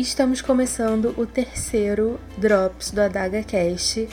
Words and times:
estamos 0.00 0.40
começando 0.40 1.14
o 1.18 1.26
terceiro 1.26 2.18
Drops 2.38 2.90
do 2.90 3.02
Adaga 3.02 3.42
Cast. 3.42 4.08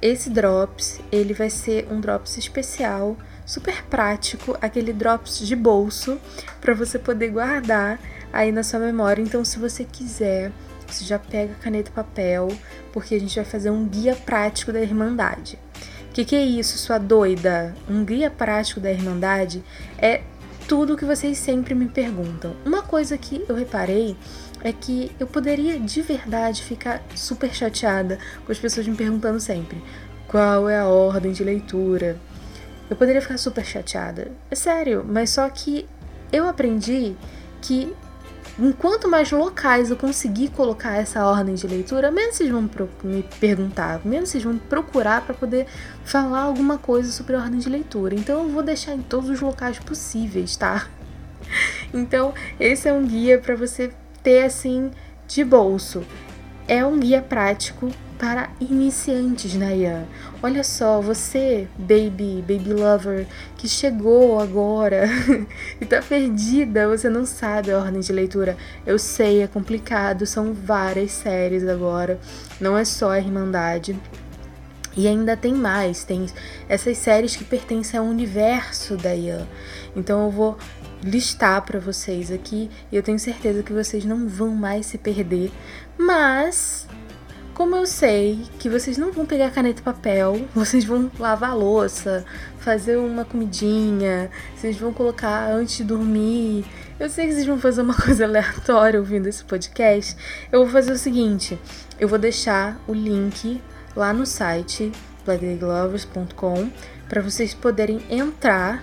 Esse 0.00 0.30
Drops, 0.30 1.00
ele 1.10 1.34
vai 1.34 1.50
ser 1.50 1.88
um 1.90 2.00
Drops 2.00 2.38
especial, 2.38 3.16
super 3.44 3.82
prático, 3.84 4.56
aquele 4.60 4.92
Drops 4.92 5.40
de 5.40 5.56
bolso, 5.56 6.20
para 6.60 6.74
você 6.74 6.98
poder 6.98 7.30
guardar 7.30 7.98
aí 8.32 8.52
na 8.52 8.62
sua 8.62 8.78
memória. 8.78 9.20
Então, 9.20 9.44
se 9.44 9.58
você 9.58 9.84
quiser, 9.84 10.52
você 10.86 11.04
já 11.04 11.18
pega 11.18 11.54
caneta 11.54 11.90
e 11.90 11.94
papel, 11.94 12.48
porque 12.92 13.14
a 13.14 13.20
gente 13.20 13.34
vai 13.34 13.44
fazer 13.44 13.70
um 13.70 13.84
guia 13.86 14.14
prático 14.14 14.72
da 14.72 14.80
Irmandade. 14.80 15.58
O 16.08 16.12
que, 16.12 16.24
que 16.24 16.36
é 16.36 16.44
isso, 16.44 16.78
sua 16.78 16.98
doida? 16.98 17.74
Um 17.88 18.04
guia 18.04 18.30
prático 18.30 18.78
da 18.78 18.92
Irmandade 18.92 19.64
é 19.98 20.22
tudo 20.68 20.96
que 20.96 21.04
vocês 21.04 21.36
sempre 21.38 21.74
me 21.74 21.86
perguntam. 21.86 22.54
Uma 22.64 22.82
coisa 22.82 23.18
que 23.18 23.44
eu 23.48 23.54
reparei 23.54 24.16
é 24.62 24.72
que 24.72 25.10
eu 25.18 25.26
poderia 25.26 25.78
de 25.78 26.02
verdade 26.02 26.62
ficar 26.62 27.02
super 27.14 27.52
chateada 27.52 28.18
com 28.44 28.52
as 28.52 28.58
pessoas 28.58 28.86
me 28.86 28.94
perguntando 28.94 29.40
sempre 29.40 29.82
qual 30.28 30.68
é 30.68 30.78
a 30.78 30.86
ordem 30.86 31.32
de 31.32 31.44
leitura. 31.44 32.18
Eu 32.88 32.96
poderia 32.96 33.20
ficar 33.20 33.38
super 33.38 33.64
chateada. 33.64 34.32
É 34.50 34.54
sério, 34.54 35.04
mas 35.06 35.30
só 35.30 35.48
que 35.48 35.86
eu 36.32 36.48
aprendi 36.48 37.14
que 37.60 37.94
enquanto 38.58 39.08
mais 39.08 39.30
locais 39.30 39.90
eu 39.90 39.96
conseguir 39.96 40.48
colocar 40.48 40.96
essa 40.96 41.24
ordem 41.24 41.54
de 41.54 41.66
leitura, 41.66 42.10
menos 42.10 42.36
vocês 42.36 42.50
vão 42.50 42.68
me 43.02 43.22
perguntar, 43.40 44.00
menos 44.04 44.30
vocês 44.30 44.44
vão 44.44 44.56
procurar 44.58 45.22
para 45.22 45.34
poder 45.34 45.66
falar 46.04 46.42
alguma 46.42 46.78
coisa 46.78 47.10
sobre 47.10 47.36
a 47.36 47.40
ordem 47.40 47.58
de 47.58 47.68
leitura. 47.68 48.14
Então 48.14 48.42
eu 48.42 48.48
vou 48.48 48.62
deixar 48.62 48.94
em 48.94 49.02
todos 49.02 49.28
os 49.28 49.40
locais 49.40 49.78
possíveis, 49.78 50.56
tá? 50.56 50.86
Então, 51.94 52.32
esse 52.58 52.88
é 52.88 52.92
um 52.92 53.06
guia 53.06 53.38
para 53.38 53.54
você 53.54 53.92
ter 54.22 54.44
assim 54.44 54.90
de 55.26 55.44
bolso. 55.44 56.02
É 56.68 56.84
um 56.84 56.98
guia 56.98 57.20
prático 57.20 57.90
para 58.22 58.50
iniciantes 58.60 59.54
na 59.56 59.74
Ian. 59.74 60.04
Olha 60.40 60.62
só, 60.62 61.00
você, 61.00 61.66
baby, 61.76 62.44
baby 62.46 62.72
lover, 62.72 63.26
que 63.56 63.68
chegou 63.68 64.38
agora 64.38 65.06
e 65.80 65.84
tá 65.84 66.00
perdida, 66.00 66.86
você 66.86 67.08
não 67.08 67.26
sabe 67.26 67.72
a 67.72 67.78
ordem 67.78 68.00
de 68.00 68.12
leitura. 68.12 68.56
Eu 68.86 68.96
sei, 68.96 69.42
é 69.42 69.48
complicado, 69.48 70.24
são 70.24 70.54
várias 70.54 71.10
séries 71.10 71.66
agora, 71.66 72.20
não 72.60 72.78
é 72.78 72.84
só 72.84 73.10
a 73.10 73.18
Irmandade. 73.18 73.98
E 74.96 75.08
ainda 75.08 75.36
tem 75.36 75.54
mais, 75.54 76.04
tem 76.04 76.26
essas 76.68 76.98
séries 76.98 77.34
que 77.34 77.42
pertencem 77.42 77.98
ao 77.98 78.06
universo 78.06 78.96
da 78.96 79.12
Ian. 79.14 79.48
Então 79.96 80.26
eu 80.26 80.30
vou 80.30 80.58
listar 81.02 81.62
para 81.62 81.80
vocês 81.80 82.30
aqui 82.30 82.70
e 82.90 82.96
eu 82.96 83.02
tenho 83.02 83.18
certeza 83.18 83.62
que 83.62 83.72
vocês 83.72 84.04
não 84.04 84.28
vão 84.28 84.50
mais 84.50 84.86
se 84.86 84.98
perder. 84.98 85.50
Mas 85.98 86.86
como 87.54 87.76
eu 87.76 87.86
sei 87.86 88.40
que 88.58 88.68
vocês 88.68 88.96
não 88.96 89.12
vão 89.12 89.26
pegar 89.26 89.50
caneta 89.50 89.80
e 89.80 89.84
papel, 89.84 90.46
vocês 90.54 90.84
vão 90.84 91.10
lavar 91.18 91.56
louça, 91.56 92.24
fazer 92.58 92.96
uma 92.96 93.24
comidinha, 93.24 94.30
vocês 94.56 94.76
vão 94.76 94.92
colocar 94.92 95.50
antes 95.52 95.76
de 95.76 95.84
dormir. 95.84 96.64
Eu 96.98 97.10
sei 97.10 97.26
que 97.26 97.34
vocês 97.34 97.46
vão 97.46 97.58
fazer 97.58 97.82
uma 97.82 97.94
coisa 98.00 98.24
aleatória 98.24 98.98
ouvindo 98.98 99.28
esse 99.28 99.44
podcast. 99.44 100.16
Eu 100.50 100.60
vou 100.60 100.70
fazer 100.70 100.92
o 100.92 100.98
seguinte: 100.98 101.58
eu 102.00 102.08
vou 102.08 102.18
deixar 102.18 102.80
o 102.88 102.94
link 102.94 103.60
lá 103.94 104.12
no 104.12 104.24
site 104.24 104.90
blackdayglovers.com 105.24 106.70
para 107.08 107.20
vocês 107.20 107.54
poderem 107.54 108.00
entrar 108.10 108.82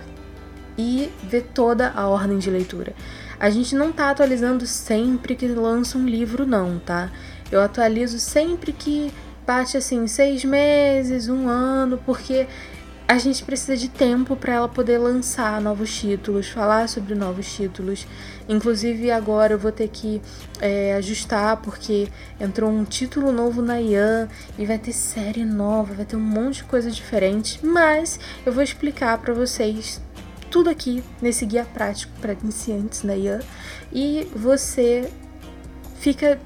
e 0.80 1.12
ver 1.22 1.50
toda 1.54 1.90
a 1.90 2.08
ordem 2.08 2.38
de 2.38 2.50
leitura. 2.50 2.94
A 3.38 3.50
gente 3.50 3.74
não 3.74 3.92
tá 3.92 4.10
atualizando 4.10 4.66
sempre 4.66 5.34
que 5.34 5.46
lança 5.46 5.98
um 5.98 6.06
livro, 6.06 6.46
não, 6.46 6.78
tá? 6.78 7.10
Eu 7.50 7.60
atualizo 7.60 8.18
sempre 8.18 8.72
que 8.72 9.12
bate 9.46 9.76
assim 9.76 10.06
seis 10.06 10.44
meses, 10.44 11.28
um 11.28 11.48
ano, 11.48 11.98
porque 12.04 12.46
a 13.10 13.18
gente 13.18 13.42
precisa 13.42 13.76
de 13.76 13.88
tempo 13.88 14.36
para 14.36 14.54
ela 14.54 14.68
poder 14.68 14.96
lançar 14.98 15.60
novos 15.60 15.92
títulos, 15.92 16.48
falar 16.48 16.88
sobre 16.88 17.16
novos 17.16 17.52
títulos. 17.52 18.06
Inclusive 18.48 19.10
agora 19.10 19.54
eu 19.54 19.58
vou 19.58 19.72
ter 19.72 19.88
que 19.88 20.22
é, 20.60 20.94
ajustar 20.94 21.56
porque 21.56 22.08
entrou 22.38 22.70
um 22.70 22.84
título 22.84 23.32
novo 23.32 23.62
na 23.62 23.80
Ian 23.80 24.28
e 24.56 24.64
vai 24.64 24.78
ter 24.78 24.92
série 24.92 25.44
nova, 25.44 25.92
vai 25.92 26.04
ter 26.04 26.14
um 26.14 26.20
monte 26.20 26.58
de 26.58 26.64
coisa 26.64 26.88
diferente. 26.88 27.58
Mas 27.64 28.20
eu 28.46 28.52
vou 28.52 28.62
explicar 28.62 29.18
para 29.18 29.34
vocês 29.34 30.00
tudo 30.50 30.68
aqui 30.68 31.02
nesse 31.22 31.46
guia 31.46 31.64
prático 31.64 32.12
para 32.20 32.32
iniciantes 32.32 33.02
da 33.02 33.14
IAN 33.14 33.40
e 33.92 34.28
você 34.34 35.10
fica 35.98 36.38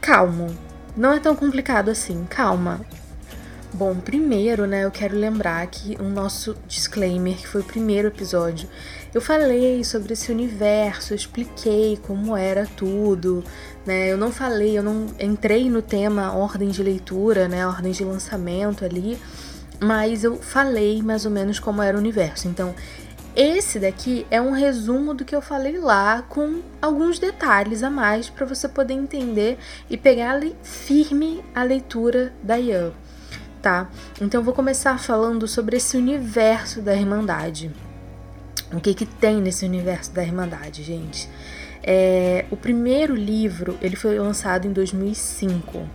calmo. 0.00 0.48
Não 0.96 1.12
é 1.12 1.20
tão 1.20 1.36
complicado 1.36 1.90
assim, 1.90 2.24
calma. 2.28 2.80
Bom, 3.74 3.94
primeiro, 3.94 4.66
né, 4.66 4.84
eu 4.84 4.90
quero 4.90 5.16
lembrar 5.16 5.66
que 5.66 5.96
o 5.98 6.04
nosso 6.04 6.54
disclaimer, 6.68 7.36
que 7.36 7.48
foi 7.48 7.62
o 7.62 7.64
primeiro 7.64 8.08
episódio, 8.08 8.68
eu 9.14 9.20
falei 9.20 9.82
sobre 9.82 10.12
esse 10.12 10.30
universo, 10.30 11.14
eu 11.14 11.16
expliquei 11.16 11.98
como 12.02 12.36
era 12.36 12.66
tudo, 12.66 13.42
né? 13.86 14.12
Eu 14.12 14.18
não 14.18 14.30
falei, 14.30 14.76
eu 14.76 14.82
não 14.82 15.06
entrei 15.18 15.70
no 15.70 15.80
tema 15.80 16.34
ordem 16.34 16.68
de 16.68 16.82
leitura, 16.82 17.48
né, 17.48 17.66
ordem 17.66 17.92
de 17.92 18.04
lançamento 18.04 18.84
ali, 18.84 19.18
mas 19.80 20.22
eu 20.22 20.36
falei 20.36 21.02
mais 21.02 21.24
ou 21.24 21.30
menos 21.30 21.58
como 21.58 21.80
era 21.80 21.96
o 21.96 22.00
universo. 22.00 22.48
Então, 22.48 22.74
esse 23.34 23.78
daqui 23.78 24.26
é 24.30 24.40
um 24.40 24.52
resumo 24.52 25.14
do 25.14 25.24
que 25.24 25.34
eu 25.34 25.40
falei 25.40 25.78
lá, 25.78 26.22
com 26.22 26.60
alguns 26.80 27.18
detalhes 27.18 27.82
a 27.82 27.88
mais 27.88 28.28
para 28.28 28.44
você 28.44 28.68
poder 28.68 28.92
entender 28.92 29.58
e 29.88 29.96
pegar 29.96 30.38
firme 30.62 31.42
a 31.54 31.62
leitura 31.62 32.32
da 32.42 32.58
Ian, 32.58 32.92
tá? 33.62 33.88
Então 34.20 34.42
vou 34.42 34.52
começar 34.52 34.98
falando 34.98 35.48
sobre 35.48 35.78
esse 35.78 35.96
universo 35.96 36.82
da 36.82 36.94
Irmandade. 36.94 37.70
O 38.70 38.80
que 38.80 38.92
que 38.92 39.06
tem 39.06 39.40
nesse 39.40 39.64
universo 39.64 40.12
da 40.12 40.22
Irmandade, 40.22 40.82
gente? 40.82 41.28
É, 41.82 42.44
o 42.50 42.56
primeiro 42.56 43.14
livro 43.14 43.78
ele 43.80 43.96
foi 43.96 44.18
lançado 44.18 44.66
em 44.66 44.72
2005 44.72 45.88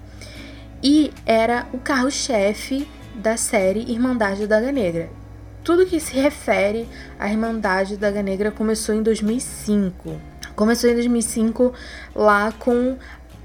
e 0.84 1.12
era 1.26 1.68
o 1.72 1.78
carro-chefe 1.78 2.88
da 3.16 3.38
série 3.38 3.92
Irmandade 3.92 4.48
da 4.48 4.60
Daga 4.60 4.72
Negra. 4.72 5.27
Tudo 5.68 5.86
que 5.86 6.00
se 6.00 6.14
refere 6.14 6.88
à 7.20 7.30
Irmandade 7.30 7.98
da 7.98 8.10
Negra 8.10 8.52
começou 8.52 8.96
em 8.96 9.04
2005. 9.04 10.18
Começou 10.56 10.90
em 10.90 10.94
2005 10.94 11.74
lá 12.16 12.54
com 12.54 12.98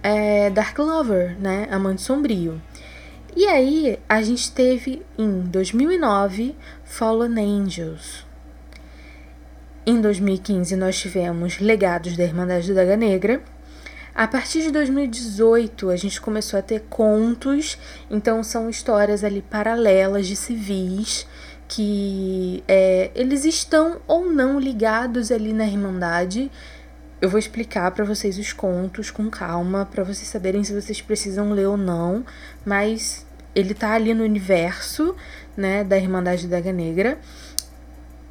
é, 0.05 0.49
Dark 0.49 0.79
Lover, 0.79 1.37
né? 1.41 1.67
Amante 1.69 2.01
Sombrio. 2.01 2.63
E 3.35 3.45
aí 3.47 3.99
a 4.09 4.23
gente 4.23 4.53
teve 4.53 5.03
em 5.19 5.41
2009 5.41 6.55
Fallen 6.85 7.61
Angels. 7.61 8.25
Em 9.85 10.01
2015 10.01 10.77
nós 10.77 10.97
tivemos 11.01 11.59
Legados 11.59 12.17
da 12.17 12.23
Irmandade 12.23 12.73
da 12.73 12.97
Negra. 12.97 13.43
A 14.15 14.29
partir 14.29 14.63
de 14.63 14.71
2018 14.71 15.91
a 15.91 15.97
gente 15.97 16.21
começou 16.21 16.57
a 16.57 16.63
ter 16.63 16.85
contos, 16.89 17.77
então 18.09 18.45
são 18.45 18.71
histórias 18.71 19.25
ali 19.25 19.43
paralelas 19.43 20.29
de 20.29 20.37
civis 20.37 21.27
que 21.69 22.63
é, 22.69 23.11
eles 23.15 23.45
estão 23.45 24.01
ou 24.07 24.31
não 24.31 24.59
ligados 24.59 25.31
ali 25.31 25.53
na 25.53 25.65
Irmandade. 25.65 26.51
Eu 27.21 27.31
vou 27.31 27.39
explicar 27.39 27.91
para 27.93 28.05
vocês 28.05 28.39
os 28.39 28.53
contos 28.53 29.11
com 29.11 29.31
calma, 29.31 29.87
para 29.87 30.05
vocês 30.05 30.29
saberem 30.29 30.65
se 30.65 30.75
vocês 30.75 31.01
precisam 31.01 31.53
ler 31.53 31.67
ou 31.67 31.77
não, 31.77 32.25
mas 32.65 33.25
ele 33.55 33.75
tá 33.75 33.93
ali 33.93 34.13
no 34.15 34.25
universo, 34.25 35.15
né, 35.57 35.85
da 35.85 35.97
Irmandade 35.97 36.49
da 36.49 36.61
Negra. 36.61 37.19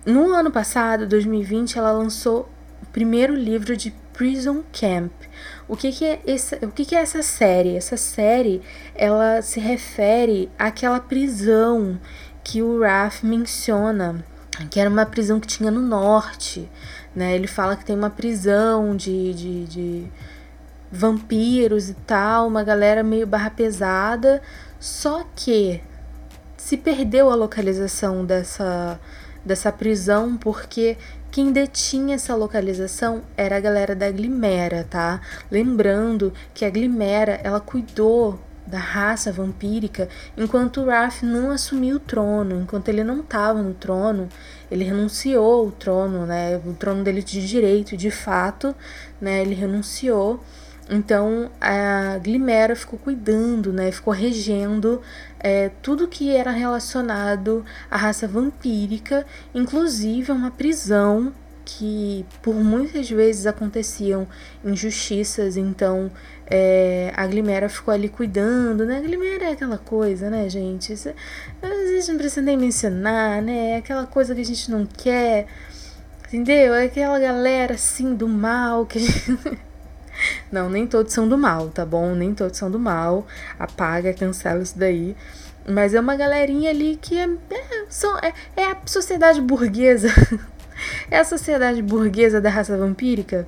No 0.05 0.31
ano 0.33 0.51
passado, 0.51 1.07
2020, 1.07 1.77
ela 1.77 1.91
lançou 1.91 2.49
o 2.81 2.85
primeiro 2.87 3.35
livro 3.35 3.77
de 3.77 3.91
Prison 4.13 4.63
Camp. 4.73 5.11
O 5.67 5.77
que, 5.77 5.91
que 5.91 6.05
é 6.05 6.21
essa, 6.27 6.57
o 6.63 6.71
que, 6.71 6.85
que 6.85 6.95
é 6.95 6.99
essa 6.99 7.21
série? 7.21 7.75
Essa 7.75 7.95
série, 7.97 8.61
ela 8.95 9.41
se 9.41 9.59
refere 9.59 10.49
àquela 10.57 10.99
prisão 10.99 11.99
que 12.43 12.61
o 12.61 12.81
Raph 12.81 13.23
menciona 13.23 14.23
que 14.69 14.79
era 14.79 14.89
uma 14.89 15.05
prisão 15.05 15.39
que 15.39 15.47
tinha 15.47 15.71
no 15.71 15.81
norte, 15.81 16.69
né? 17.15 17.35
Ele 17.35 17.47
fala 17.47 17.75
que 17.75 17.85
tem 17.85 17.95
uma 17.95 18.09
prisão 18.09 18.95
de, 18.95 19.33
de, 19.33 19.65
de 19.65 20.11
vampiros 20.91 21.89
e 21.89 21.93
tal, 21.93 22.47
uma 22.47 22.63
galera 22.63 23.03
meio 23.03 23.25
barra 23.25 23.49
pesada, 23.49 24.41
só 24.79 25.25
que 25.35 25.81
se 26.57 26.77
perdeu 26.77 27.29
a 27.29 27.35
localização 27.35 28.25
dessa, 28.25 28.99
dessa 29.43 29.71
prisão 29.71 30.37
porque 30.37 30.97
quem 31.31 31.51
detinha 31.51 32.15
essa 32.15 32.35
localização 32.35 33.21
era 33.37 33.55
a 33.57 33.59
galera 33.59 33.95
da 33.95 34.11
Glimera, 34.11 34.85
tá? 34.89 35.21
Lembrando 35.49 36.33
que 36.53 36.65
a 36.65 36.69
Glimera, 36.69 37.39
ela 37.41 37.59
cuidou 37.59 38.39
da 38.65 38.77
raça 38.77 39.31
vampírica, 39.31 40.07
enquanto 40.37 40.85
Raph 40.85 41.23
não 41.23 41.51
assumiu 41.51 41.97
o 41.97 41.99
trono, 41.99 42.61
enquanto 42.61 42.89
ele 42.89 43.03
não 43.03 43.21
estava 43.21 43.61
no 43.61 43.73
trono, 43.73 44.29
ele 44.69 44.83
renunciou 44.83 45.67
o 45.67 45.71
trono, 45.71 46.25
né, 46.25 46.59
o 46.65 46.73
trono 46.73 47.03
dele 47.03 47.23
de 47.23 47.45
direito, 47.45 47.97
de 47.97 48.11
fato, 48.11 48.75
né, 49.19 49.41
ele 49.41 49.55
renunciou. 49.55 50.43
Então 50.89 51.49
a 51.61 52.17
Glimera 52.21 52.75
ficou 52.75 52.99
cuidando, 52.99 53.71
né? 53.71 53.91
Ficou 53.93 54.13
regendo 54.13 55.01
é, 55.39 55.69
tudo 55.81 56.05
que 56.05 56.35
era 56.35 56.51
relacionado 56.51 57.63
à 57.89 57.95
raça 57.95 58.27
vampírica, 58.27 59.25
inclusive 59.53 60.33
uma 60.33 60.51
prisão 60.51 61.31
que 61.63 62.25
por 62.41 62.55
muitas 62.55 63.09
vezes 63.09 63.45
aconteciam 63.45 64.27
injustiças, 64.65 65.55
então 65.55 66.11
é, 66.53 67.13
a 67.15 67.25
Glimera 67.25 67.69
ficou 67.69 67.93
ali 67.93 68.09
cuidando, 68.09 68.85
né? 68.85 68.97
A 68.97 69.01
Glimera 69.01 69.45
é 69.45 69.51
aquela 69.53 69.77
coisa, 69.77 70.29
né, 70.29 70.49
gente? 70.49 70.91
Isso, 70.91 71.07
às 71.61 71.69
vezes 71.69 72.09
não 72.09 72.17
precisa 72.17 72.41
nem 72.41 72.57
mencionar, 72.57 73.41
né? 73.41 73.71
É 73.71 73.77
aquela 73.77 74.05
coisa 74.05 74.35
que 74.35 74.41
a 74.41 74.45
gente 74.45 74.69
não 74.69 74.85
quer, 74.85 75.47
entendeu? 76.27 76.73
É 76.73 76.83
aquela 76.83 77.17
galera 77.17 77.75
assim 77.75 78.13
do 78.13 78.27
mal 78.27 78.85
que. 78.85 78.99
não, 80.51 80.69
nem 80.69 80.85
todos 80.85 81.13
são 81.13 81.25
do 81.25 81.37
mal, 81.37 81.69
tá 81.69 81.85
bom? 81.85 82.13
Nem 82.13 82.35
todos 82.35 82.57
são 82.57 82.69
do 82.69 82.77
mal. 82.77 83.25
Apaga, 83.57 84.13
cancela 84.13 84.61
isso 84.61 84.77
daí. 84.77 85.15
Mas 85.65 85.93
é 85.93 86.01
uma 86.01 86.17
galerinha 86.17 86.69
ali 86.69 86.97
que 87.01 87.17
é, 87.17 87.29
é, 87.49 87.85
são, 87.87 88.17
é, 88.19 88.33
é 88.57 88.65
a 88.65 88.77
sociedade 88.85 89.39
burguesa 89.39 90.09
é 91.09 91.19
a 91.19 91.23
sociedade 91.23 91.81
burguesa 91.81 92.41
da 92.41 92.49
raça 92.49 92.77
vampírica. 92.77 93.47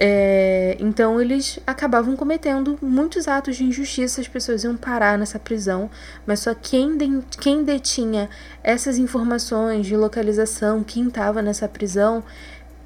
É, 0.00 0.76
então 0.78 1.20
eles 1.20 1.58
acabavam 1.66 2.14
cometendo 2.14 2.78
muitos 2.80 3.26
atos 3.26 3.56
de 3.56 3.64
injustiça, 3.64 4.20
as 4.20 4.28
pessoas 4.28 4.62
iam 4.62 4.76
parar 4.76 5.18
nessa 5.18 5.40
prisão, 5.40 5.90
mas 6.24 6.38
só 6.38 6.54
quem, 6.54 6.96
de, 6.96 7.20
quem 7.40 7.64
detinha 7.64 8.30
essas 8.62 8.96
informações 8.96 9.86
de 9.86 9.96
localização, 9.96 10.84
quem 10.84 11.08
estava 11.08 11.42
nessa 11.42 11.68
prisão, 11.68 12.22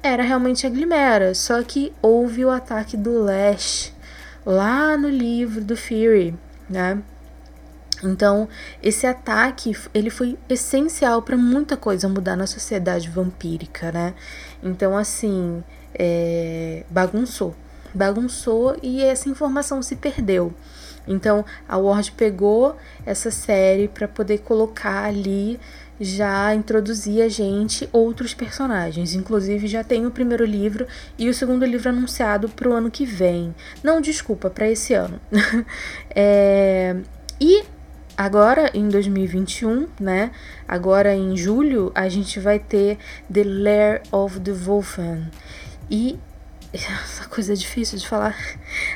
era 0.01 0.23
realmente 0.23 0.65
a 0.65 0.69
Glimera. 0.71 1.35
Só 1.35 1.61
que 1.61 1.93
houve 2.01 2.43
o 2.43 2.49
ataque 2.49 2.97
do 2.97 3.23
Lash 3.23 3.93
lá 4.43 4.97
no 4.97 5.07
livro 5.07 5.63
do 5.63 5.77
Fury, 5.77 6.35
né? 6.67 6.99
Então, 8.03 8.49
esse 8.81 9.07
ataque, 9.07 9.77
ele 9.93 10.09
foi 10.09 10.37
essencial 10.49 11.21
para 11.21 11.37
muita 11.37 11.77
coisa 11.77 12.09
mudar 12.09 12.35
na 12.35 12.47
sociedade 12.47 13.07
vampírica, 13.07 13.91
né? 13.91 14.13
Então, 14.61 14.97
assim, 14.97 15.63
é, 15.93 16.83
bagunçou. 16.89 17.55
Bagunçou 17.93 18.77
e 18.81 19.03
essa 19.03 19.29
informação 19.29 19.81
se 19.81 19.95
perdeu. 19.95 20.53
Então, 21.07 21.45
a 21.67 21.77
Ward 21.77 22.11
pegou 22.13 22.75
essa 23.05 23.29
série 23.29 23.87
para 23.87 24.07
poder 24.07 24.39
colocar 24.39 25.03
ali, 25.03 25.59
já 25.99 26.55
introduzir 26.55 27.21
a 27.21 27.29
gente 27.29 27.87
outros 27.91 28.33
personagens. 28.33 29.13
Inclusive, 29.13 29.67
já 29.67 29.83
tem 29.83 30.05
o 30.05 30.11
primeiro 30.11 30.45
livro 30.45 30.87
e 31.17 31.29
o 31.29 31.33
segundo 31.33 31.65
livro 31.65 31.89
anunciado 31.89 32.49
para 32.49 32.69
o 32.69 32.73
ano 32.73 32.89
que 32.89 33.05
vem. 33.05 33.53
Não, 33.83 34.01
desculpa, 34.01 34.49
para 34.49 34.69
esse 34.69 34.93
ano. 34.93 35.19
é, 36.15 36.95
e 37.39 37.63
Agora 38.15 38.69
em 38.75 38.89
2021, 38.89 39.87
né? 39.99 40.29
Agora 40.67 41.15
em 41.15 41.35
julho, 41.35 41.91
a 41.95 42.07
gente 42.07 42.39
vai 42.39 42.59
ter 42.59 42.99
The 43.31 43.43
Lair 43.43 44.01
of 44.11 44.39
the 44.39 44.51
Wolfen. 44.51 45.31
E 45.93 46.17
essa 46.73 47.27
coisa 47.29 47.55
difícil 47.55 47.99
de 47.99 48.07
falar, 48.07 48.35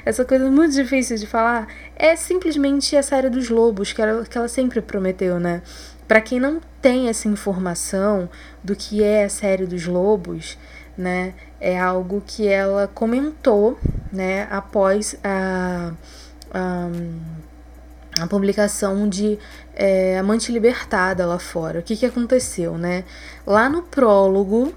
essa 0.03 0.25
coisa 0.25 0.49
muito 0.49 0.73
difícil 0.73 1.15
de 1.15 1.27
falar, 1.27 1.67
é 1.95 2.15
simplesmente 2.15 2.97
a 2.97 3.03
série 3.03 3.29
dos 3.29 3.51
lobos 3.51 3.93
que 3.93 4.01
ela, 4.01 4.25
que 4.25 4.35
ela 4.35 4.47
sempre 4.47 4.81
prometeu, 4.81 5.39
né? 5.39 5.61
Para 6.07 6.19
quem 6.21 6.39
não 6.39 6.59
tem 6.81 7.07
essa 7.07 7.27
informação 7.27 8.27
do 8.63 8.75
que 8.75 9.03
é 9.03 9.25
a 9.25 9.29
série 9.29 9.67
dos 9.67 9.85
lobos, 9.85 10.57
né? 10.97 11.35
É 11.61 11.79
algo 11.79 12.23
que 12.25 12.47
ela 12.47 12.87
comentou, 12.87 13.77
né? 14.11 14.47
Após 14.49 15.15
a, 15.23 15.93
a 16.51 16.89
a 18.19 18.25
publicação 18.25 19.07
de 19.07 19.37
é, 19.75 20.17
Amante 20.17 20.51
Libertada 20.51 21.23
lá 21.27 21.37
fora. 21.37 21.81
O 21.81 21.83
que, 21.83 21.95
que 21.95 22.07
aconteceu, 22.07 22.75
né? 22.75 23.03
Lá 23.45 23.69
no 23.69 23.83
prólogo, 23.83 24.73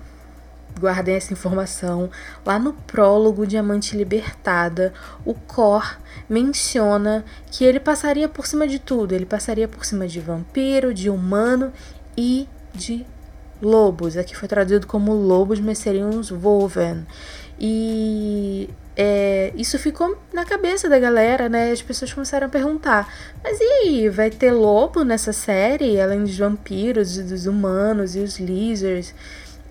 guardem 0.78 1.14
essa 1.14 1.32
informação, 1.32 2.10
lá 2.44 2.58
no 2.58 2.72
prólogo 2.72 3.46
de 3.46 3.56
Amante 3.56 3.96
Libertada, 3.96 4.92
o 5.24 5.34
Cor 5.34 5.98
menciona 6.28 7.24
que 7.50 7.64
ele 7.64 7.80
passaria 7.80 8.28
por 8.28 8.46
cima 8.46 8.66
de 8.66 8.78
tudo. 8.78 9.14
Ele 9.14 9.26
passaria 9.26 9.66
por 9.66 9.84
cima 9.84 10.06
de 10.06 10.20
vampiro, 10.20 10.94
de 10.94 11.10
humano 11.10 11.72
e 12.16 12.48
de 12.74 13.04
lobos. 13.60 14.16
Aqui 14.16 14.36
foi 14.36 14.48
traduzido 14.48 14.86
como 14.86 15.12
lobos, 15.12 15.60
mas 15.60 15.78
seriam 15.78 16.10
os 16.10 16.30
Wolven. 16.30 17.06
E 17.58 18.70
é, 18.96 19.52
isso 19.54 19.78
ficou 19.78 20.16
na 20.32 20.44
cabeça 20.44 20.88
da 20.88 20.98
galera, 20.98 21.48
né? 21.48 21.70
As 21.70 21.82
pessoas 21.82 22.12
começaram 22.12 22.46
a 22.46 22.50
perguntar: 22.50 23.12
mas 23.42 23.58
e 23.60 23.64
aí, 23.64 24.08
vai 24.08 24.30
ter 24.30 24.52
lobo 24.52 25.04
nessa 25.04 25.32
série, 25.32 26.00
além 26.00 26.22
dos 26.22 26.36
vampiros, 26.36 27.16
dos 27.18 27.46
humanos 27.46 28.16
e 28.16 28.20
os 28.20 28.38
lizards? 28.38 29.14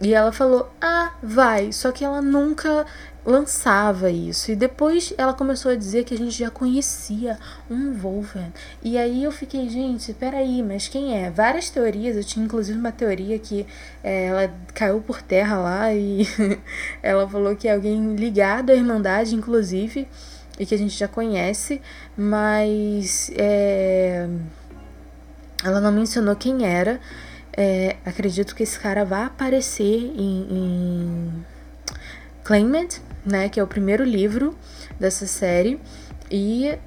E 0.01 0.13
ela 0.13 0.31
falou: 0.31 0.69
ah, 0.81 1.13
vai. 1.21 1.71
Só 1.71 1.91
que 1.91 2.03
ela 2.03 2.21
nunca 2.21 2.85
lançava 3.25 4.09
isso. 4.09 4.51
E 4.51 4.55
depois 4.55 5.13
ela 5.17 5.33
começou 5.33 5.71
a 5.71 5.75
dizer 5.75 6.03
que 6.03 6.13
a 6.13 6.17
gente 6.17 6.31
já 6.31 6.49
conhecia 6.49 7.37
um 7.69 7.93
Wolverine. 7.93 8.53
E 8.83 8.97
aí 8.97 9.23
eu 9.23 9.31
fiquei, 9.31 9.69
gente, 9.69 10.13
peraí, 10.13 10.63
mas 10.63 10.87
quem 10.87 11.15
é? 11.15 11.29
Várias 11.29 11.69
teorias, 11.69 12.15
eu 12.15 12.23
tinha 12.23 12.45
inclusive 12.45 12.77
uma 12.77 12.91
teoria 12.91 13.37
que 13.37 13.67
é, 14.03 14.27
ela 14.27 14.51
caiu 14.73 15.01
por 15.01 15.21
terra 15.21 15.57
lá 15.57 15.93
e 15.93 16.25
ela 17.03 17.27
falou 17.27 17.55
que 17.55 17.67
é 17.67 17.73
alguém 17.73 18.15
ligado 18.15 18.71
à 18.71 18.75
Irmandade, 18.75 19.35
inclusive, 19.35 20.07
e 20.57 20.65
que 20.65 20.73
a 20.73 20.77
gente 20.77 20.97
já 20.97 21.07
conhece, 21.07 21.81
mas 22.17 23.31
é, 23.35 24.27
ela 25.63 25.79
não 25.79 25.91
mencionou 25.91 26.35
quem 26.35 26.65
era. 26.65 26.99
É, 27.55 27.97
acredito 28.05 28.55
que 28.55 28.63
esse 28.63 28.79
cara 28.79 29.03
vai 29.03 29.23
aparecer 29.23 29.83
em, 29.83 30.47
em 30.49 31.45
Claimant, 32.43 32.97
né, 33.25 33.49
que 33.49 33.59
é 33.59 33.63
o 33.63 33.67
primeiro 33.67 34.03
livro 34.03 34.57
dessa 34.99 35.27
série, 35.27 35.79
e 36.31 36.77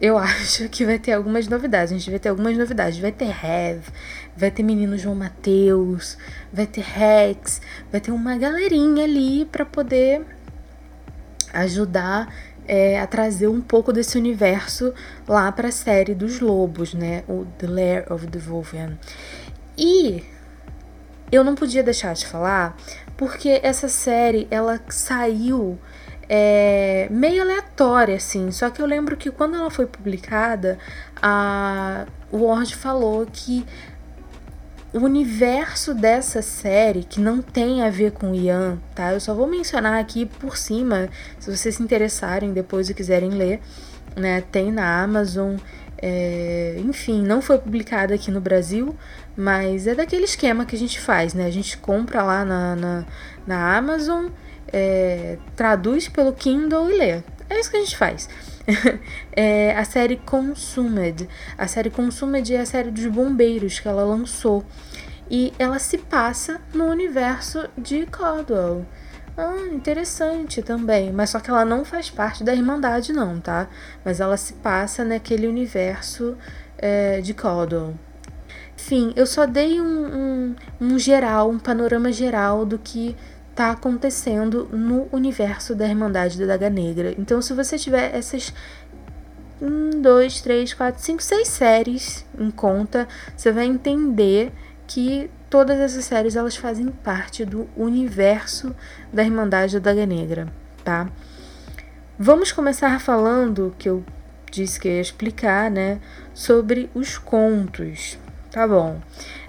eu 0.00 0.16
acho 0.18 0.68
que 0.68 0.84
vai 0.84 0.98
ter 0.98 1.12
algumas 1.12 1.48
novidades. 1.48 1.92
A 1.92 1.98
gente 1.98 2.10
vai 2.10 2.18
ter 2.18 2.28
algumas 2.28 2.56
novidades. 2.56 2.98
Vai 2.98 3.12
ter 3.12 3.28
Hev, 3.28 3.82
vai 4.36 4.50
ter 4.50 4.62
menino 4.62 4.98
João 4.98 5.14
Mateus, 5.14 6.18
vai 6.52 6.66
ter 6.66 6.82
Rex, 6.82 7.60
vai 7.90 8.00
ter 8.00 8.10
uma 8.10 8.36
galerinha 8.36 9.04
ali 9.04 9.44
para 9.46 9.64
poder 9.64 10.22
ajudar 11.52 12.32
é, 12.68 13.00
a 13.00 13.06
trazer 13.06 13.48
um 13.48 13.60
pouco 13.60 13.92
desse 13.92 14.18
universo 14.18 14.92
lá 15.26 15.50
para 15.52 15.68
a 15.68 15.72
série 15.72 16.14
dos 16.14 16.40
lobos, 16.40 16.92
né? 16.94 17.22
O 17.28 17.46
The 17.58 17.66
Lair 17.66 18.12
of 18.12 18.26
the 18.26 18.38
Wolven. 18.38 18.98
E 19.76 20.24
eu 21.30 21.42
não 21.42 21.54
podia 21.54 21.82
deixar 21.82 22.14
de 22.14 22.26
falar 22.26 22.76
porque 23.16 23.60
essa 23.62 23.88
série 23.88 24.46
ela 24.50 24.80
saiu 24.88 25.78
é, 26.28 27.08
meio 27.10 27.42
aleatória, 27.42 28.16
assim. 28.16 28.50
Só 28.50 28.70
que 28.70 28.80
eu 28.80 28.86
lembro 28.86 29.16
que 29.16 29.30
quando 29.30 29.56
ela 29.56 29.70
foi 29.70 29.86
publicada, 29.86 30.78
a 31.20 32.06
Word 32.32 32.74
falou 32.76 33.26
que 33.30 33.64
o 34.92 34.98
universo 35.00 35.94
dessa 35.94 36.40
série, 36.40 37.04
que 37.04 37.20
não 37.20 37.42
tem 37.42 37.82
a 37.82 37.90
ver 37.90 38.12
com 38.12 38.34
Ian, 38.34 38.78
tá? 38.94 39.12
Eu 39.12 39.20
só 39.20 39.34
vou 39.34 39.46
mencionar 39.46 40.00
aqui 40.00 40.26
por 40.26 40.56
cima, 40.56 41.08
se 41.38 41.54
vocês 41.54 41.74
se 41.76 41.82
interessarem 41.82 42.52
depois 42.52 42.88
e 42.88 42.94
quiserem 42.94 43.30
ler, 43.30 43.60
né? 44.16 44.42
Tem 44.50 44.70
na 44.72 45.02
Amazon. 45.02 45.56
É, 45.98 46.76
enfim, 46.84 47.22
não 47.22 47.40
foi 47.40 47.56
publicada 47.58 48.14
aqui 48.14 48.30
no 48.30 48.40
Brasil, 48.40 48.94
mas 49.36 49.86
é 49.86 49.94
daquele 49.94 50.24
esquema 50.24 50.64
que 50.64 50.74
a 50.74 50.78
gente 50.78 50.98
faz, 51.00 51.34
né? 51.34 51.44
A 51.46 51.50
gente 51.50 51.76
compra 51.76 52.22
lá 52.22 52.44
na, 52.44 52.76
na, 52.76 53.04
na 53.46 53.76
Amazon, 53.76 54.28
é, 54.72 55.38
traduz 55.54 56.08
pelo 56.08 56.32
Kindle 56.32 56.90
e 56.90 56.96
lê. 56.96 57.22
É 57.48 57.60
isso 57.60 57.70
que 57.70 57.76
a 57.76 57.80
gente 57.80 57.96
faz. 57.96 58.28
é 59.32 59.76
a 59.76 59.84
série 59.84 60.16
Consumed. 60.16 61.28
A 61.56 61.66
série 61.66 61.90
Consumed 61.90 62.54
é 62.54 62.60
a 62.60 62.66
série 62.66 62.90
dos 62.90 63.06
bombeiros 63.06 63.78
que 63.78 63.86
ela 63.86 64.04
lançou. 64.04 64.64
E 65.30 65.52
ela 65.58 65.78
se 65.78 65.98
passa 65.98 66.60
no 66.72 66.86
universo 66.86 67.68
de 67.76 68.06
Caldwell. 68.06 68.86
Ah, 69.36 69.68
interessante 69.70 70.62
também. 70.62 71.12
Mas 71.12 71.30
só 71.30 71.40
que 71.40 71.50
ela 71.50 71.64
não 71.64 71.84
faz 71.84 72.08
parte 72.08 72.42
da 72.42 72.54
Irmandade, 72.54 73.12
não, 73.12 73.38
tá? 73.38 73.68
Mas 74.04 74.18
ela 74.18 74.36
se 74.36 74.54
passa 74.54 75.04
naquele 75.04 75.46
universo 75.46 76.36
é, 76.78 77.20
de 77.20 77.34
Caldwell. 77.34 77.94
Enfim, 78.76 79.12
eu 79.16 79.26
só 79.26 79.46
dei 79.46 79.80
um, 79.80 80.06
um, 80.06 80.56
um 80.80 80.98
geral, 80.98 81.50
um 81.50 81.58
panorama 81.58 82.12
geral 82.12 82.64
do 82.64 82.78
que 82.78 83.16
tá 83.54 83.70
acontecendo 83.70 84.68
no 84.70 85.08
universo 85.10 85.74
da 85.74 85.88
Irmandade 85.88 86.38
da 86.38 86.46
Daga 86.46 86.68
Negra. 86.68 87.14
Então, 87.18 87.40
se 87.40 87.54
você 87.54 87.78
tiver 87.78 88.14
essas 88.14 88.52
um, 89.60 90.02
dois, 90.02 90.42
três, 90.42 90.74
quatro, 90.74 91.02
cinco, 91.02 91.22
seis 91.22 91.48
séries 91.48 92.26
em 92.38 92.50
conta, 92.50 93.08
você 93.34 93.50
vai 93.50 93.64
entender 93.64 94.52
que 94.86 95.30
todas 95.48 95.78
essas 95.78 96.04
séries 96.04 96.36
elas 96.36 96.56
fazem 96.56 96.88
parte 96.88 97.44
do 97.44 97.66
universo 97.74 98.74
da 99.10 99.24
Irmandade 99.24 99.80
da 99.80 99.90
Daga 99.90 100.04
Negra, 100.04 100.52
tá? 100.84 101.08
Vamos 102.18 102.52
começar 102.52 103.00
falando 103.00 103.74
que 103.78 103.88
eu 103.88 104.04
disse 104.50 104.78
que 104.78 104.88
ia 104.88 105.00
explicar, 105.00 105.70
né, 105.70 105.98
sobre 106.32 106.90
os 106.94 107.18
contos. 107.18 108.18
Tá 108.56 108.66
bom. 108.66 109.02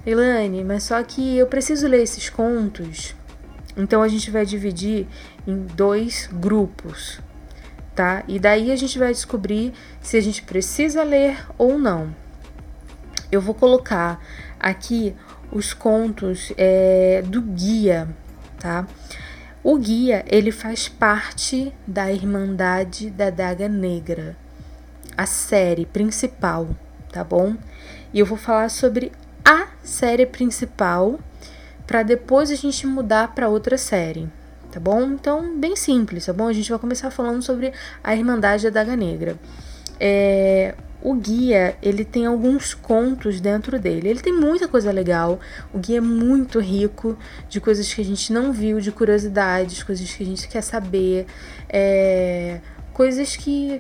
Elaine, 0.05 0.65
mas 0.65 0.83
só 0.83 1.01
que 1.01 1.37
eu 1.37 1.47
preciso 1.47 1.87
ler 1.87 2.03
esses 2.03 2.29
contos. 2.29 3.15
Então 3.77 4.03
a 4.03 4.07
gente 4.09 4.29
vai 4.29 4.45
dividir 4.45 5.07
em 5.47 5.61
dois 5.61 6.27
grupos, 6.29 7.21
tá? 7.95 8.25
E 8.27 8.37
daí 8.37 8.69
a 8.69 8.75
gente 8.75 8.99
vai 8.99 9.13
descobrir 9.13 9.71
se 10.01 10.17
a 10.17 10.21
gente 10.21 10.43
precisa 10.43 11.03
ler 11.03 11.37
ou 11.57 11.77
não. 11.77 12.13
Eu 13.31 13.39
vou 13.39 13.55
colocar 13.55 14.21
aqui 14.59 15.15
os 15.53 15.73
contos 15.73 16.51
é, 16.57 17.23
do 17.25 17.41
guia, 17.41 18.09
tá? 18.59 18.85
O 19.63 19.77
guia 19.77 20.25
ele 20.27 20.51
faz 20.51 20.89
parte 20.89 21.73
da 21.87 22.11
Irmandade 22.11 23.09
da 23.09 23.29
Daga 23.29 23.69
Negra, 23.69 24.35
a 25.15 25.25
série 25.25 25.85
principal, 25.85 26.67
tá 27.09 27.23
bom? 27.23 27.55
E 28.17 28.19
eu 28.19 28.25
vou 28.25 28.35
falar 28.35 28.67
sobre 28.69 29.11
a 29.45 29.67
série 29.83 30.25
principal 30.25 31.19
para 31.85 32.01
depois 32.01 32.49
a 32.49 32.55
gente 32.55 32.87
mudar 32.87 33.35
para 33.35 33.47
outra 33.47 33.77
série, 33.77 34.27
tá 34.71 34.79
bom? 34.79 35.03
Então, 35.11 35.55
bem 35.55 35.75
simples, 35.75 36.25
tá 36.25 36.33
bom? 36.33 36.47
A 36.47 36.53
gente 36.53 36.67
vai 36.67 36.79
começar 36.79 37.11
falando 37.11 37.43
sobre 37.43 37.71
a 38.03 38.15
Irmandade 38.15 38.63
da 38.63 38.71
Daga 38.71 38.95
Negra. 38.95 39.37
É, 39.99 40.73
o 40.99 41.13
guia, 41.13 41.77
ele 41.79 42.03
tem 42.03 42.25
alguns 42.25 42.73
contos 42.73 43.39
dentro 43.39 43.79
dele. 43.79 44.09
Ele 44.09 44.19
tem 44.19 44.33
muita 44.33 44.67
coisa 44.67 44.91
legal. 44.91 45.39
O 45.71 45.77
guia 45.77 45.99
é 45.99 46.01
muito 46.01 46.59
rico 46.59 47.15
de 47.47 47.61
coisas 47.61 47.93
que 47.93 48.01
a 48.01 48.03
gente 48.03 48.33
não 48.33 48.51
viu, 48.51 48.81
de 48.81 48.91
curiosidades, 48.91 49.83
coisas 49.83 50.11
que 50.11 50.23
a 50.23 50.25
gente 50.25 50.47
quer 50.47 50.63
saber, 50.63 51.27
é, 51.69 52.61
coisas 52.93 53.35
que 53.35 53.79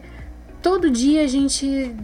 todo 0.61 0.91
dia 0.91 1.23
a 1.23 1.27
gente 1.27 1.95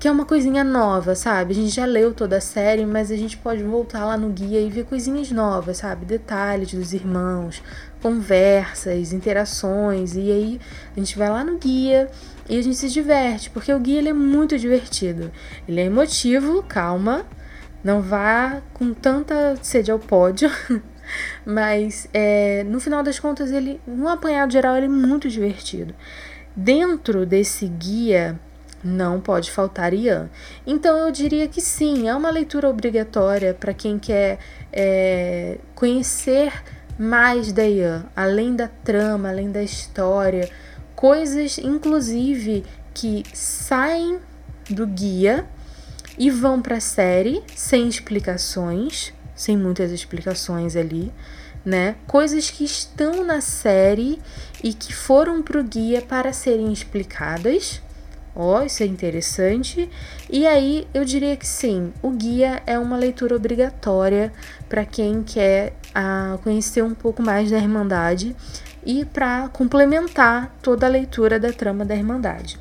que 0.00 0.08
é 0.08 0.10
uma 0.10 0.24
coisinha 0.24 0.64
nova, 0.64 1.14
sabe? 1.14 1.52
A 1.52 1.54
gente 1.54 1.68
já 1.68 1.84
leu 1.84 2.14
toda 2.14 2.38
a 2.38 2.40
série, 2.40 2.86
mas 2.86 3.10
a 3.10 3.16
gente 3.16 3.36
pode 3.36 3.62
voltar 3.62 4.06
lá 4.06 4.16
no 4.16 4.30
guia 4.30 4.58
e 4.58 4.70
ver 4.70 4.86
coisinhas 4.86 5.30
novas, 5.30 5.76
sabe? 5.76 6.06
Detalhes 6.06 6.72
dos 6.72 6.94
irmãos, 6.94 7.62
conversas, 8.00 9.12
interações, 9.12 10.16
e 10.16 10.32
aí 10.32 10.60
a 10.96 10.98
gente 10.98 11.18
vai 11.18 11.28
lá 11.28 11.44
no 11.44 11.58
guia 11.58 12.08
e 12.48 12.56
a 12.56 12.62
gente 12.62 12.76
se 12.76 12.88
diverte, 12.88 13.50
porque 13.50 13.70
o 13.70 13.78
guia 13.78 13.98
ele 13.98 14.08
é 14.08 14.14
muito 14.14 14.56
divertido. 14.56 15.30
Ele 15.68 15.82
é 15.82 15.84
emotivo, 15.84 16.62
calma, 16.62 17.26
não 17.84 18.00
vá 18.00 18.62
com 18.72 18.94
tanta 18.94 19.58
sede 19.60 19.90
ao 19.90 19.98
pódio, 19.98 20.50
mas 21.44 22.08
é, 22.14 22.64
no 22.64 22.80
final 22.80 23.02
das 23.02 23.20
contas 23.20 23.52
ele, 23.52 23.78
no 23.86 24.08
apanhado 24.08 24.50
geral, 24.50 24.78
ele 24.78 24.86
é 24.86 24.88
muito 24.88 25.28
divertido. 25.28 25.94
Dentro 26.56 27.26
desse 27.26 27.66
guia 27.68 28.40
não 28.82 29.20
pode 29.20 29.50
faltar 29.50 29.92
Ian. 29.92 30.30
Então 30.66 30.96
eu 30.96 31.10
diria 31.10 31.46
que 31.46 31.60
sim, 31.60 32.08
é 32.08 32.14
uma 32.14 32.30
leitura 32.30 32.68
obrigatória 32.68 33.54
para 33.54 33.74
quem 33.74 33.98
quer 33.98 34.38
é, 34.72 35.58
conhecer 35.74 36.52
mais 36.98 37.52
da 37.52 37.64
Ian, 37.64 38.06
além 38.14 38.54
da 38.54 38.68
trama, 38.68 39.28
além 39.28 39.50
da 39.50 39.62
história, 39.62 40.50
coisas 40.94 41.58
inclusive 41.58 42.64
que 42.92 43.24
saem 43.32 44.18
do 44.68 44.86
guia 44.86 45.46
e 46.18 46.30
vão 46.30 46.60
para 46.60 46.76
a 46.76 46.80
série 46.80 47.42
sem 47.56 47.88
explicações, 47.88 49.12
sem 49.34 49.56
muitas 49.56 49.90
explicações 49.90 50.76
ali, 50.76 51.10
né? 51.64 51.96
Coisas 52.06 52.50
que 52.50 52.64
estão 52.64 53.24
na 53.24 53.40
série 53.40 54.20
e 54.62 54.74
que 54.74 54.94
foram 54.94 55.42
para 55.42 55.58
o 55.58 55.64
guia 55.64 56.02
para 56.02 56.32
serem 56.32 56.72
explicadas 56.72 57.80
Ó, 58.34 58.58
oh, 58.58 58.62
isso 58.62 58.82
é 58.82 58.86
interessante. 58.86 59.90
E 60.28 60.46
aí 60.46 60.86
eu 60.94 61.04
diria 61.04 61.36
que 61.36 61.46
sim, 61.46 61.92
o 62.02 62.10
guia 62.10 62.62
é 62.66 62.78
uma 62.78 62.96
leitura 62.96 63.34
obrigatória 63.34 64.32
para 64.68 64.84
quem 64.84 65.22
quer 65.22 65.74
ah, 65.94 66.38
conhecer 66.42 66.82
um 66.82 66.94
pouco 66.94 67.22
mais 67.22 67.50
da 67.50 67.58
Irmandade 67.58 68.36
e 68.84 69.04
para 69.04 69.48
complementar 69.48 70.54
toda 70.62 70.86
a 70.86 70.88
leitura 70.88 71.38
da 71.38 71.52
trama 71.52 71.84
da 71.84 71.94
Irmandade. 71.94 72.58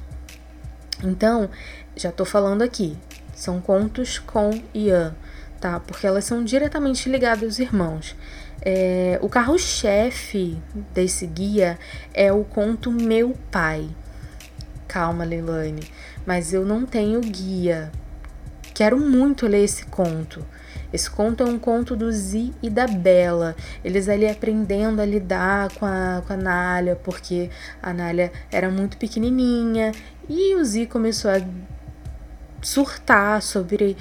Então, 1.03 1.49
já 1.95 2.09
estou 2.09 2.25
falando 2.25 2.61
aqui, 2.61 2.97
são 3.33 3.61
contos 3.61 4.19
com 4.19 4.51
Ian, 4.73 5.15
tá? 5.61 5.79
Porque 5.79 6.05
elas 6.05 6.25
são 6.25 6.43
diretamente 6.43 7.09
ligadas 7.09 7.43
aos 7.43 7.59
irmãos. 7.59 8.15
É, 8.61 9.17
o 9.21 9.29
carro-chefe 9.29 10.57
desse 10.93 11.25
guia 11.25 11.79
é 12.13 12.33
o 12.33 12.43
conto 12.43 12.91
Meu 12.91 13.33
Pai. 13.49 13.87
Calma, 14.89 15.23
Leilane, 15.23 15.83
mas 16.25 16.51
eu 16.51 16.65
não 16.65 16.83
tenho 16.83 17.21
guia. 17.21 17.91
Quero 18.73 18.99
muito 18.99 19.45
ler 19.45 19.63
esse 19.63 19.85
conto. 19.85 20.43
Esse 20.91 21.07
conto 21.11 21.43
é 21.43 21.45
um 21.45 21.59
conto 21.59 21.95
do 21.95 22.11
Zi 22.11 22.51
e 22.59 22.71
da 22.71 22.87
Bela. 22.87 23.55
Eles 23.85 24.09
ali 24.09 24.27
aprendendo 24.27 24.99
a 24.99 25.05
lidar 25.05 25.71
com 25.75 25.85
a, 25.85 26.23
com 26.25 26.33
a 26.33 26.37
Nália, 26.37 26.95
porque 26.95 27.51
a 27.83 27.93
Nália 27.93 28.31
era 28.51 28.71
muito 28.71 28.97
pequenininha 28.97 29.91
e 30.27 30.55
o 30.55 30.65
Zi 30.65 30.87
começou 30.87 31.29
a 31.29 31.39
surtar 32.59 33.43
sobre 33.43 33.95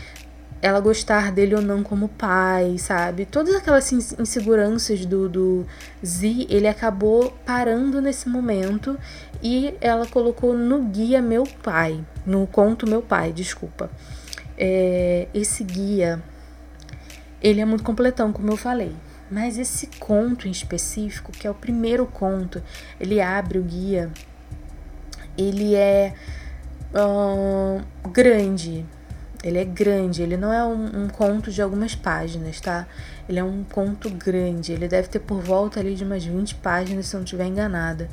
ela 0.60 0.80
gostar 0.80 1.30
dele 1.30 1.54
ou 1.54 1.62
não 1.62 1.82
como 1.82 2.08
pai, 2.08 2.76
sabe? 2.78 3.24
Todas 3.24 3.54
aquelas 3.54 3.90
inseguranças 3.92 5.06
do, 5.06 5.28
do 5.28 5.66
Z, 6.04 6.46
ele 6.48 6.66
acabou 6.66 7.30
parando 7.46 8.00
nesse 8.02 8.28
momento 8.28 8.98
e 9.42 9.74
ela 9.80 10.06
colocou 10.06 10.54
no 10.54 10.82
guia 10.84 11.22
Meu 11.22 11.44
Pai, 11.62 12.04
no 12.26 12.46
conto 12.46 12.88
Meu 12.88 13.02
Pai, 13.02 13.32
desculpa. 13.32 13.90
É, 14.56 15.28
esse 15.32 15.62
guia, 15.62 16.20
ele 17.40 17.60
é 17.60 17.64
muito 17.64 17.84
completão, 17.84 18.32
como 18.32 18.50
eu 18.50 18.56
falei. 18.56 18.94
Mas 19.30 19.58
esse 19.58 19.86
conto 19.98 20.48
em 20.48 20.50
específico, 20.50 21.30
que 21.30 21.46
é 21.46 21.50
o 21.50 21.54
primeiro 21.54 22.06
conto, 22.06 22.62
ele 22.98 23.20
abre 23.20 23.58
o 23.58 23.62
guia, 23.62 24.10
ele 25.36 25.74
é 25.74 26.14
grande, 28.10 28.86
ele 29.42 29.58
é 29.58 29.64
grande, 29.64 30.22
ele 30.22 30.36
não 30.36 30.52
é 30.52 30.64
um, 30.64 31.04
um, 31.04 31.08
conto 31.08 31.50
de 31.50 31.62
algumas 31.62 31.94
páginas, 31.94 32.60
tá? 32.60 32.86
Ele 33.28 33.38
é 33.38 33.44
um 33.44 33.62
conto 33.64 34.10
grande, 34.10 34.72
ele 34.72 34.88
deve 34.88 35.08
ter 35.08 35.20
por 35.20 35.40
volta 35.40 35.78
ali 35.78 35.94
de 35.94 36.02
umas 36.02 36.24
20 36.24 36.56
páginas, 36.56 37.06
se 37.06 37.14
eu 37.14 37.18
não 37.18 37.24
estiver 37.24 37.46
enganada. 37.46 38.08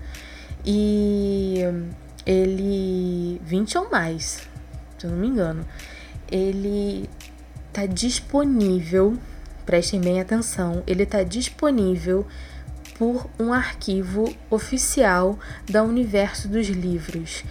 E 0.63 1.61
ele. 2.25 3.41
20 3.43 3.77
ou 3.77 3.89
mais, 3.89 4.47
se 4.97 5.05
eu 5.05 5.11
não 5.11 5.17
me 5.17 5.27
engano. 5.27 5.65
Ele 6.31 7.09
tá 7.73 7.85
disponível, 7.85 9.17
prestem 9.65 9.99
bem 9.99 10.19
atenção, 10.19 10.83
ele 10.85 11.05
tá 11.05 11.23
disponível 11.23 12.25
por 12.97 13.27
um 13.39 13.51
arquivo 13.51 14.33
oficial 14.49 15.37
da 15.69 15.83
Universo 15.83 16.47
dos 16.47 16.67
Livros. 16.67 17.43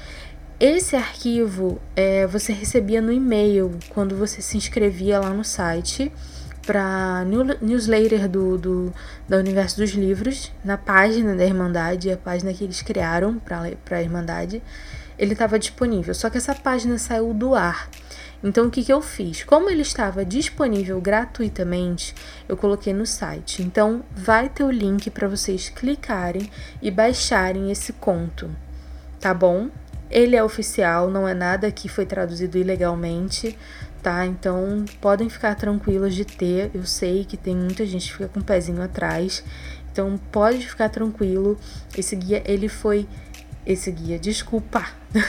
Esse 0.67 0.97
arquivo 0.97 1.79
é, 1.95 2.27
você 2.27 2.51
recebia 2.51 3.03
no 3.03 3.13
e-mail 3.13 3.79
quando 3.91 4.17
você 4.17 4.41
se 4.41 4.57
inscrevia 4.57 5.21
lá 5.21 5.29
no 5.29 5.45
site 5.45 6.11
para 6.67 7.23
newsletter 7.61 8.27
do, 8.27 8.57
do 8.57 8.95
da 9.29 9.37
Universo 9.37 9.77
dos 9.77 9.91
Livros, 9.91 10.51
na 10.65 10.79
página 10.79 11.37
da 11.37 11.45
Irmandade, 11.45 12.11
a 12.11 12.17
página 12.17 12.55
que 12.55 12.65
eles 12.65 12.81
criaram 12.81 13.39
para 13.39 13.77
a 13.91 14.01
Irmandade, 14.01 14.63
ele 15.19 15.35
estava 15.35 15.59
disponível. 15.59 16.15
Só 16.15 16.31
que 16.31 16.39
essa 16.39 16.55
página 16.55 16.97
saiu 16.97 17.35
do 17.35 17.55
ar. 17.55 17.91
Então 18.43 18.69
o 18.69 18.71
que, 18.71 18.83
que 18.83 18.93
eu 18.93 19.03
fiz? 19.03 19.45
Como 19.45 19.69
ele 19.69 19.83
estava 19.83 20.25
disponível 20.25 20.99
gratuitamente, 20.99 22.15
eu 22.49 22.57
coloquei 22.57 22.95
no 22.95 23.05
site. 23.05 23.63
Então 23.63 24.03
vai 24.17 24.49
ter 24.49 24.65
o 24.65 24.71
link 24.71 25.11
para 25.11 25.29
vocês 25.29 25.69
clicarem 25.69 26.51
e 26.81 26.91
baixarem 26.91 27.71
esse 27.71 27.93
conto, 27.93 28.51
tá 29.21 29.35
bom? 29.35 29.69
Ele 30.15 30.37
é 30.37 30.45
oficial, 30.45 31.11
não 31.11 31.27
é 31.27 31.35
nada 31.35 31.73
que 31.73 31.89
foi 31.89 32.07
traduzido 32.07 32.57
ilegalmente, 32.57 33.59
tá? 34.01 34.25
Então 34.25 34.85
podem 35.01 35.29
ficar 35.29 35.57
tranquilos 35.57 36.15
de 36.15 36.25
ter. 36.25 36.71
Eu 36.73 36.85
sei 36.85 37.25
que 37.25 37.37
tem 37.37 37.57
muita 37.57 37.85
gente 37.85 38.07
que 38.07 38.13
fica 38.13 38.29
com 38.29 38.39
o 38.39 38.45
pezinho 38.45 38.81
atrás. 38.81 39.43
Então 39.91 40.17
pode 40.31 40.69
ficar 40.69 40.89
tranquilo. 40.89 41.59
Esse 41.99 42.15
guia, 42.15 42.45
ele 42.47 42.69
foi. 42.69 43.09
Esse 43.67 43.91
guia, 43.91 44.17
desculpa. 44.17 44.87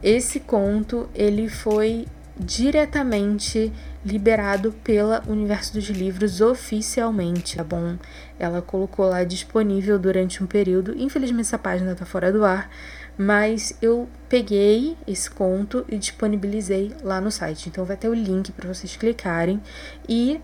Esse 0.00 0.38
conto, 0.38 1.08
ele 1.12 1.48
foi 1.48 2.06
diretamente 2.38 3.72
liberado 4.06 4.70
pela 4.84 5.20
Universo 5.26 5.72
dos 5.72 5.90
Livros 5.90 6.40
oficialmente, 6.40 7.56
tá 7.56 7.64
bom? 7.64 7.96
Ela 8.38 8.62
colocou 8.62 9.08
lá 9.08 9.24
disponível 9.24 9.98
durante 9.98 10.44
um 10.44 10.46
período. 10.46 10.96
Infelizmente 10.96 11.46
essa 11.46 11.58
página 11.58 11.92
tá 11.96 12.06
fora 12.06 12.32
do 12.32 12.44
ar, 12.44 12.70
mas 13.18 13.76
eu 13.82 14.08
peguei 14.28 14.96
esse 15.08 15.28
conto 15.28 15.84
e 15.88 15.98
disponibilizei 15.98 16.94
lá 17.02 17.20
no 17.20 17.32
site. 17.32 17.68
Então 17.68 17.84
vai 17.84 17.96
ter 17.96 18.08
o 18.08 18.14
link 18.14 18.52
para 18.52 18.72
vocês 18.72 18.94
clicarem 18.94 19.60
e 20.08 20.40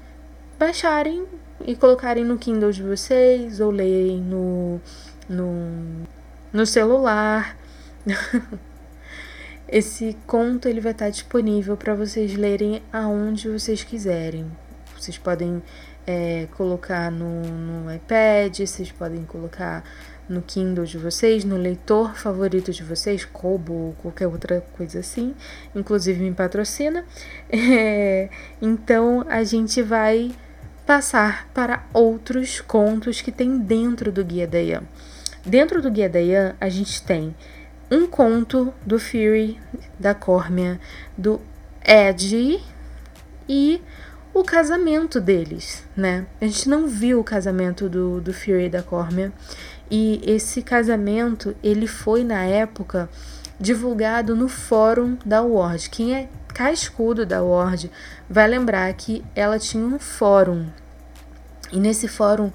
baixarem 0.58 1.24
e 1.64 1.76
colocarem 1.76 2.24
no 2.24 2.36
Kindle 2.36 2.72
de 2.72 2.82
vocês 2.82 3.60
ou 3.60 3.70
lerem 3.70 4.20
no 4.20 4.80
no, 5.28 6.02
no 6.52 6.66
celular. 6.66 7.56
Esse 9.72 10.14
conto 10.26 10.68
ele 10.68 10.82
vai 10.82 10.92
estar 10.92 11.08
disponível 11.08 11.78
para 11.78 11.94
vocês 11.94 12.34
lerem 12.34 12.82
aonde 12.92 13.48
vocês 13.48 13.82
quiserem. 13.82 14.44
Vocês 14.94 15.16
podem 15.16 15.62
é, 16.06 16.46
colocar 16.58 17.10
no, 17.10 17.40
no 17.40 17.94
iPad, 17.94 18.60
vocês 18.60 18.92
podem 18.92 19.24
colocar 19.24 19.82
no 20.28 20.42
Kindle 20.42 20.84
de 20.84 20.98
vocês, 20.98 21.42
no 21.42 21.56
leitor 21.56 22.14
favorito 22.14 22.70
de 22.70 22.84
vocês, 22.84 23.24
Kobo 23.24 23.72
ou 23.72 23.92
qualquer 23.94 24.26
outra 24.26 24.60
coisa 24.76 24.98
assim, 24.98 25.34
inclusive 25.74 26.22
me 26.22 26.34
patrocina. 26.34 27.06
É, 27.50 28.28
então 28.60 29.24
a 29.26 29.42
gente 29.42 29.80
vai 29.80 30.32
passar 30.84 31.48
para 31.54 31.86
outros 31.94 32.60
contos 32.60 33.22
que 33.22 33.32
tem 33.32 33.58
dentro 33.58 34.12
do 34.12 34.22
Guia 34.22 34.46
da 34.46 34.60
Ian. 34.60 34.82
Dentro 35.46 35.80
do 35.80 35.90
Guia 35.90 36.10
da 36.10 36.20
Ian, 36.20 36.54
a 36.60 36.68
gente 36.68 37.02
tem 37.02 37.34
um 37.92 38.06
conto 38.06 38.72
do 38.86 38.98
Fury, 38.98 39.60
da 39.98 40.14
Córmia, 40.14 40.80
do 41.16 41.38
Ed 41.84 42.58
e 43.46 43.82
o 44.32 44.42
casamento 44.42 45.20
deles, 45.20 45.84
né? 45.94 46.24
A 46.40 46.46
gente 46.46 46.70
não 46.70 46.88
viu 46.88 47.20
o 47.20 47.24
casamento 47.24 47.90
do, 47.90 48.18
do 48.18 48.32
Fury 48.32 48.64
e 48.64 48.70
da 48.70 48.82
Córmia. 48.82 49.30
E 49.90 50.22
esse 50.24 50.62
casamento, 50.62 51.54
ele 51.62 51.86
foi 51.86 52.24
na 52.24 52.42
época 52.44 53.10
divulgado 53.60 54.34
no 54.34 54.48
fórum 54.48 55.18
da 55.22 55.42
Word. 55.42 55.90
Quem 55.90 56.14
é 56.14 56.30
cascudo 56.48 57.26
da 57.26 57.42
Word 57.42 57.90
vai 58.28 58.48
lembrar 58.48 58.90
que 58.94 59.22
ela 59.34 59.58
tinha 59.58 59.84
um 59.84 59.98
fórum. 59.98 60.66
E 61.70 61.78
nesse 61.78 62.08
fórum 62.08 62.50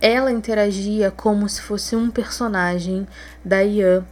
ela 0.00 0.32
interagia 0.32 1.12
como 1.12 1.48
se 1.48 1.60
fosse 1.60 1.94
um 1.94 2.10
personagem 2.10 3.06
da 3.44 3.62
Ian 3.62 4.04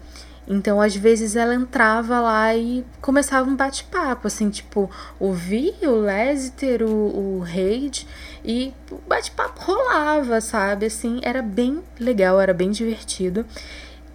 então, 0.49 0.81
às 0.81 0.97
vezes, 0.97 1.37
ela 1.37 1.55
entrava 1.55 2.21
lá 2.21 2.57
e 2.57 2.83
começava 3.03 3.47
um 3.49 3.55
bate-papo, 3.55 4.27
assim, 4.27 4.49
tipo, 4.49 4.91
o 5.21 5.31
Vi, 5.31 5.75
o 5.83 6.01
Lesiter, 6.01 6.83
o, 6.83 7.37
o 7.37 7.41
Reid, 7.41 8.07
e 8.43 8.73
o 8.91 8.97
bate-papo 9.07 9.61
rolava, 9.61 10.41
sabe? 10.41 10.87
Assim, 10.87 11.21
era 11.23 11.43
bem 11.43 11.83
legal, 12.01 12.41
era 12.41 12.55
bem 12.55 12.71
divertido. 12.71 13.45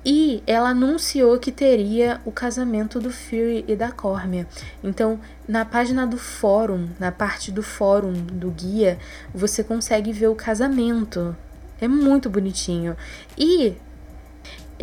E 0.03 0.41
ela 0.47 0.69
anunciou 0.69 1.37
que 1.37 1.51
teria 1.51 2.19
o 2.25 2.31
casamento 2.31 2.99
do 2.99 3.11
Fury 3.11 3.63
e 3.67 3.75
da 3.75 3.91
Cormia. 3.91 4.47
Então, 4.83 5.19
na 5.47 5.63
página 5.63 6.05
do 6.05 6.17
fórum, 6.17 6.89
na 6.99 7.11
parte 7.11 7.51
do 7.51 7.61
fórum 7.61 8.11
do 8.11 8.49
guia, 8.49 8.97
você 9.33 9.63
consegue 9.63 10.11
ver 10.11 10.27
o 10.27 10.35
casamento. 10.35 11.37
É 11.79 11.87
muito 11.87 12.29
bonitinho. 12.29 12.97
E 13.37 13.77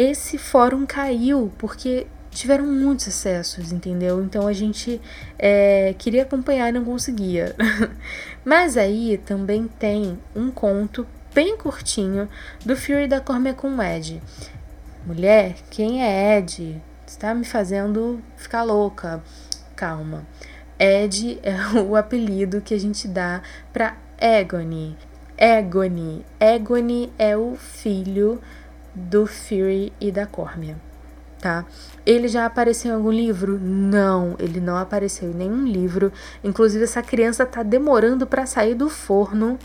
esse 0.03 0.39
fórum 0.39 0.87
caiu 0.87 1.53
porque 1.59 2.07
tiveram 2.31 2.67
muitos 2.67 3.09
acessos, 3.09 3.71
entendeu? 3.71 4.23
Então 4.25 4.47
a 4.47 4.53
gente 4.53 4.99
é, 5.39 5.95
queria 5.99 6.23
acompanhar 6.23 6.71
e 6.71 6.73
não 6.73 6.85
conseguia. 6.85 7.55
Mas 8.43 8.79
aí 8.79 9.19
também 9.19 9.69
tem 9.69 10.19
um 10.35 10.51
conto 10.51 11.07
bem 11.35 11.55
curtinho 11.57 12.29
do 12.65 12.75
Fury 12.77 13.09
da 13.09 13.21
Cormia 13.21 13.53
com 13.53 13.83
Ed. 13.83 14.23
Mulher, 15.05 15.57
quem 15.71 16.03
é 16.03 16.39
Ed? 16.39 16.83
Está 17.07 17.35
me 17.35 17.45
fazendo 17.45 18.23
ficar 18.37 18.63
louca. 18.63 19.23
Calma. 19.77 20.27
Ed 20.79 21.39
é 21.43 21.55
o 21.79 21.95
apelido 21.95 22.63
que 22.63 22.73
a 22.73 22.81
gente 22.81 23.07
dá 23.07 23.43
para 23.71 23.99
Egony. 24.19 24.97
Egony. 25.37 26.25
Egony 26.39 27.13
é 27.19 27.37
o 27.37 27.55
filho 27.55 28.41
do 28.95 29.27
Fury 29.27 29.93
e 30.01 30.11
da 30.11 30.27
Cormia, 30.27 30.77
tá? 31.41 31.65
Ele 32.05 32.29
já 32.29 32.47
apareceu 32.47 32.93
em 32.93 32.95
algum 32.95 33.11
livro? 33.11 33.59
Não, 33.59 34.35
ele 34.39 34.61
não 34.61 34.77
apareceu 34.77 35.31
em 35.31 35.35
nenhum 35.35 35.67
livro. 35.67 36.13
Inclusive 36.43 36.85
essa 36.85 37.03
criança 37.03 37.47
tá 37.47 37.63
demorando 37.63 38.27
para 38.27 38.47
sair 38.47 38.75
do 38.75 38.89
forno, 38.89 39.59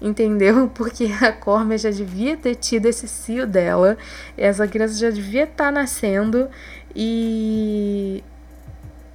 entendeu? 0.00 0.68
Porque 0.74 1.10
a 1.20 1.32
Cormia 1.32 1.78
já 1.78 1.90
devia 1.90 2.36
ter 2.36 2.54
tido 2.54 2.86
esse 2.86 3.06
cio 3.06 3.46
dela. 3.46 3.98
Essa 4.36 4.66
criança 4.66 4.94
já 4.94 5.10
devia 5.10 5.44
estar 5.44 5.66
tá 5.66 5.70
nascendo 5.70 6.48
e 6.94 8.24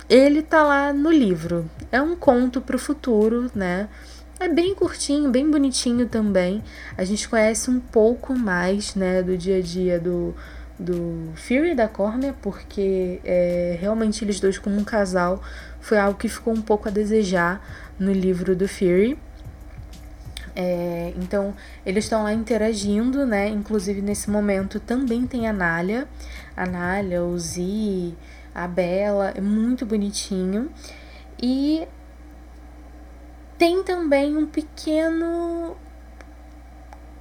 ele 0.09 0.41
tá 0.41 0.63
lá 0.63 0.93
no 0.93 1.11
livro. 1.11 1.69
É 1.91 2.01
um 2.01 2.15
conto 2.15 2.61
para 2.61 2.75
o 2.75 2.79
futuro, 2.79 3.49
né? 3.55 3.87
É 4.37 4.49
bem 4.49 4.75
curtinho, 4.75 5.31
bem 5.31 5.49
bonitinho 5.49 6.07
também. 6.09 6.61
A 6.97 7.05
gente 7.05 7.27
conhece 7.27 7.71
um 7.71 7.79
pouco 7.79 8.37
mais, 8.37 8.93
né, 8.93 9.23
do 9.23 9.37
dia 9.37 9.57
a 9.59 9.61
dia 9.61 9.97
do, 9.97 10.35
do 10.77 11.31
Fury 11.35 11.71
e 11.71 11.75
da 11.75 11.87
Cormia, 11.87 12.35
porque 12.41 13.21
é, 13.23 13.77
realmente 13.79 14.25
eles 14.25 14.39
dois 14.41 14.57
como 14.57 14.75
um 14.77 14.83
casal 14.83 15.41
foi 15.79 15.97
algo 15.97 16.19
que 16.19 16.27
ficou 16.27 16.53
um 16.53 16.61
pouco 16.61 16.89
a 16.89 16.91
desejar 16.91 17.65
no 17.97 18.11
livro 18.11 18.55
do 18.57 18.67
Fury. 18.67 19.17
É, 20.53 21.13
então, 21.15 21.53
eles 21.85 22.03
estão 22.03 22.23
lá 22.23 22.33
interagindo, 22.33 23.25
né? 23.25 23.47
Inclusive, 23.47 24.01
nesse 24.01 24.29
momento 24.29 24.81
também 24.81 25.25
tem 25.25 25.47
a 25.47 25.53
Nália. 25.53 26.07
A 26.57 26.65
Nália, 26.65 27.23
o 27.23 27.37
Zi, 27.37 28.13
a 28.53 28.67
Bela. 28.67 29.31
É 29.35 29.41
muito 29.41 29.85
bonitinho. 29.85 30.69
E 31.41 31.87
tem 33.57 33.83
também 33.83 34.35
um 34.35 34.45
pequeno 34.45 35.75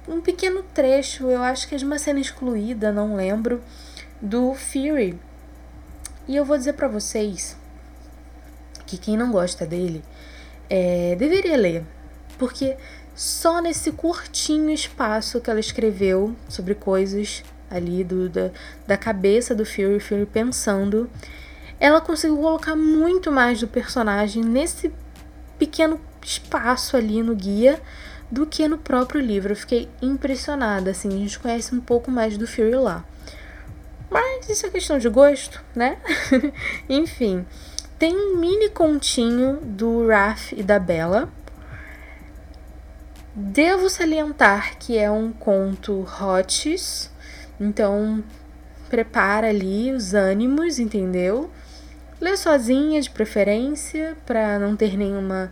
um 0.07 0.21
pequeno 0.21 0.63
trecho, 0.73 1.29
eu 1.29 1.41
acho 1.41 1.67
que 1.67 1.75
é 1.75 1.77
de 1.77 1.85
uma 1.85 1.97
cena 1.97 2.19
excluída, 2.19 2.91
não 2.91 3.15
lembro, 3.15 3.61
do 4.21 4.53
Fury. 4.53 5.19
E 6.27 6.35
eu 6.35 6.45
vou 6.45 6.57
dizer 6.57 6.73
para 6.73 6.87
vocês 6.87 7.57
que 8.85 8.97
quem 8.97 9.17
não 9.17 9.31
gosta 9.31 9.65
dele 9.65 10.03
é, 10.69 11.15
deveria 11.15 11.57
ler, 11.57 11.83
porque 12.37 12.77
só 13.15 13.61
nesse 13.61 13.91
curtinho 13.91 14.69
espaço 14.69 15.41
que 15.41 15.49
ela 15.49 15.59
escreveu 15.59 16.35
sobre 16.47 16.75
coisas 16.75 17.43
ali 17.69 18.03
do, 18.03 18.29
da, 18.29 18.51
da 18.85 18.97
cabeça 18.97 19.55
do 19.55 19.65
Fury, 19.65 19.99
Fury 19.99 20.25
pensando, 20.25 21.09
ela 21.79 21.99
conseguiu 21.99 22.37
colocar 22.37 22.75
muito 22.75 23.31
mais 23.31 23.59
do 23.59 23.67
personagem 23.67 24.43
nesse 24.43 24.93
pequeno 25.57 25.99
espaço 26.25 26.97
ali 26.97 27.21
no 27.21 27.35
guia 27.35 27.81
do 28.31 28.45
que 28.45 28.67
no 28.67 28.77
próprio 28.77 29.21
livro. 29.21 29.51
Eu 29.51 29.55
fiquei 29.55 29.89
impressionada, 30.01 30.91
assim, 30.91 31.09
a 31.09 31.17
gente 31.17 31.39
conhece 31.39 31.73
um 31.73 31.79
pouco 31.79 32.09
mais 32.09 32.37
do 32.37 32.47
Fury 32.47 32.75
lá. 32.75 33.05
Mas 34.09 34.49
isso 34.49 34.65
é 34.65 34.69
questão 34.69 34.97
de 34.97 35.09
gosto, 35.09 35.63
né? 35.75 35.97
Enfim, 36.89 37.45
tem 37.99 38.15
um 38.15 38.37
mini 38.37 38.69
continho 38.69 39.59
do 39.61 40.07
Raph 40.07 40.53
e 40.53 40.63
da 40.63 40.79
Bella. 40.79 41.29
Devo 43.33 43.89
salientar 43.89 44.77
que 44.77 44.97
é 44.97 45.11
um 45.11 45.31
conto 45.31 46.01
hots, 46.01 47.11
então 47.59 48.23
prepara 48.89 49.49
ali 49.49 49.91
os 49.91 50.13
ânimos, 50.13 50.79
entendeu? 50.79 51.51
Lê 52.21 52.37
sozinha 52.37 53.01
de 53.01 53.09
preferência, 53.09 54.15
para 54.25 54.57
não 54.57 54.75
ter 54.75 54.97
nenhuma 54.97 55.51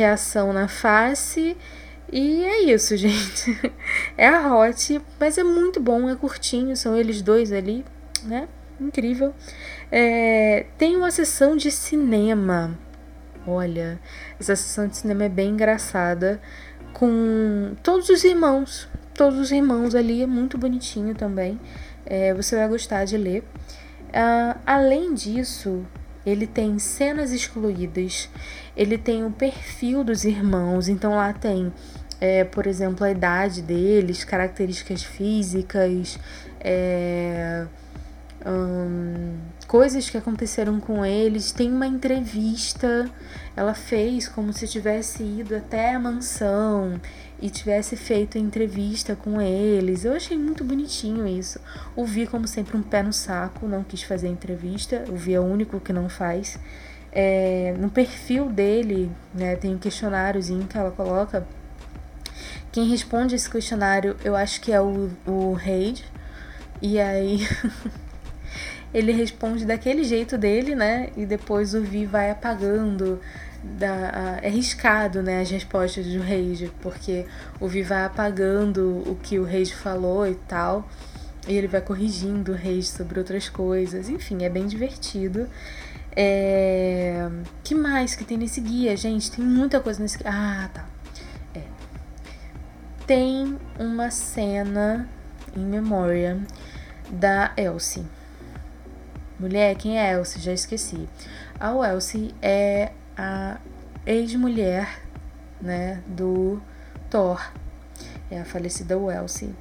reação 0.00 0.52
na 0.52 0.66
face. 0.68 1.56
E 2.12 2.44
é 2.44 2.62
isso, 2.62 2.96
gente. 2.98 3.72
É 4.16 4.26
a 4.26 4.54
Hot, 4.54 5.00
mas 5.18 5.38
é 5.38 5.44
muito 5.44 5.80
bom, 5.80 6.08
é 6.08 6.16
curtinho, 6.16 6.76
são 6.76 6.96
eles 6.96 7.22
dois 7.22 7.52
ali, 7.52 7.84
né? 8.24 8.48
Incrível. 8.80 9.34
É, 9.92 10.66
tem 10.78 10.96
uma 10.96 11.10
sessão 11.10 11.56
de 11.56 11.70
cinema. 11.70 12.78
Olha, 13.46 14.00
essa 14.38 14.56
sessão 14.56 14.88
de 14.88 14.96
cinema 14.96 15.24
é 15.24 15.28
bem 15.28 15.50
engraçada. 15.50 16.40
Com 16.92 17.74
todos 17.82 18.08
os 18.08 18.24
irmãos. 18.24 18.88
Todos 19.14 19.38
os 19.38 19.52
irmãos 19.52 19.94
ali, 19.94 20.22
é 20.22 20.26
muito 20.26 20.56
bonitinho 20.56 21.14
também. 21.14 21.60
É, 22.06 22.32
você 22.32 22.56
vai 22.56 22.68
gostar 22.68 23.04
de 23.04 23.16
ler. 23.18 23.44
Uh, 24.08 24.58
além 24.66 25.14
disso, 25.14 25.84
ele 26.24 26.46
tem 26.46 26.78
cenas 26.78 27.32
excluídas, 27.32 28.28
ele 28.76 28.98
tem 28.98 29.24
o 29.24 29.30
perfil 29.30 30.04
dos 30.04 30.24
irmãos, 30.24 30.88
então 30.88 31.14
lá 31.14 31.32
tem, 31.32 31.72
é, 32.20 32.44
por 32.44 32.66
exemplo, 32.66 33.04
a 33.04 33.10
idade 33.10 33.62
deles, 33.62 34.24
características 34.24 35.02
físicas, 35.02 36.18
é, 36.60 37.66
hum, 38.46 39.36
coisas 39.70 40.10
que 40.10 40.18
aconteceram 40.18 40.80
com 40.80 41.06
eles. 41.06 41.52
Tem 41.52 41.70
uma 41.70 41.86
entrevista, 41.86 43.08
ela 43.54 43.72
fez 43.72 44.26
como 44.26 44.52
se 44.52 44.66
tivesse 44.66 45.22
ido 45.22 45.54
até 45.54 45.94
a 45.94 45.98
mansão 45.98 47.00
e 47.40 47.48
tivesse 47.48 47.94
feito 47.94 48.36
a 48.36 48.40
entrevista 48.40 49.14
com 49.14 49.40
eles. 49.40 50.04
Eu 50.04 50.14
achei 50.14 50.36
muito 50.36 50.64
bonitinho 50.64 51.24
isso. 51.24 51.60
O 51.94 52.04
Vi, 52.04 52.26
como 52.26 52.48
sempre, 52.48 52.76
um 52.76 52.82
pé 52.82 53.00
no 53.00 53.12
saco, 53.12 53.68
não 53.68 53.84
quis 53.84 54.02
fazer 54.02 54.26
entrevista. 54.26 55.04
O 55.08 55.14
Vi 55.14 55.34
é 55.34 55.40
o 55.40 55.44
único 55.44 55.78
que 55.78 55.92
não 55.92 56.08
faz. 56.08 56.58
É, 57.12 57.72
no 57.78 57.88
perfil 57.88 58.46
dele, 58.50 59.08
né, 59.32 59.54
tem 59.54 59.72
um 59.72 59.78
questionáriozinho 59.78 60.66
que 60.66 60.76
ela 60.76 60.90
coloca. 60.90 61.46
Quem 62.72 62.88
responde 62.88 63.36
esse 63.36 63.48
questionário, 63.48 64.16
eu 64.24 64.34
acho 64.34 64.60
que 64.60 64.72
é 64.72 64.80
o, 64.80 65.08
o 65.24 65.52
Reid. 65.52 66.04
E 66.82 66.98
aí 66.98 67.46
ele 68.92 69.12
responde 69.12 69.64
daquele 69.64 70.04
jeito 70.04 70.36
dele, 70.36 70.74
né? 70.74 71.10
E 71.16 71.24
depois 71.24 71.74
o 71.74 71.82
Vi 71.82 72.06
vai 72.06 72.30
apagando. 72.30 73.20
Da, 73.62 74.38
é 74.40 74.48
riscado, 74.48 75.22
né, 75.22 75.42
as 75.42 75.50
respostas 75.50 76.06
do 76.06 76.20
Reis, 76.22 76.66
porque 76.80 77.26
o 77.60 77.68
Vi 77.68 77.82
vai 77.82 78.06
apagando 78.06 79.02
o 79.06 79.14
que 79.22 79.38
o 79.38 79.44
Reis 79.44 79.70
falou 79.70 80.26
e 80.26 80.34
tal. 80.34 80.88
E 81.46 81.52
ele 81.52 81.66
vai 81.66 81.82
corrigindo 81.82 82.52
o 82.52 82.54
Reis 82.54 82.88
sobre 82.88 83.18
outras 83.18 83.50
coisas. 83.50 84.08
Enfim, 84.08 84.44
é 84.44 84.48
bem 84.48 84.66
divertido. 84.66 85.46
É... 86.16 87.28
que 87.62 87.74
mais 87.74 88.14
que 88.14 88.24
tem 88.24 88.38
nesse 88.38 88.62
guia, 88.62 88.96
gente? 88.96 89.30
Tem 89.30 89.44
muita 89.44 89.78
coisa 89.78 90.02
nesse 90.02 90.16
guia. 90.16 90.30
Ah, 90.32 90.70
tá. 90.72 90.86
É. 91.54 91.62
Tem 93.06 93.58
uma 93.78 94.10
cena 94.10 95.06
em 95.54 95.60
memória 95.60 96.40
da 97.10 97.52
Elsie. 97.58 98.06
Mulher, 99.40 99.74
quem 99.74 99.98
é 99.98 100.12
Elsie? 100.12 100.38
Já 100.38 100.52
esqueci. 100.52 101.08
A 101.58 101.72
Elsie 101.90 102.34
é 102.42 102.92
a 103.16 103.58
ex-mulher, 104.04 105.00
né, 105.62 106.02
do 106.06 106.60
Thor. 107.08 107.50
É 108.30 108.38
a 108.38 108.44
falecida 108.44 108.94
Elsie. 108.94 109.54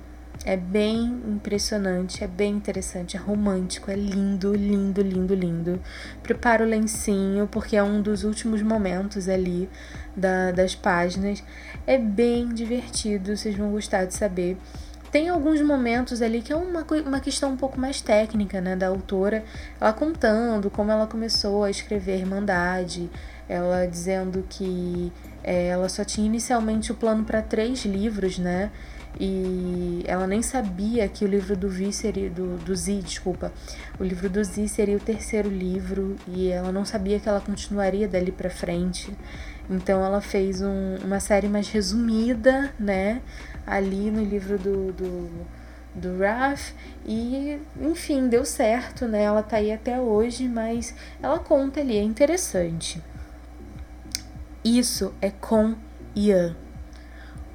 É 0.43 0.57
bem 0.57 1.21
impressionante, 1.25 2.25
é 2.25 2.27
bem 2.27 2.55
interessante, 2.55 3.15
é 3.15 3.19
romântico, 3.19 3.89
é 3.89 3.95
lindo, 3.95 4.53
lindo, 4.53 5.01
lindo, 5.01 5.33
lindo. 5.33 5.81
Prepara 6.21 6.65
o 6.65 6.67
lencinho, 6.67 7.47
porque 7.47 7.77
é 7.77 7.83
um 7.83 8.01
dos 8.01 8.25
últimos 8.25 8.61
momentos 8.61 9.29
ali 9.29 9.69
da, 10.13 10.51
das 10.51 10.75
páginas. 10.75 11.41
É 11.87 11.97
bem 11.97 12.49
divertido, 12.49 13.33
vocês 13.33 13.55
vão 13.55 13.71
gostar 13.71 14.03
de 14.03 14.13
saber. 14.13 14.57
Tem 15.11 15.27
alguns 15.29 15.59
momentos 15.61 16.21
ali 16.21 16.41
que 16.41 16.53
é 16.53 16.55
uma, 16.55 16.85
uma 17.05 17.19
questão 17.19 17.51
um 17.51 17.57
pouco 17.57 17.79
mais 17.79 17.99
técnica, 17.99 18.61
né, 18.61 18.75
da 18.75 18.87
autora, 18.87 19.43
ela 19.81 19.91
contando 19.91 20.69
como 20.69 20.91
ela 20.91 21.07
começou 21.07 21.63
a 21.63 21.69
escrever 21.71 22.19
Irmandade, 22.19 23.09
ela 23.47 23.87
dizendo 23.87 24.45
que 24.47 25.11
é, 25.43 25.67
ela 25.67 25.89
só 25.89 26.03
tinha 26.03 26.27
inicialmente 26.27 26.91
o 26.91 26.95
plano 26.95 27.23
para 27.23 27.41
três 27.41 27.85
livros, 27.85 28.37
né, 28.37 28.69
e 29.19 30.03
ela 30.05 30.27
nem 30.27 30.41
sabia 30.41 31.07
que 31.07 31.25
o 31.25 31.27
livro 31.27 31.55
do 31.55 31.67
Vi 31.67 31.91
seria 31.91 32.29
do, 32.29 32.57
do 32.57 32.75
Z, 32.75 33.01
desculpa. 33.01 33.51
O 33.99 34.03
livro 34.03 34.29
do 34.29 34.43
Z 34.43 34.67
seria 34.67 34.97
o 34.97 34.99
terceiro 34.99 35.49
livro 35.49 36.15
e 36.27 36.49
ela 36.49 36.71
não 36.71 36.85
sabia 36.85 37.19
que 37.19 37.27
ela 37.27 37.41
continuaria 37.41 38.07
dali 38.07 38.31
para 38.31 38.49
frente. 38.49 39.11
Então 39.69 40.03
ela 40.03 40.21
fez 40.21 40.61
um, 40.61 40.97
uma 41.03 41.19
série 41.19 41.47
mais 41.47 41.69
resumida, 41.69 42.73
né, 42.79 43.21
ali 43.69 44.09
no 44.11 44.23
livro 44.23 44.57
do, 44.57 44.91
do, 44.91 45.29
do 45.93 46.17
Raf 46.19 46.73
e 47.05 47.61
enfim, 47.79 48.27
deu 48.27 48.43
certo, 48.43 49.07
né? 49.07 49.23
Ela 49.23 49.43
tá 49.43 49.57
aí 49.57 49.71
até 49.71 49.99
hoje, 49.99 50.47
mas 50.47 50.95
ela 51.21 51.39
conta 51.39 51.79
ali, 51.79 51.97
é 51.97 52.03
interessante. 52.03 53.01
Isso 54.63 55.13
é 55.21 55.29
com 55.29 55.75
Ian 56.15 56.55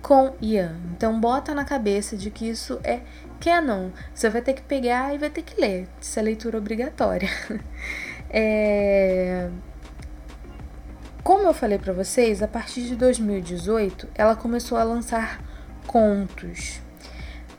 com 0.04 0.34
Ian. 0.40 0.76
Então 0.92 1.18
bota 1.18 1.54
na 1.54 1.64
cabeça 1.64 2.14
de 2.14 2.30
que 2.30 2.46
isso 2.46 2.78
é 2.84 3.00
canon. 3.40 3.88
Você 4.14 4.28
vai 4.28 4.42
ter 4.42 4.52
que 4.52 4.60
pegar 4.60 5.14
e 5.14 5.18
vai 5.18 5.30
ter 5.30 5.42
que 5.42 5.58
ler. 5.58 5.88
Isso 5.98 6.20
é 6.20 6.22
leitura 6.22 6.58
obrigatória. 6.58 7.28
é... 8.28 9.48
Como 11.22 11.44
eu 11.48 11.54
falei 11.54 11.78
para 11.78 11.94
vocês, 11.94 12.42
a 12.42 12.46
partir 12.46 12.82
de 12.82 12.94
2018 12.96 14.06
ela 14.14 14.36
começou 14.36 14.76
a 14.76 14.84
lançar 14.84 15.42
contos. 15.86 16.80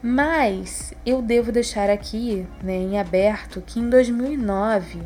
Mas 0.02 0.94
eu 1.06 1.22
devo 1.22 1.52
deixar 1.52 1.90
aqui 1.90 2.46
né, 2.62 2.76
em 2.76 3.00
aberto 3.00 3.62
que 3.62 3.80
em 3.80 3.90
2009 3.90 5.02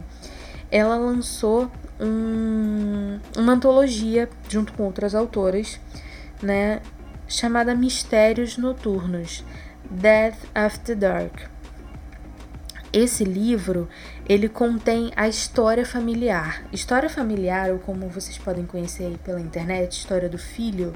ela 0.72 0.98
lançou 0.98 1.72
um, 2.00 3.20
uma 3.38 3.54
antologia 3.54 4.30
junto 4.50 4.74
com 4.74 4.84
outras 4.84 5.16
autoras, 5.16 5.80
né, 6.42 6.82
chamada 7.28 7.76
Mistérios 7.76 8.58
Noturnos, 8.58 9.44
Death 9.90 10.38
After 10.54 10.96
Dark. 10.96 11.40
Esse 12.92 13.24
livro, 13.24 13.88
ele 14.28 14.50
contém 14.50 15.12
a 15.16 15.28
história 15.28 15.86
familiar. 15.86 16.66
História 16.74 17.08
familiar, 17.08 17.70
ou 17.70 17.78
como 17.78 18.10
vocês 18.10 18.38
podem 18.38 18.66
conhecer 18.66 19.06
aí 19.06 19.18
pela 19.24 19.40
internet, 19.40 19.92
história 19.92 20.28
do 20.28 20.40
filho, 20.40 20.94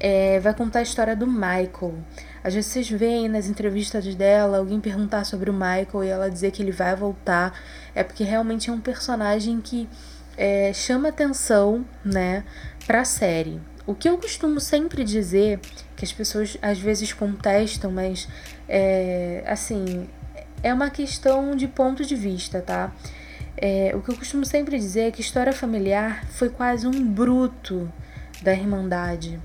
é, 0.00 0.40
vai 0.40 0.54
contar 0.54 0.80
a 0.80 0.82
história 0.82 1.14
do 1.14 1.26
Michael. 1.26 1.94
Às 2.42 2.54
vezes 2.54 2.72
vocês 2.72 2.90
veem 2.90 3.28
nas 3.28 3.46
entrevistas 3.46 4.14
dela 4.14 4.58
alguém 4.58 4.80
perguntar 4.80 5.24
sobre 5.24 5.48
o 5.48 5.52
Michael 5.52 6.04
e 6.04 6.08
ela 6.08 6.30
dizer 6.30 6.50
que 6.50 6.62
ele 6.62 6.72
vai 6.72 6.96
voltar. 6.96 7.58
É 7.94 8.02
porque 8.02 8.24
realmente 8.24 8.68
é 8.68 8.72
um 8.72 8.80
personagem 8.80 9.60
que 9.60 9.88
é, 10.36 10.72
chama 10.72 11.08
atenção, 11.08 11.84
né, 12.04 12.44
pra 12.86 13.04
série. 13.04 13.60
O 13.86 13.94
que 13.94 14.08
eu 14.08 14.16
costumo 14.18 14.60
sempre 14.60 15.04
dizer, 15.04 15.60
que 15.96 16.04
as 16.04 16.12
pessoas 16.12 16.56
às 16.62 16.78
vezes 16.78 17.12
contestam, 17.12 17.90
mas 17.90 18.28
é, 18.68 19.44
assim, 19.46 20.08
é 20.62 20.72
uma 20.72 20.90
questão 20.90 21.54
de 21.56 21.66
ponto 21.66 22.04
de 22.04 22.14
vista, 22.14 22.60
tá? 22.60 22.92
É, 23.56 23.92
o 23.94 24.00
que 24.00 24.10
eu 24.10 24.16
costumo 24.16 24.44
sempre 24.44 24.78
dizer 24.78 25.08
é 25.08 25.10
que 25.10 25.20
história 25.20 25.52
familiar 25.52 26.24
foi 26.28 26.48
quase 26.48 26.86
um 26.86 27.04
bruto 27.04 27.92
da 28.42 28.52
Irmandade. 28.52 29.38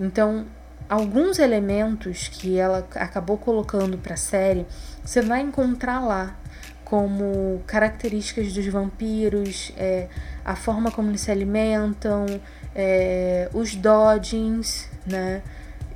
Então, 0.00 0.46
alguns 0.88 1.38
elementos 1.38 2.28
que 2.28 2.58
ela 2.58 2.86
acabou 2.94 3.38
colocando 3.38 3.96
para 3.98 4.14
a 4.14 4.18
série, 4.18 4.66
você 5.04 5.20
vai 5.20 5.40
encontrar 5.40 6.00
lá, 6.00 6.36
como 6.84 7.62
características 7.66 8.52
dos 8.52 8.66
vampiros, 8.66 9.72
é, 9.76 10.08
a 10.44 10.54
forma 10.54 10.90
como 10.90 11.10
eles 11.10 11.22
se 11.22 11.30
alimentam, 11.30 12.26
é, 12.74 13.48
os 13.54 13.74
dodgings, 13.74 14.88
né? 15.06 15.42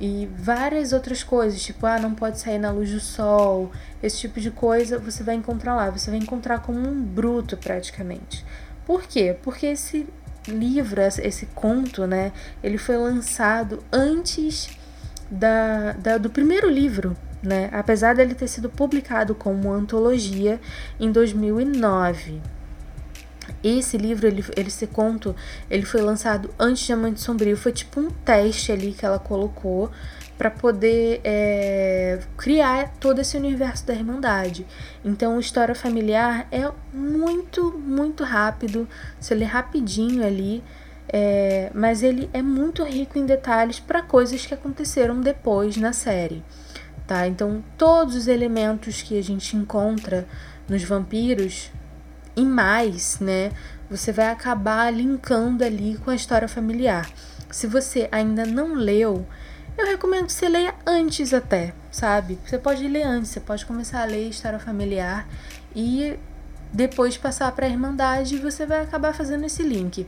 E 0.01 0.29
várias 0.37 0.93
outras 0.93 1.23
coisas, 1.23 1.61
tipo, 1.61 1.85
ah, 1.85 1.99
não 1.99 2.15
pode 2.15 2.39
sair 2.39 2.57
na 2.57 2.71
luz 2.71 2.89
do 2.91 3.01
sol, 3.01 3.69
esse 4.01 4.17
tipo 4.17 4.39
de 4.39 4.49
coisa 4.49 4.97
você 4.97 5.23
vai 5.23 5.35
encontrar 5.35 5.75
lá, 5.75 5.89
você 5.89 6.09
vai 6.09 6.19
encontrar 6.19 6.59
como 6.59 6.79
um 6.79 7.01
bruto 7.01 7.57
praticamente. 7.57 8.45
Por 8.85 9.03
quê? 9.03 9.37
Porque 9.43 9.67
esse 9.67 10.07
livro, 10.49 11.01
esse 11.01 11.45
conto, 11.47 12.05
né, 12.05 12.31
ele 12.63 12.77
foi 12.77 12.97
lançado 12.97 13.83
antes 13.91 14.69
da, 15.29 15.93
da, 15.93 16.17
do 16.17 16.29
primeiro 16.29 16.69
livro, 16.69 17.15
né, 17.41 17.69
apesar 17.71 18.15
dele 18.15 18.35
ter 18.35 18.47
sido 18.47 18.69
publicado 18.69 19.33
como 19.35 19.71
antologia 19.71 20.59
em 20.99 21.11
2009. 21.11 22.41
Esse 23.63 23.97
livro, 23.97 24.27
ele, 24.27 24.45
ele 24.55 24.69
se 24.69 24.87
conto, 24.87 25.35
ele 25.69 25.83
foi 25.85 26.01
lançado 26.01 26.49
antes 26.57 26.81
de 26.81 26.87
Diamante 26.87 27.19
Sombrio. 27.19 27.57
Foi 27.57 27.71
tipo 27.71 27.99
um 27.99 28.09
teste 28.09 28.71
ali 28.71 28.93
que 28.93 29.05
ela 29.05 29.19
colocou 29.19 29.91
para 30.39 30.49
poder 30.49 31.19
é, 31.21 32.17
criar 32.37 32.93
todo 32.97 33.19
esse 33.19 33.35
universo 33.35 33.85
da 33.85 33.93
Irmandade. 33.93 34.65
Então, 35.03 35.37
História 35.37 35.75
Familiar 35.75 36.47
é 36.49 36.71
muito, 36.93 37.77
muito 37.77 38.23
rápido. 38.23 38.87
Você 39.19 39.35
lê 39.35 39.43
rapidinho 39.43 40.25
ali. 40.25 40.63
É, 41.11 41.71
mas 41.73 42.03
ele 42.03 42.29
é 42.31 42.41
muito 42.41 42.83
rico 42.83 43.17
em 43.17 43.25
detalhes 43.25 43.79
para 43.79 44.01
coisas 44.01 44.45
que 44.45 44.53
aconteceram 44.53 45.19
depois 45.19 45.75
na 45.75 45.91
série. 45.91 46.41
Tá? 47.05 47.27
Então, 47.27 47.61
todos 47.77 48.15
os 48.15 48.27
elementos 48.27 49.01
que 49.01 49.19
a 49.19 49.23
gente 49.23 49.57
encontra 49.57 50.25
nos 50.69 50.83
vampiros 50.83 51.69
e 52.35 52.45
mais, 52.45 53.19
né? 53.19 53.51
Você 53.89 54.11
vai 54.11 54.29
acabar 54.29 54.93
linkando 54.93 55.65
ali 55.65 55.97
com 55.97 56.11
a 56.11 56.15
história 56.15 56.47
familiar. 56.47 57.09
Se 57.49 57.65
você 57.65 58.07
ainda 58.11 58.45
não 58.45 58.75
leu, 58.75 59.25
eu 59.79 59.87
recomendo 59.87 60.27
que 60.27 60.33
você 60.33 60.49
leia 60.49 60.75
antes 60.85 61.33
até, 61.33 61.73
sabe? 61.91 62.37
Você 62.45 62.57
pode 62.57 62.87
ler 62.87 63.03
antes, 63.03 63.31
você 63.31 63.39
pode 63.39 63.65
começar 63.65 64.01
a 64.01 64.05
ler 64.05 64.29
história 64.29 64.59
familiar 64.59 65.27
e 65.75 66.17
depois 66.71 67.17
passar 67.17 67.51
para 67.53 67.65
a 67.65 67.69
Irmandade 67.69 68.35
e 68.35 68.39
você 68.39 68.65
vai 68.65 68.81
acabar 68.81 69.13
fazendo 69.13 69.45
esse 69.45 69.63
link. 69.63 70.05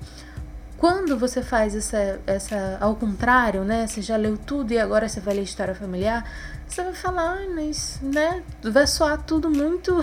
Quando 0.77 1.17
você 1.17 1.41
faz 1.41 1.75
essa, 1.75 2.19
essa 2.25 2.77
ao 2.81 2.95
contrário, 2.95 3.63
né? 3.63 3.85
Você 3.85 4.01
já 4.01 4.17
leu 4.17 4.37
tudo 4.37 4.71
e 4.73 4.79
agora 4.79 5.07
você 5.07 5.19
vai 5.19 5.35
ler 5.35 5.43
história 5.43 5.75
familiar, 5.75 6.25
você 6.67 6.83
vai 6.83 6.93
falar, 6.93 7.37
ah, 7.37 7.49
mas, 7.53 7.99
né? 8.01 8.43
Vai 8.63 8.87
soar 8.87 9.21
tudo 9.21 9.49
muito, 9.49 9.95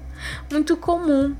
muito 0.50 0.76
comum. 0.76 1.34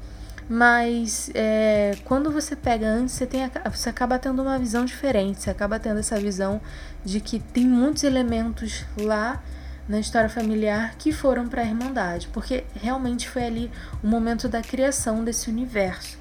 Mas 0.49 1.29
é, 1.35 1.97
quando 2.05 2.31
você 2.31 2.55
pega 2.55 2.87
antes, 2.87 3.15
você, 3.15 3.27
tem, 3.27 3.41
você 3.71 3.89
acaba 3.89 4.19
tendo 4.19 4.43
uma 4.43 4.59
visão 4.59 4.85
diferente. 4.85 5.43
Você 5.43 5.51
acaba 5.51 5.79
tendo 5.79 5.99
essa 5.99 6.19
visão 6.21 6.61
de 7.05 7.21
que 7.21 7.41
tem 7.41 7.67
muitos 7.67 8.05
elementos 8.05 8.85
lá 8.97 9.43
na 9.89 9.99
história 9.99 10.29
familiar 10.29 10.95
que 10.99 11.13
foram 11.13 11.49
para 11.49 11.63
a 11.63 11.65
Irmandade, 11.65 12.29
porque 12.33 12.65
realmente 12.75 13.29
foi 13.29 13.45
ali 13.45 13.71
o 14.03 14.07
momento 14.07 14.49
da 14.49 14.61
criação 14.61 15.25
desse 15.25 15.49
universo. 15.49 16.19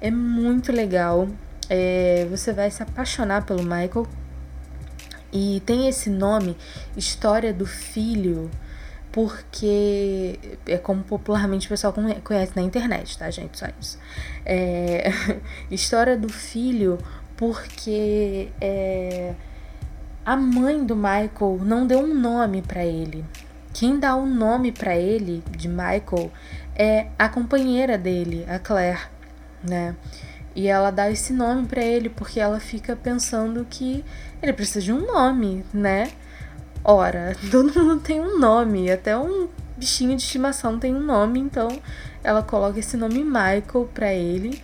É 0.00 0.10
muito 0.10 0.72
legal. 0.72 1.28
É, 1.68 2.26
você 2.30 2.52
vai 2.52 2.70
se 2.70 2.82
apaixonar 2.82 3.44
pelo 3.44 3.62
Michael. 3.62 4.06
E 5.32 5.60
tem 5.66 5.88
esse 5.88 6.08
nome, 6.08 6.56
História 6.96 7.52
do 7.52 7.66
Filho 7.66 8.50
porque 9.16 10.38
é 10.66 10.76
como 10.76 11.02
popularmente 11.02 11.64
o 11.68 11.70
pessoal 11.70 11.94
conhece 12.22 12.52
na 12.54 12.60
internet, 12.60 13.16
tá, 13.16 13.30
gente? 13.30 13.58
Só 13.58 13.64
isso. 13.80 13.98
É, 14.44 15.10
história 15.72 16.18
do 16.18 16.28
filho, 16.28 16.98
porque 17.34 18.50
é, 18.60 19.34
a 20.22 20.36
mãe 20.36 20.84
do 20.84 20.94
Michael 20.94 21.60
não 21.62 21.86
deu 21.86 22.00
um 22.00 22.14
nome 22.14 22.60
para 22.60 22.84
ele. 22.84 23.24
Quem 23.72 23.98
dá 23.98 24.14
o 24.14 24.24
um 24.24 24.26
nome 24.26 24.70
para 24.70 24.94
ele 24.94 25.42
de 25.48 25.66
Michael 25.66 26.30
é 26.74 27.06
a 27.18 27.26
companheira 27.26 27.96
dele, 27.96 28.44
a 28.46 28.58
Claire, 28.58 29.00
né? 29.66 29.96
E 30.54 30.68
ela 30.68 30.90
dá 30.90 31.10
esse 31.10 31.32
nome 31.32 31.66
para 31.66 31.82
ele 31.82 32.10
porque 32.10 32.38
ela 32.38 32.60
fica 32.60 32.94
pensando 32.94 33.66
que 33.70 34.04
ele 34.42 34.52
precisa 34.52 34.82
de 34.82 34.92
um 34.92 35.06
nome, 35.06 35.64
né? 35.72 36.10
Ora, 36.88 37.34
todo 37.50 37.74
mundo 37.74 38.00
tem 38.00 38.20
um 38.20 38.38
nome, 38.38 38.88
até 38.92 39.18
um 39.18 39.48
bichinho 39.76 40.16
de 40.16 40.22
estimação 40.22 40.78
tem 40.78 40.94
um 40.94 41.02
nome, 41.02 41.40
então 41.40 41.68
ela 42.22 42.44
coloca 42.44 42.78
esse 42.78 42.96
nome 42.96 43.24
Michael 43.24 43.90
para 43.92 44.14
ele. 44.14 44.62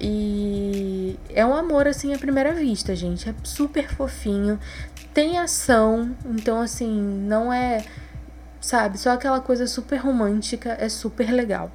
E 0.00 1.18
é 1.28 1.44
um 1.44 1.56
amor 1.56 1.88
assim 1.88 2.14
à 2.14 2.18
primeira 2.18 2.52
vista, 2.52 2.94
gente. 2.94 3.28
É 3.28 3.34
super 3.42 3.88
fofinho. 3.88 4.60
Tem 5.12 5.38
ação, 5.38 6.14
então 6.24 6.60
assim, 6.60 6.92
não 6.92 7.52
é 7.52 7.84
sabe? 8.60 8.98
Só 8.98 9.10
aquela 9.10 9.40
coisa 9.40 9.66
super 9.66 9.96
romântica, 9.96 10.76
é 10.78 10.88
super 10.88 11.32
legal. 11.32 11.70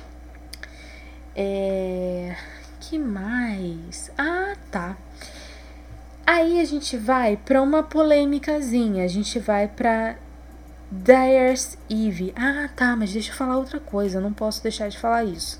É. 1.35 2.35
Que 2.79 2.97
mais? 2.97 4.09
Ah, 4.17 4.55
tá. 4.71 4.97
Aí 6.25 6.59
a 6.59 6.65
gente 6.65 6.97
vai 6.97 7.37
para 7.37 7.61
uma 7.61 7.83
polêmicazinha. 7.83 9.03
A 9.03 9.07
gente 9.07 9.39
vai 9.39 9.67
para 9.67 10.15
Dyer's 10.91 11.77
Eve. 11.89 12.33
Ah, 12.35 12.69
tá, 12.75 12.95
mas 12.95 13.13
deixa 13.13 13.31
eu 13.31 13.35
falar 13.35 13.57
outra 13.57 13.79
coisa. 13.79 14.17
Eu 14.17 14.21
não 14.21 14.33
posso 14.33 14.61
deixar 14.61 14.89
de 14.89 14.97
falar 14.97 15.23
isso. 15.23 15.59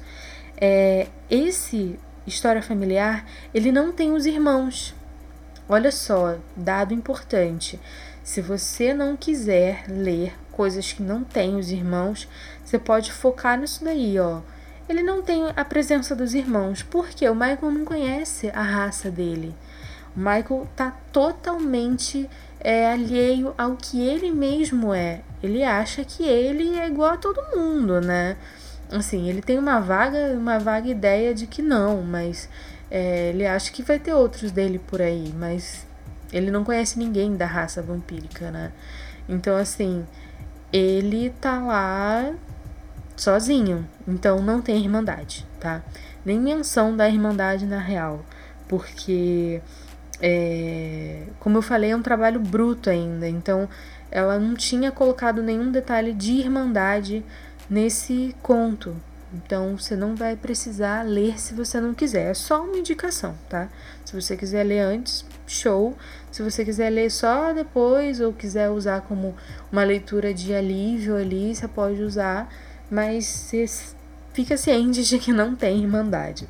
É, 0.58 1.08
esse 1.30 2.00
história 2.26 2.62
familiar, 2.62 3.26
ele 3.54 3.72
não 3.72 3.92
tem 3.92 4.14
os 4.14 4.26
irmãos. 4.26 4.94
Olha 5.68 5.92
só, 5.92 6.38
dado 6.56 6.94
importante. 6.94 7.80
Se 8.24 8.42
você 8.42 8.94
não 8.94 9.18
quiser 9.18 9.86
ler 9.88 10.38
coisas 10.52 10.92
que 10.94 11.02
não 11.02 11.24
tem 11.24 11.56
os 11.56 11.72
irmãos, 11.72 12.28
você 12.64 12.78
pode 12.78 13.12
focar 13.12 13.60
nisso 13.60 13.84
daí, 13.84 14.20
ó. 14.20 14.42
Ele 14.88 15.02
não 15.02 15.22
tem 15.22 15.44
a 15.56 15.66
presença 15.66 16.16
dos 16.16 16.34
irmãos, 16.34 16.84
porque 16.84 17.28
o 17.28 17.34
Michael 17.34 17.72
não 17.72 17.86
conhece 17.86 18.50
a 18.54 18.62
raça 18.62 19.10
dele. 19.10 19.56
Michael 20.16 20.68
tá 20.76 20.92
totalmente 21.12 22.30
é, 22.60 22.92
alheio 22.92 23.54
ao 23.58 23.76
que 23.76 24.02
ele 24.02 24.32
mesmo 24.32 24.94
é. 24.94 25.22
Ele 25.42 25.64
acha 25.64 26.04
que 26.04 26.24
ele 26.24 26.78
é 26.78 26.88
igual 26.88 27.12
a 27.12 27.18
todo 27.18 27.56
mundo, 27.56 28.00
né? 28.02 28.38
Assim, 28.92 29.30
ele 29.30 29.42
tem 29.42 29.58
uma 29.58 29.80
vaga, 29.80 30.34
uma 30.38 30.60
vaga 30.60 30.90
ideia 30.90 31.34
de 31.34 31.48
que 31.48 31.62
não, 31.62 32.02
mas 32.02 32.50
é, 32.90 33.30
ele 33.30 33.48
acha 33.48 33.72
que 33.72 33.82
vai 33.82 33.98
ter 33.98 34.14
outros 34.14 34.52
dele 34.52 34.78
por 34.78 35.02
aí, 35.02 35.34
mas 35.36 35.88
ele 36.32 36.52
não 36.52 36.64
conhece 36.64 37.00
ninguém 37.00 37.36
da 37.36 37.46
raça 37.46 37.82
vampírica, 37.82 38.52
né? 38.52 38.72
Então, 39.30 39.56
assim, 39.56 40.06
ele 40.74 41.30
tá 41.42 41.60
lá 41.60 42.34
sozinho, 43.16 43.88
então 44.08 44.42
não 44.42 44.62
tem 44.62 44.78
irmandade, 44.78 45.46
tá? 45.60 45.82
Nem 46.26 46.40
menção 46.40 46.96
da 46.96 47.08
irmandade 47.08 47.66
na 47.66 47.80
real, 47.80 48.26
porque, 48.68 49.62
é, 50.22 51.24
como 51.40 51.58
eu 51.58 51.62
falei, 51.62 51.92
é 51.92 51.96
um 51.96 52.02
trabalho 52.02 52.40
bruto 52.40 52.90
ainda, 52.90 53.28
então 53.28 53.68
ela 54.12 54.38
não 54.38 54.56
tinha 54.56 54.92
colocado 54.92 55.42
nenhum 55.42 55.72
detalhe 55.72 56.14
de 56.14 56.34
irmandade 56.34 57.24
nesse 57.70 58.36
conto. 58.42 58.96
Então 59.34 59.78
você 59.78 59.96
não 59.96 60.16
vai 60.16 60.36
precisar 60.36 61.04
ler 61.04 61.40
se 61.40 61.54
você 61.54 61.80
não 61.80 61.94
quiser, 61.94 62.32
é 62.32 62.34
só 62.34 62.64
uma 62.64 62.78
indicação, 62.78 63.34
tá? 63.50 63.70
Se 64.04 64.14
você 64.14 64.36
quiser 64.36 64.64
ler 64.64 64.82
antes, 64.82 65.26
show. 65.48 65.96
Se 66.32 66.44
você 66.44 66.64
quiser 66.64 66.90
ler 66.90 67.10
só 67.10 67.54
depois 67.54 68.20
ou 68.20 68.34
quiser 68.34 68.70
usar 68.70 69.02
como 69.02 69.36
uma 69.72 69.84
leitura 69.84 70.34
de 70.34 70.54
alívio 70.54 71.16
ali, 71.16 71.56
você 71.56 71.68
pode 71.68 72.02
usar, 72.02 72.50
mas 72.90 73.52
fica 74.34 74.58
ciente 74.58 75.04
de 75.04 75.18
que 75.18 75.32
não 75.32 75.56
tem 75.56 75.82
irmandade. 75.82 76.48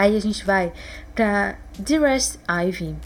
Aí 0.00 0.16
a 0.16 0.20
gente 0.20 0.46
vai 0.46 0.72
para 1.14 1.58
Dearest 1.78 2.38
Ivy. 2.48 2.96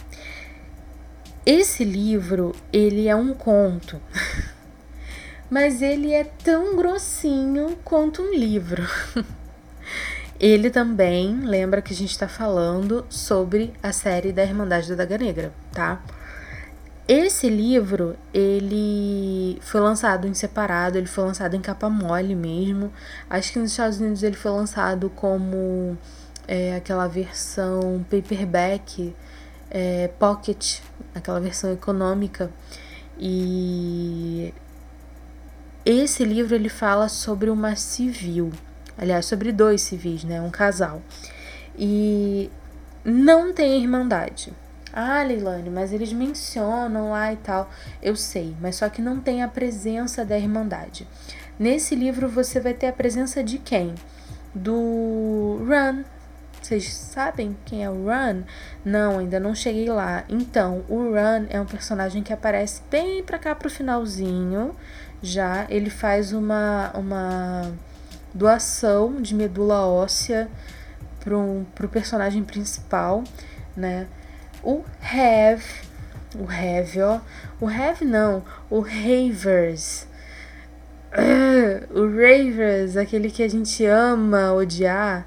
Esse 1.45 1.83
livro, 1.83 2.55
ele 2.73 3.09
é 3.09 3.17
um 3.17 3.35
conto. 3.35 4.01
mas 5.51 5.83
ele 5.83 6.13
é 6.13 6.23
tão 6.23 6.77
grossinho 6.77 7.77
quanto 7.83 8.23
um 8.23 8.33
livro. 8.33 8.89
Ele 10.41 10.69
também 10.69 11.41
lembra 11.41 11.81
que 11.81 11.93
a 11.93 11.97
gente 11.97 12.11
está 12.11 12.27
falando 12.27 13.07
sobre 13.09 13.73
a 13.81 13.93
série 13.93 14.33
da 14.33 14.43
Irmandade 14.43 14.89
da 14.89 14.97
Daga 14.97 15.17
Negra, 15.17 15.53
tá? 15.73 16.03
Esse 17.07 17.49
livro, 17.49 18.17
ele 18.33 19.59
foi 19.61 19.81
lançado 19.81 20.27
em 20.27 20.35
separado, 20.35 20.99
ele 20.99 21.07
foi 21.07 21.25
lançado 21.25 21.55
em 21.55 21.61
capa 21.61 21.89
mole 21.89 22.35
mesmo. 22.35 22.93
Acho 23.31 23.53
que 23.53 23.59
nos 23.59 23.71
Estados 23.71 24.01
Unidos 24.01 24.23
ele 24.23 24.37
foi 24.37 24.51
lançado 24.51 25.09
como 25.11 25.97
é, 26.47 26.77
aquela 26.77 27.07
versão 27.07 28.05
paperback, 28.11 29.15
é, 29.71 30.09
pocket, 30.19 30.81
aquela 31.15 31.41
versão 31.41 31.73
econômica. 31.73 32.51
E 33.19 34.53
esse 35.85 36.25
livro 36.25 36.55
ele 36.55 36.69
fala 36.69 37.09
sobre 37.09 37.51
uma 37.51 37.77
civil, 37.77 38.53
aliás, 38.97 39.27
sobre 39.27 39.53
dois 39.53 39.83
civis, 39.83 40.25
né, 40.25 40.41
um 40.41 40.51
casal. 40.51 41.03
E 41.77 42.51
não 43.05 43.53
tem 43.53 43.81
irmandade. 43.83 44.53
Ah, 44.93 45.25
Leilane, 45.25 45.71
mas 45.71 45.93
eles 45.93 46.13
mencionam 46.13 47.11
lá 47.11 47.33
e 47.33 47.37
tal. 47.37 47.69
Eu 48.01 48.15
sei, 48.15 48.55
mas 48.61 48.77
só 48.77 48.89
que 48.89 49.03
não 49.03 49.19
tem 49.19 49.43
a 49.43 49.49
presença 49.49 50.25
da 50.25 50.39
irmandade. 50.39 51.07
Nesse 51.59 51.95
livro 51.97 52.29
você 52.29 52.61
vai 52.61 52.73
ter 52.75 52.87
a 52.87 52.93
presença 52.93 53.43
de 53.43 53.59
quem? 53.59 53.95
Do 54.55 55.59
Run. 55.69 56.05
Vocês 56.65 56.95
sabem 56.95 57.55
quem 57.67 57.85
é 57.85 57.91
o 57.91 58.07
Run? 58.07 58.43
Não, 58.83 59.19
ainda 59.19 59.39
não 59.39 59.55
cheguei 59.55 59.87
lá. 59.91 60.25
Então, 60.31 60.83
o 60.89 61.11
Run 61.11 61.45
é 61.51 61.61
um 61.61 61.67
personagem 61.67 62.23
que 62.23 62.33
aparece 62.33 62.81
bem 62.91 63.23
pra 63.23 63.39
cá 63.39 63.55
pro 63.55 63.69
finalzinho. 63.69 64.75
Já 65.23 65.67
ele 65.69 65.91
faz 65.91 66.33
uma, 66.33 66.91
uma 66.95 67.71
doação 68.33 69.21
de 69.21 69.35
medula 69.35 69.87
óssea 69.87 70.49
pro, 71.21 71.67
pro 71.75 71.87
personagem 71.87 72.43
principal, 72.43 73.23
né? 73.77 74.07
O 74.63 74.83
Have, 75.03 75.65
o 76.35 76.45
Have, 76.45 77.03
ó, 77.03 77.21
o 77.61 77.69
Have 77.69 78.07
não, 78.07 78.43
o 78.71 78.81
Ravers. 78.81 80.07
O 81.91 82.07
Ravers, 82.07 82.97
aquele 82.97 83.31
que 83.31 83.43
a 83.43 83.49
gente 83.49 83.85
ama 83.85 84.53
odiar, 84.53 85.27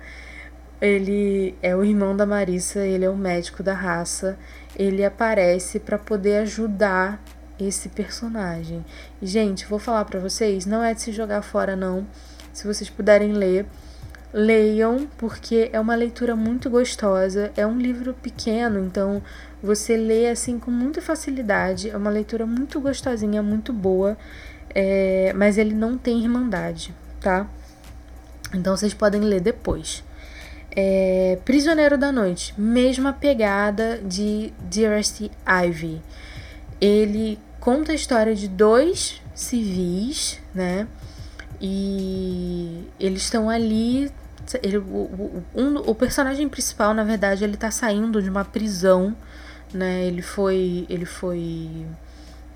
ele 0.81 1.55
é 1.61 1.75
o 1.75 1.83
irmão 1.83 2.15
da 2.15 2.25
Marissa, 2.25 2.79
ele 2.79 3.03
é 3.05 3.09
o 3.09 3.17
médico 3.17 3.63
da 3.63 3.73
raça. 3.73 4.37
Ele 4.75 5.03
aparece 5.03 5.79
para 5.79 5.97
poder 5.97 6.37
ajudar 6.37 7.21
esse 7.59 7.89
personagem. 7.89 8.85
gente, 9.21 9.65
vou 9.65 9.79
falar 9.79 10.05
para 10.05 10.19
vocês, 10.19 10.65
não 10.65 10.83
é 10.83 10.93
de 10.93 11.01
se 11.01 11.11
jogar 11.11 11.41
fora 11.41 11.75
não. 11.75 12.05
Se 12.53 12.67
vocês 12.67 12.89
puderem 12.89 13.33
ler, 13.33 13.65
leiam, 14.31 15.07
porque 15.17 15.69
é 15.73 15.79
uma 15.79 15.95
leitura 15.95 16.35
muito 16.35 16.69
gostosa. 16.69 17.51
É 17.55 17.65
um 17.65 17.79
livro 17.79 18.13
pequeno, 18.13 18.79
então 18.85 19.23
você 19.61 19.97
lê 19.97 20.29
assim 20.29 20.59
com 20.59 20.69
muita 20.69 21.01
facilidade. 21.01 21.89
É 21.89 21.97
uma 21.97 22.11
leitura 22.11 22.45
muito 22.45 22.79
gostosinha, 22.79 23.41
muito 23.41 23.73
boa, 23.73 24.17
é, 24.75 25.33
mas 25.35 25.57
ele 25.57 25.73
não 25.73 25.97
tem 25.97 26.19
irmandade, 26.19 26.93
tá? 27.19 27.47
Então 28.53 28.77
vocês 28.77 28.93
podem 28.93 29.21
ler 29.21 29.41
depois. 29.41 30.03
É, 30.79 31.39
Prisioneiro 31.43 31.97
da 31.97 32.11
Noite, 32.11 32.53
mesma 32.55 33.11
pegada 33.11 33.97
de 33.97 34.53
Dearest 34.61 35.31
Ivy. 35.43 35.99
Ele 36.79 37.39
conta 37.59 37.93
a 37.93 37.95
história 37.95 38.35
de 38.35 38.47
dois 38.47 39.19
civis, 39.33 40.39
né? 40.53 40.87
E 41.59 42.87
eles 42.99 43.23
estão 43.23 43.49
ali. 43.49 44.11
Ele, 44.61 44.77
o, 44.77 45.43
um, 45.55 45.77
o 45.77 45.95
personagem 45.95 46.47
principal, 46.47 46.93
na 46.93 47.03
verdade, 47.03 47.43
ele 47.43 47.57
tá 47.57 47.71
saindo 47.71 48.21
de 48.21 48.29
uma 48.29 48.45
prisão, 48.45 49.15
né? 49.73 50.05
Ele 50.05 50.21
foi, 50.21 50.85
ele 50.87 51.05
foi 51.05 51.87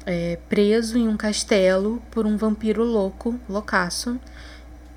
é, 0.05 0.37
preso 0.47 0.95
em 0.95 1.07
um 1.07 1.17
castelo 1.17 1.99
por 2.11 2.27
um 2.27 2.37
vampiro 2.37 2.83
louco, 2.83 3.39
loucaço. 3.49 4.19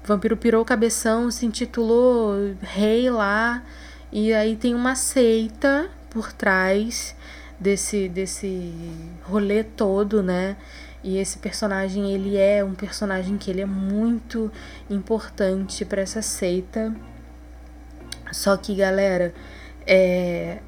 Vampiro 0.04 0.36
pirou 0.36 0.62
o 0.62 0.64
cabeção, 0.64 1.30
se 1.30 1.46
intitulou 1.46 2.54
rei 2.60 3.10
lá. 3.10 3.62
E 4.12 4.32
aí 4.32 4.54
tem 4.54 4.74
uma 4.74 4.94
seita 4.94 5.90
por 6.10 6.32
trás 6.32 7.16
desse, 7.58 8.08
desse 8.08 8.72
rolê 9.22 9.64
todo, 9.64 10.22
né? 10.22 10.56
E 11.02 11.18
esse 11.18 11.38
personagem, 11.38 12.12
ele 12.12 12.36
é 12.36 12.62
um 12.62 12.74
personagem 12.74 13.36
que 13.36 13.50
ele 13.50 13.60
é 13.60 13.66
muito 13.66 14.52
importante 14.88 15.84
para 15.84 16.02
essa 16.02 16.22
seita. 16.22 16.94
Só 18.30 18.56
que, 18.56 18.74
galera, 18.74 19.34
é 19.86 20.58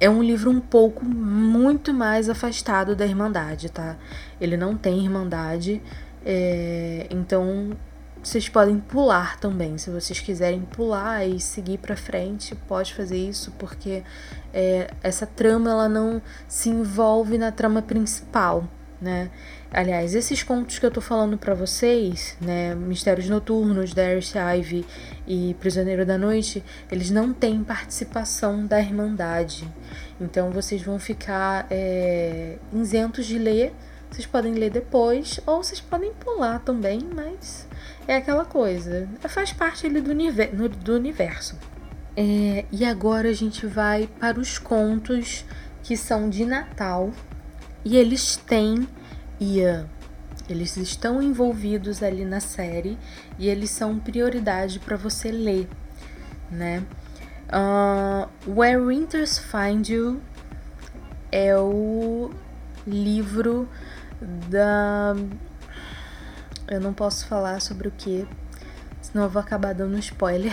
é 0.00 0.08
um 0.08 0.22
livro 0.22 0.50
um 0.50 0.60
pouco 0.60 1.04
muito 1.04 1.92
mais 1.92 2.30
afastado 2.30 2.96
da 2.96 3.04
Irmandade, 3.04 3.70
tá? 3.70 3.98
Ele 4.40 4.56
não 4.56 4.74
tem 4.74 4.98
Irmandade, 5.04 5.82
é, 6.24 7.06
então 7.10 7.76
vocês 8.22 8.48
podem 8.48 8.78
pular 8.78 9.38
também. 9.38 9.78
Se 9.78 9.90
vocês 9.90 10.20
quiserem 10.20 10.60
pular 10.60 11.26
e 11.26 11.40
seguir 11.40 11.78
para 11.78 11.96
frente, 11.96 12.54
pode 12.54 12.94
fazer 12.94 13.16
isso, 13.16 13.50
porque 13.58 14.02
é, 14.52 14.90
essa 15.02 15.26
trama 15.26 15.70
ela 15.70 15.88
não 15.88 16.20
se 16.46 16.68
envolve 16.68 17.38
na 17.38 17.50
trama 17.50 17.80
principal, 17.80 18.68
né? 19.00 19.30
Aliás, 19.72 20.16
esses 20.16 20.42
contos 20.42 20.80
que 20.80 20.84
eu 20.84 20.90
tô 20.90 21.00
falando 21.00 21.38
para 21.38 21.54
vocês, 21.54 22.36
né, 22.40 22.74
Mistérios 22.74 23.28
Noturnos, 23.28 23.94
Darius 23.94 24.34
Ivy 24.34 24.84
e 25.28 25.54
Prisioneiro 25.60 26.04
da 26.04 26.18
Noite, 26.18 26.62
eles 26.90 27.08
não 27.08 27.32
têm 27.32 27.62
participação 27.62 28.66
da 28.66 28.80
Irmandade. 28.80 29.66
Então 30.20 30.50
vocês 30.50 30.82
vão 30.82 30.98
ficar 30.98 31.68
é, 31.70 32.58
isentos 32.72 33.26
de 33.26 33.38
ler. 33.38 33.72
Vocês 34.10 34.26
podem 34.26 34.54
ler 34.54 34.70
depois, 34.70 35.38
ou 35.46 35.62
vocês 35.62 35.80
podem 35.80 36.12
pular 36.14 36.58
também, 36.58 36.98
mas 37.14 37.69
é 38.06 38.16
aquela 38.16 38.44
coisa. 38.44 39.08
Faz 39.28 39.52
parte 39.52 39.86
ali 39.86 40.00
do, 40.00 40.10
univer 40.10 40.54
do 40.54 40.94
universo. 40.94 41.56
É, 42.16 42.64
e 42.72 42.84
agora 42.84 43.28
a 43.28 43.32
gente 43.32 43.66
vai 43.66 44.08
para 44.18 44.38
os 44.38 44.58
contos 44.58 45.44
que 45.82 45.96
são 45.96 46.28
de 46.28 46.44
Natal. 46.44 47.10
E 47.84 47.96
eles 47.96 48.36
têm 48.36 48.86
Ian. 49.40 49.86
Eles 50.48 50.76
estão 50.76 51.22
envolvidos 51.22 52.02
ali 52.02 52.24
na 52.24 52.40
série 52.40 52.98
e 53.38 53.48
eles 53.48 53.70
são 53.70 54.00
prioridade 54.00 54.80
para 54.80 54.96
você 54.96 55.30
ler, 55.30 55.68
né? 56.50 56.82
Uh, 57.52 58.28
Where 58.50 58.80
Winters 58.80 59.38
Find 59.38 59.88
You 59.88 60.20
é 61.30 61.56
o 61.56 62.32
livro 62.86 63.68
da. 64.20 65.14
Eu 66.70 66.80
não 66.80 66.94
posso 66.94 67.26
falar 67.26 67.60
sobre 67.60 67.88
o 67.88 67.90
que, 67.90 68.24
senão 69.02 69.24
eu 69.24 69.30
vou 69.30 69.40
acabar 69.40 69.74
dando 69.74 69.98
spoiler. 69.98 70.52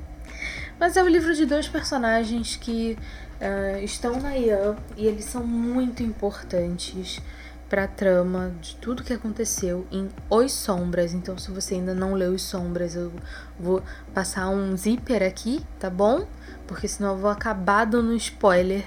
Mas 0.80 0.96
é 0.96 1.02
o 1.02 1.08
livro 1.08 1.34
de 1.34 1.44
dois 1.44 1.68
personagens 1.68 2.56
que 2.56 2.96
uh, 3.38 3.84
estão 3.84 4.18
na 4.18 4.34
Ian 4.34 4.76
e 4.96 5.06
eles 5.06 5.26
são 5.26 5.46
muito 5.46 6.02
importantes 6.02 7.20
para 7.68 7.84
a 7.84 7.88
trama 7.88 8.54
de 8.62 8.76
tudo 8.76 9.04
que 9.04 9.12
aconteceu 9.12 9.86
em 9.92 10.08
Os 10.30 10.52
Sombras. 10.52 11.12
Então, 11.12 11.36
se 11.36 11.50
você 11.50 11.74
ainda 11.74 11.94
não 11.94 12.14
leu 12.14 12.32
Os 12.32 12.42
Sombras, 12.42 12.94
eu 12.94 13.12
vou 13.60 13.82
passar 14.14 14.48
um 14.48 14.74
zíper 14.74 15.22
aqui, 15.22 15.62
tá 15.78 15.90
bom? 15.90 16.26
Porque 16.66 16.88
senão 16.88 17.10
eu 17.10 17.18
vou 17.18 17.30
acabar 17.30 17.84
dando 17.84 18.10
um 18.10 18.16
spoiler. 18.16 18.84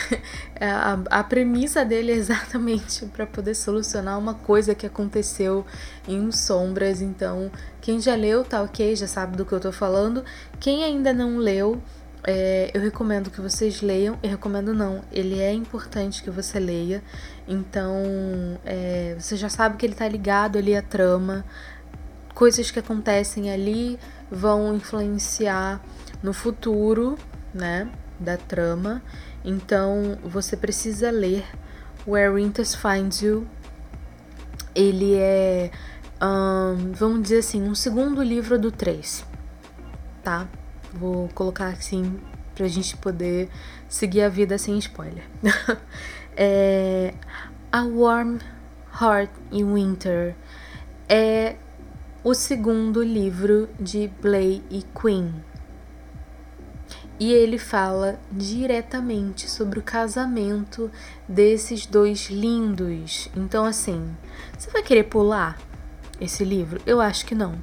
a, 0.60 1.18
a 1.18 1.24
premissa 1.24 1.84
dele 1.84 2.12
é 2.12 2.16
exatamente 2.16 3.06
para 3.14 3.26
poder 3.26 3.54
solucionar 3.54 4.18
uma 4.18 4.34
coisa 4.34 4.74
que 4.74 4.86
aconteceu 4.86 5.64
em 6.06 6.26
Os 6.26 6.38
Sombras. 6.38 7.00
Então, 7.00 7.50
quem 7.80 8.00
já 8.00 8.14
leu, 8.14 8.44
tá 8.44 8.62
ok, 8.62 8.94
já 8.96 9.06
sabe 9.06 9.36
do 9.36 9.44
que 9.44 9.52
eu 9.52 9.60
tô 9.60 9.72
falando. 9.72 10.24
Quem 10.58 10.84
ainda 10.84 11.12
não 11.12 11.38
leu, 11.38 11.80
é, 12.24 12.70
eu 12.72 12.80
recomendo 12.80 13.30
que 13.30 13.40
vocês 13.40 13.80
leiam. 13.80 14.18
Eu 14.22 14.30
recomendo 14.30 14.74
não, 14.74 15.02
ele 15.10 15.40
é 15.40 15.52
importante 15.52 16.22
que 16.22 16.30
você 16.30 16.58
leia. 16.58 17.02
Então, 17.46 17.94
é, 18.64 19.16
você 19.18 19.36
já 19.36 19.48
sabe 19.48 19.76
que 19.76 19.84
ele 19.84 19.94
tá 19.94 20.08
ligado 20.08 20.58
ali 20.58 20.76
à 20.76 20.82
trama. 20.82 21.44
Coisas 22.34 22.70
que 22.70 22.78
acontecem 22.78 23.50
ali 23.50 23.98
vão 24.30 24.74
influenciar 24.74 25.82
no 26.22 26.32
futuro, 26.32 27.18
né, 27.52 27.90
da 28.18 28.36
trama. 28.36 29.02
Então, 29.44 30.18
você 30.22 30.56
precisa 30.56 31.10
ler 31.10 31.44
Where 32.06 32.34
Winter 32.34 32.64
Finds 32.64 33.22
You. 33.22 33.46
Ele 34.74 35.14
é, 35.16 35.70
um, 36.22 36.92
vamos 36.92 37.22
dizer 37.22 37.38
assim, 37.38 37.62
um 37.62 37.74
segundo 37.74 38.22
livro 38.22 38.58
do 38.58 38.70
3, 38.70 39.24
tá? 40.22 40.48
Vou 40.92 41.28
colocar 41.28 41.68
assim 41.68 42.20
pra 42.54 42.68
gente 42.68 42.96
poder 42.96 43.48
seguir 43.88 44.22
a 44.22 44.28
vida 44.28 44.56
sem 44.58 44.78
spoiler. 44.78 45.24
é, 46.36 47.14
a 47.70 47.82
Warm 47.82 48.38
Heart 49.00 49.30
in 49.50 49.72
Winter 49.72 50.34
é 51.08 51.56
o 52.22 52.34
segundo 52.34 53.02
livro 53.02 53.68
de 53.80 54.08
Blay 54.20 54.62
e 54.70 54.82
Queen. 54.82 55.34
E 57.22 57.32
ele 57.32 57.56
fala 57.56 58.18
diretamente 58.32 59.48
sobre 59.48 59.78
o 59.78 59.82
casamento 59.82 60.90
desses 61.28 61.86
dois 61.86 62.28
lindos. 62.28 63.28
Então, 63.36 63.64
assim, 63.64 64.12
você 64.58 64.68
vai 64.72 64.82
querer 64.82 65.04
pular 65.04 65.56
esse 66.20 66.44
livro? 66.44 66.82
Eu 66.84 67.00
acho 67.00 67.24
que 67.24 67.32
não. 67.32 67.54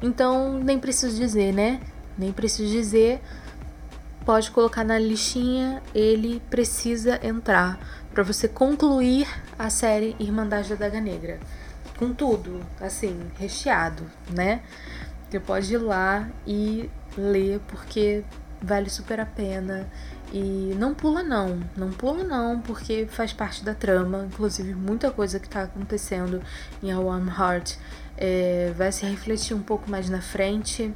Então, 0.00 0.60
nem 0.62 0.78
preciso 0.78 1.16
dizer, 1.16 1.52
né? 1.52 1.80
nem 2.16 2.32
preciso 2.32 2.70
dizer, 2.70 3.20
pode 4.24 4.52
colocar 4.52 4.84
na 4.84 4.96
listinha, 4.96 5.82
ele 5.92 6.40
precisa 6.48 7.18
entrar 7.20 7.80
para 8.12 8.22
você 8.22 8.46
concluir 8.46 9.26
a 9.58 9.70
série 9.70 10.14
Irmandade 10.20 10.68
da 10.68 10.76
Daga 10.76 11.00
Negra. 11.00 11.40
Com 11.98 12.14
tudo, 12.14 12.60
assim, 12.80 13.18
recheado, 13.40 14.04
né? 14.30 14.62
Você 15.28 15.40
pode 15.40 15.74
ir 15.74 15.78
lá 15.78 16.28
e 16.46 16.88
ler 17.16 17.60
porque 17.66 18.22
vale 18.62 18.90
super 18.90 19.20
a 19.20 19.26
pena. 19.26 19.88
E 20.32 20.74
não 20.78 20.94
pula 20.94 21.22
não, 21.22 21.60
não 21.76 21.90
pula 21.90 22.22
não, 22.22 22.60
porque 22.60 23.06
faz 23.10 23.32
parte 23.32 23.64
da 23.64 23.74
trama. 23.74 24.26
Inclusive, 24.26 24.74
muita 24.74 25.10
coisa 25.10 25.40
que 25.40 25.46
está 25.46 25.62
acontecendo 25.62 26.40
em 26.82 26.92
A 26.92 27.00
Warm 27.00 27.28
Heart 27.28 27.76
é, 28.16 28.72
vai 28.76 28.92
se 28.92 29.04
refletir 29.06 29.54
um 29.54 29.62
pouco 29.62 29.90
mais 29.90 30.08
na 30.08 30.20
frente. 30.20 30.94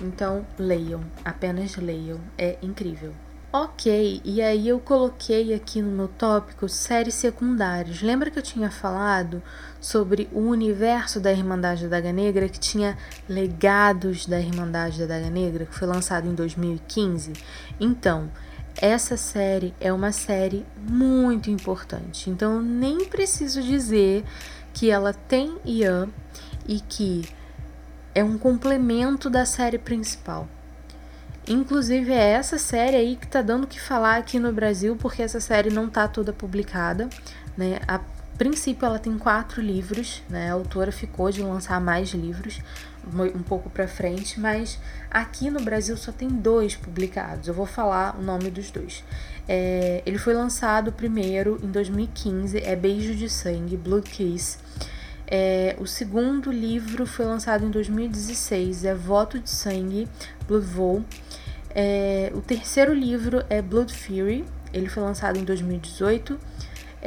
Então, 0.00 0.46
leiam, 0.58 1.00
apenas 1.24 1.76
leiam, 1.76 2.20
é 2.36 2.58
incrível. 2.60 3.14
Ok, 3.50 4.20
e 4.22 4.42
aí 4.42 4.68
eu 4.68 4.78
coloquei 4.78 5.54
aqui 5.54 5.80
no 5.80 5.90
meu 5.90 6.08
tópico 6.08 6.68
séries 6.68 7.14
secundárias. 7.14 8.02
Lembra 8.02 8.30
que 8.30 8.38
eu 8.38 8.42
tinha 8.42 8.70
falado 8.70 9.42
sobre 9.80 10.28
o 10.32 10.40
universo 10.40 11.20
da 11.20 11.32
Irmandade 11.32 11.84
da 11.84 11.96
Daga 11.96 12.12
Negra, 12.12 12.48
que 12.48 12.58
tinha 12.58 12.96
Legados 13.28 14.26
da 14.26 14.40
Irmandade 14.40 15.00
da 15.00 15.06
Daga 15.06 15.30
Negra, 15.30 15.66
que 15.66 15.74
foi 15.74 15.86
lançado 15.86 16.28
em 16.28 16.34
2015? 16.34 17.32
Então, 17.80 18.30
essa 18.76 19.16
série 19.16 19.74
é 19.80 19.92
uma 19.92 20.12
série 20.12 20.66
muito 20.76 21.50
importante. 21.50 22.28
Então, 22.28 22.60
nem 22.60 23.06
preciso 23.06 23.62
dizer 23.62 24.24
que 24.72 24.90
ela 24.90 25.14
tem 25.14 25.56
Ian 25.64 26.08
e 26.68 26.80
que 26.80 27.26
é 28.14 28.22
um 28.22 28.36
complemento 28.36 29.30
da 29.30 29.46
série 29.46 29.78
principal. 29.78 30.48
Inclusive 31.48 32.12
é 32.12 32.32
essa 32.32 32.58
série 32.58 32.96
aí 32.96 33.16
que 33.16 33.26
tá 33.26 33.40
dando 33.40 33.64
o 33.64 33.66
que 33.66 33.80
falar 33.80 34.16
aqui 34.16 34.38
no 34.38 34.52
Brasil, 34.52 34.96
porque 34.96 35.22
essa 35.22 35.38
série 35.38 35.70
não 35.70 35.88
tá 35.88 36.08
toda 36.08 36.32
publicada, 36.32 37.08
né? 37.56 37.78
A 37.86 38.00
princípio 38.36 38.86
ela 38.86 38.98
tem 38.98 39.16
quatro 39.18 39.60
livros, 39.60 40.22
né? 40.28 40.50
A 40.50 40.54
autora 40.54 40.92
ficou 40.92 41.30
de 41.30 41.42
lançar 41.42 41.80
mais 41.80 42.10
livros 42.10 42.60
um 43.34 43.42
pouco 43.42 43.70
para 43.70 43.86
frente, 43.86 44.40
mas 44.40 44.78
aqui 45.10 45.48
no 45.50 45.60
Brasil 45.60 45.96
só 45.96 46.10
tem 46.10 46.28
dois 46.28 46.74
publicados. 46.74 47.46
Eu 47.46 47.54
vou 47.54 47.66
falar 47.66 48.16
o 48.18 48.22
nome 48.22 48.50
dos 48.50 48.70
dois. 48.70 49.04
É, 49.48 50.02
ele 50.04 50.18
foi 50.18 50.34
lançado 50.34 50.92
primeiro 50.92 51.60
em 51.62 51.70
2015, 51.70 52.58
é 52.58 52.74
Beijo 52.74 53.14
de 53.14 53.28
Sangue, 53.28 53.76
Blood 53.76 54.10
Kiss. 54.10 54.58
É, 55.28 55.76
o 55.78 55.86
segundo 55.86 56.50
livro 56.52 57.06
foi 57.06 57.24
lançado 57.24 57.64
em 57.64 57.70
2016, 57.70 58.84
é 58.84 58.94
Voto 58.94 59.38
de 59.38 59.50
Sangue, 59.50 60.08
Blood 60.46 60.66
Vow. 60.66 61.04
É, 61.70 62.32
o 62.34 62.40
terceiro 62.40 62.92
livro 62.92 63.44
é 63.48 63.62
Blood 63.62 63.92
Fury, 63.92 64.44
ele 64.72 64.88
foi 64.88 65.02
lançado 65.02 65.38
em 65.38 65.44
2018. 65.44 66.38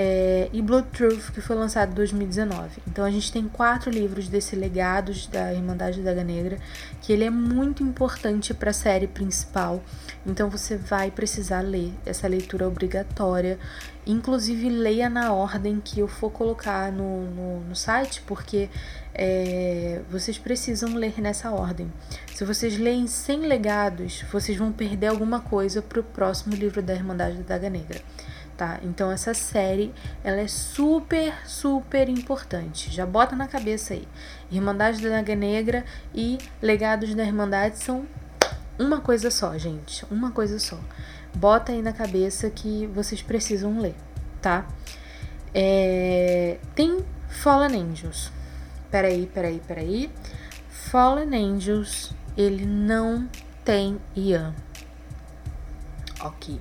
É, 0.02 0.48
e 0.54 0.62
Blood 0.62 0.88
Truth, 0.94 1.32
que 1.34 1.42
foi 1.42 1.58
lançado 1.58 1.92
em 1.92 1.94
2019. 1.94 2.82
Então 2.88 3.04
a 3.04 3.12
gente 3.12 3.34
tem 3.34 3.50
quatro 3.50 3.92
livros 3.92 4.30
desse 4.30 4.56
Legados 4.56 5.28
da 5.28 5.54
Irmandade 5.54 6.02
da 6.02 6.12
Daga 6.12 6.24
Negra, 6.24 6.58
que 7.02 7.12
ele 7.12 7.26
é 7.26 7.30
muito 7.30 7.84
importante 7.84 8.54
para 8.54 8.70
a 8.70 8.74
série 8.74 9.08
principal. 9.08 9.84
Então 10.26 10.50
você 10.50 10.78
vai 10.78 11.12
precisar 11.12 11.60
ler 11.60 11.92
essa 12.06 12.30
leitura 12.30 12.66
obrigatória. 12.66 13.60
Inclusive 14.08 14.70
leia 14.70 15.10
na 15.10 15.34
ordem 15.34 15.82
que 15.84 16.00
eu 16.00 16.08
for 16.08 16.32
colocar 16.32 16.94
no, 16.94 17.26
no, 17.32 17.60
no 17.60 17.76
site, 17.76 18.24
porque 18.26 18.70
é, 19.14 20.02
vocês 20.10 20.38
precisam 20.38 20.96
ler 20.96 21.20
nessa 21.20 21.52
ordem. 21.52 21.92
Se 22.34 22.46
vocês 22.46 22.78
leem 22.78 23.06
sem 23.06 23.42
legados, 23.42 24.24
vocês 24.32 24.58
vão 24.58 24.72
perder 24.72 25.08
alguma 25.08 25.42
coisa 25.42 25.82
para 25.82 26.00
o 26.00 26.04
próximo 26.04 26.56
livro 26.56 26.82
da 26.82 26.96
Irmandade 26.96 27.36
da 27.40 27.56
Daga 27.56 27.70
Negra 27.70 28.00
tá? 28.60 28.78
Então 28.84 29.10
essa 29.10 29.34
série, 29.34 29.94
ela 30.22 30.42
é 30.42 30.48
super, 30.48 31.34
super 31.46 32.10
importante. 32.10 32.92
Já 32.92 33.06
bota 33.06 33.34
na 33.34 33.48
cabeça 33.48 33.94
aí. 33.94 34.06
Irmandade 34.52 35.02
da 35.02 35.10
Naga 35.10 35.34
Negra 35.34 35.86
e 36.14 36.38
Legados 36.62 37.16
da 37.16 37.24
Irmandade 37.24 37.80
são 37.80 38.06
uma 38.78 39.00
coisa 39.00 39.32
só, 39.32 39.58
gente. 39.58 40.06
Uma 40.12 40.32
coisa 40.32 40.60
só. 40.60 40.78
Bota 41.34 41.72
aí 41.72 41.82
na 41.82 41.94
cabeça 41.94 42.50
que 42.50 42.86
vocês 42.88 43.22
precisam 43.22 43.80
ler, 43.80 43.96
tá? 44.42 44.68
É... 45.54 46.58
Tem 46.76 47.00
Fallen 47.30 47.82
Angels. 47.82 48.30
Peraí, 48.92 49.26
peraí, 49.34 49.62
peraí. 49.66 50.12
Fallen 50.70 51.34
Angels, 51.34 52.12
ele 52.36 52.66
não 52.66 53.30
tem 53.64 54.02
Ian. 54.18 54.54
Ok. 56.20 56.60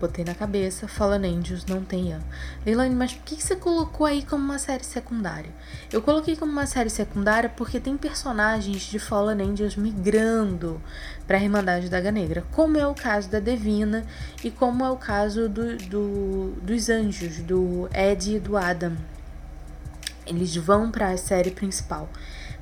Botei 0.00 0.24
na 0.24 0.34
cabeça, 0.34 0.86
Fallen 0.86 1.38
Angels 1.38 1.66
não 1.66 1.82
tem 1.82 2.10
Ian. 2.10 2.20
Leilani, 2.64 2.94
mas 2.94 3.14
por 3.14 3.24
que 3.24 3.42
você 3.42 3.56
colocou 3.56 4.06
aí 4.06 4.22
como 4.22 4.44
uma 4.44 4.58
série 4.58 4.84
secundária? 4.84 5.50
Eu 5.92 6.00
coloquei 6.00 6.36
como 6.36 6.52
uma 6.52 6.66
série 6.66 6.88
secundária 6.88 7.48
porque 7.48 7.80
tem 7.80 7.96
personagens 7.96 8.82
de 8.82 9.00
Fallen 9.00 9.50
Angels 9.50 9.74
migrando 9.74 10.80
para 11.26 11.36
a 11.38 11.42
Irmandade 11.42 11.88
da 11.88 11.98
Água 11.98 12.12
Negra, 12.12 12.44
como 12.52 12.78
é 12.78 12.86
o 12.86 12.94
caso 12.94 13.28
da 13.28 13.40
Devina 13.40 14.06
e 14.44 14.52
como 14.52 14.84
é 14.84 14.90
o 14.90 14.96
caso 14.96 15.48
do, 15.48 15.76
do, 15.76 16.52
dos 16.62 16.88
anjos, 16.88 17.38
do 17.38 17.88
Ed 17.92 18.36
e 18.36 18.38
do 18.38 18.56
Adam. 18.56 18.96
Eles 20.24 20.54
vão 20.54 20.92
para 20.92 21.08
a 21.08 21.16
série 21.16 21.50
principal. 21.50 22.08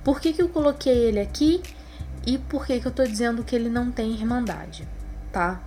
Por 0.02 0.20
que, 0.20 0.32
que 0.32 0.40
eu 0.40 0.48
coloquei 0.48 0.96
ele 0.96 1.20
aqui 1.20 1.60
e 2.26 2.38
por 2.38 2.64
que, 2.64 2.80
que 2.80 2.86
eu 2.86 2.92
tô 2.92 3.04
dizendo 3.04 3.44
que 3.44 3.54
ele 3.54 3.68
não 3.68 3.90
tem 3.90 4.12
Irmandade, 4.12 4.88
tá? 5.30 5.60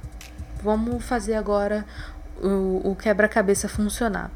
Vamos 0.62 1.04
fazer 1.04 1.36
agora 1.36 1.86
o, 2.42 2.92
o 2.92 2.96
quebra-cabeça 2.96 3.70
funcionar. 3.70 4.32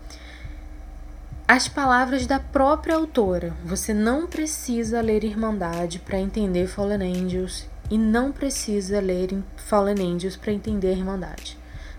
As 1.48 1.68
palavras 1.68 2.26
da 2.26 2.40
própria 2.40 2.96
autora. 2.96 3.54
Você 3.66 3.94
não 3.94 4.26
precisa 4.26 5.02
ler 5.02 5.24
Irmandade 5.24 6.00
para 6.00 6.18
entender 6.20 6.68
Fallen 6.68 7.04
Angels 7.04 7.68
e 7.92 7.98
não 7.98 8.32
precisa 8.32 9.00
ler 9.00 9.44
Fallen 9.58 10.16
Angels 10.16 10.38
para 10.38 10.54
entender 10.54 10.94
Irmandade, 10.94 11.58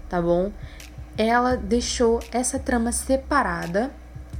tá 0.08 0.20
bom? 0.20 0.50
Ela 1.16 1.56
deixou 1.56 2.20
essa 2.32 2.58
trama 2.58 2.90
separada 2.90 3.90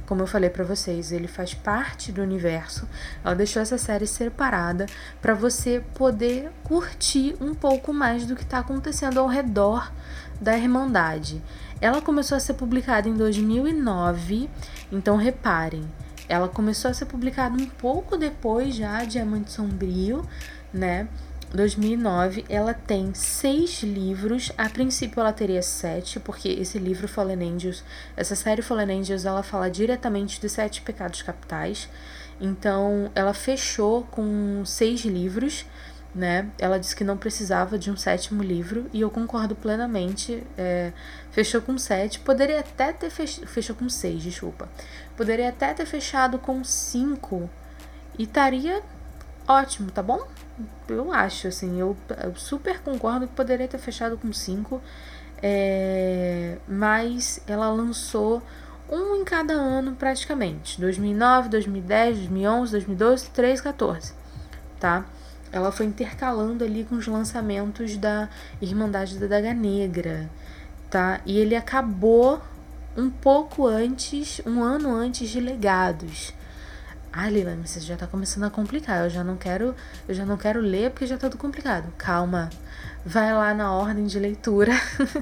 como 0.05 0.21
eu 0.21 0.27
falei 0.27 0.49
para 0.49 0.63
vocês, 0.63 1.11
ele 1.11 1.27
faz 1.27 1.53
parte 1.53 2.11
do 2.11 2.21
universo. 2.21 2.87
Ela 3.23 3.35
deixou 3.35 3.61
essa 3.61 3.77
série 3.77 4.05
separada 4.05 4.85
para 5.21 5.33
você 5.33 5.83
poder 5.95 6.51
curtir 6.63 7.35
um 7.41 7.53
pouco 7.53 7.93
mais 7.93 8.25
do 8.25 8.35
que 8.35 8.43
está 8.43 8.59
acontecendo 8.59 9.19
ao 9.19 9.27
redor 9.27 9.91
da 10.39 10.57
Irmandade. 10.57 11.41
Ela 11.81 12.01
começou 12.01 12.35
a 12.35 12.39
ser 12.39 12.53
publicada 12.53 13.09
em 13.09 13.15
2009, 13.15 14.49
então 14.91 15.17
reparem, 15.17 15.83
ela 16.27 16.47
começou 16.47 16.89
a 16.89 16.93
ser 16.93 17.05
publicada 17.05 17.55
um 17.55 17.67
pouco 17.67 18.17
depois 18.17 18.75
já 18.75 19.03
de 19.03 19.11
Diamante 19.11 19.51
Sombrio, 19.51 20.27
né? 20.73 21.07
2009, 21.55 22.45
ela 22.49 22.73
tem 22.73 23.13
seis 23.13 23.81
livros. 23.83 24.51
A 24.57 24.69
princípio 24.69 25.19
ela 25.19 25.31
teria 25.31 25.61
sete, 25.61 26.19
porque 26.19 26.49
esse 26.49 26.77
livro 26.79 27.07
Fallen 27.07 27.55
Angels, 27.55 27.83
essa 28.17 28.35
série 28.35 28.61
Fallen 28.61 28.99
Angels, 28.99 29.25
ela 29.25 29.43
fala 29.43 29.69
diretamente 29.69 30.41
dos 30.41 30.51
sete 30.51 30.81
pecados 30.81 31.21
capitais. 31.21 31.89
Então, 32.39 33.11
ela 33.15 33.33
fechou 33.33 34.03
com 34.03 34.63
seis 34.65 35.01
livros, 35.01 35.65
né? 36.13 36.49
Ela 36.57 36.79
disse 36.79 36.95
que 36.95 37.03
não 37.03 37.17
precisava 37.17 37.77
de 37.77 37.91
um 37.91 37.97
sétimo 37.97 38.41
livro 38.41 38.89
e 38.93 39.01
eu 39.01 39.09
concordo 39.09 39.55
plenamente. 39.55 40.41
É, 40.57 40.93
fechou 41.31 41.61
com 41.61 41.77
sete, 41.77 42.19
poderia 42.19 42.61
até 42.61 42.91
ter 42.93 43.09
fechado, 43.09 43.47
fechou 43.47 43.75
com 43.75 43.89
seis, 43.89 44.23
desculpa. 44.23 44.69
Poderia 45.15 45.49
até 45.49 45.73
ter 45.73 45.85
fechado 45.85 46.39
com 46.39 46.63
cinco 46.63 47.49
e 48.17 48.23
estaria 48.23 48.81
ótimo, 49.47 49.91
tá 49.91 50.01
bom? 50.01 50.25
Eu 50.87 51.11
acho, 51.11 51.47
assim, 51.47 51.79
eu, 51.79 51.95
eu 52.23 52.35
super 52.35 52.79
concordo 52.81 53.27
que 53.27 53.33
poderia 53.33 53.67
ter 53.67 53.77
fechado 53.77 54.17
com 54.17 54.31
cinco, 54.31 54.81
é, 55.41 56.57
mas 56.67 57.41
ela 57.47 57.69
lançou 57.69 58.41
um 58.89 59.15
em 59.15 59.23
cada 59.23 59.53
ano 59.53 59.95
praticamente, 59.95 60.79
2009, 60.79 61.49
2010, 61.49 62.17
2011, 62.17 62.71
2012, 62.71 63.23
2013, 63.23 63.63
2014, 63.63 64.13
tá? 64.79 65.05
Ela 65.51 65.71
foi 65.71 65.85
intercalando 65.85 66.63
ali 66.63 66.83
com 66.83 66.95
os 66.95 67.07
lançamentos 67.07 67.97
da 67.97 68.29
Irmandade 68.61 69.17
da 69.17 69.27
Daga 69.27 69.53
Negra, 69.53 70.29
tá? 70.89 71.21
E 71.25 71.37
ele 71.37 71.55
acabou 71.55 72.41
um 72.95 73.09
pouco 73.09 73.67
antes, 73.67 74.41
um 74.45 74.63
ano 74.63 74.93
antes 74.93 75.29
de 75.29 75.39
Legados, 75.39 76.33
Ai, 77.17 77.31
Leilani, 77.31 77.65
você 77.65 77.79
já 77.79 77.95
tá 77.95 78.05
começando 78.05 78.43
a 78.43 78.49
complicar. 78.49 79.05
Eu 79.05 79.09
já 79.09 79.23
não 79.23 79.37
quero, 79.37 79.73
eu 80.05 80.13
já 80.13 80.25
não 80.25 80.35
quero 80.35 80.59
ler 80.59 80.91
porque 80.91 81.07
já 81.07 81.17
tá 81.17 81.29
tudo 81.29 81.39
complicado. 81.39 81.89
Calma. 81.97 82.49
Vai 83.05 83.33
lá 83.33 83.53
na 83.53 83.71
ordem 83.71 84.05
de 84.05 84.19
leitura 84.19 84.73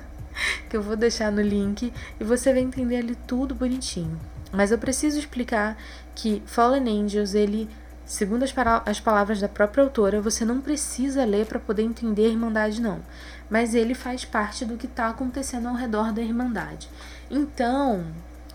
que 0.68 0.76
eu 0.76 0.82
vou 0.82 0.96
deixar 0.96 1.32
no 1.32 1.40
link 1.40 1.94
e 2.20 2.24
você 2.24 2.52
vai 2.52 2.64
entender 2.64 2.96
ali 2.96 3.16
tudo 3.28 3.54
bonitinho. 3.54 4.20
Mas 4.52 4.72
eu 4.72 4.80
preciso 4.80 5.20
explicar 5.20 5.78
que 6.16 6.42
Fallen 6.48 7.04
Angels, 7.04 7.36
ele, 7.36 7.70
segundo 8.04 8.42
as, 8.42 8.52
as 8.88 9.00
palavras 9.00 9.40
da 9.40 9.48
própria 9.48 9.84
autora, 9.84 10.20
você 10.20 10.44
não 10.44 10.62
precisa 10.62 11.24
ler 11.24 11.46
para 11.46 11.60
poder 11.60 11.84
entender 11.84 12.26
a 12.26 12.30
Irmandade, 12.30 12.82
não. 12.82 13.04
Mas 13.52 13.76
ele 13.76 13.94
faz 13.94 14.26
parte 14.26 14.66
do 14.66 14.78
que 14.78 14.88
está 14.88 15.10
acontecendo 15.10 15.68
ao 15.68 15.76
redor 15.76 16.12
da 16.12 16.24
Irmandade. 16.24 16.90
Então, 17.30 18.04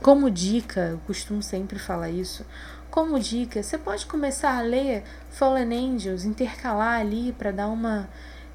como 0.02 0.28
dica, 0.28 0.80
eu 0.80 0.98
costumo 1.06 1.42
sempre 1.42 1.78
falar 1.78 2.10
isso, 2.10 2.44
como 2.98 3.20
dica, 3.20 3.62
você 3.62 3.78
pode 3.78 4.06
começar 4.06 4.58
a 4.58 4.60
ler 4.60 5.04
Fallen 5.30 5.72
Angels, 5.72 6.24
intercalar 6.24 6.98
ali 6.98 7.32
para 7.32 7.52
dar 7.52 7.68
uma 7.68 8.08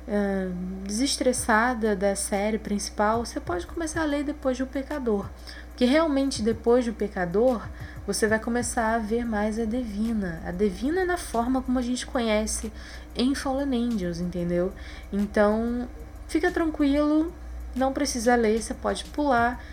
uh, 0.05 0.53
desestressada 0.85 1.95
da 1.95 2.13
série 2.13 2.57
principal. 2.57 3.25
Você 3.25 3.39
pode 3.39 3.65
começar 3.65 4.01
a 4.01 4.05
ler 4.05 4.25
depois 4.25 4.57
do 4.57 4.67
Pecador, 4.67 5.29
porque 5.69 5.85
realmente 5.85 6.41
depois 6.41 6.85
do 6.85 6.91
Pecador 6.91 7.65
você 8.05 8.27
vai 8.27 8.37
começar 8.37 8.95
a 8.95 8.97
ver 8.97 9.23
mais 9.23 9.57
a 9.57 9.63
Devina. 9.63 10.41
A 10.45 10.51
Devina 10.51 11.03
é 11.03 11.05
na 11.05 11.15
forma 11.15 11.61
como 11.61 11.79
a 11.79 11.81
gente 11.81 12.05
conhece 12.05 12.69
em 13.15 13.33
Fallen 13.33 13.93
Angels, 13.93 14.19
entendeu? 14.19 14.73
Então 15.09 15.87
fica 16.27 16.51
tranquilo, 16.51 17.33
não 17.73 17.93
precisa 17.93 18.35
ler, 18.35 18.61
você 18.61 18.73
pode 18.73 19.05
pular 19.05 19.63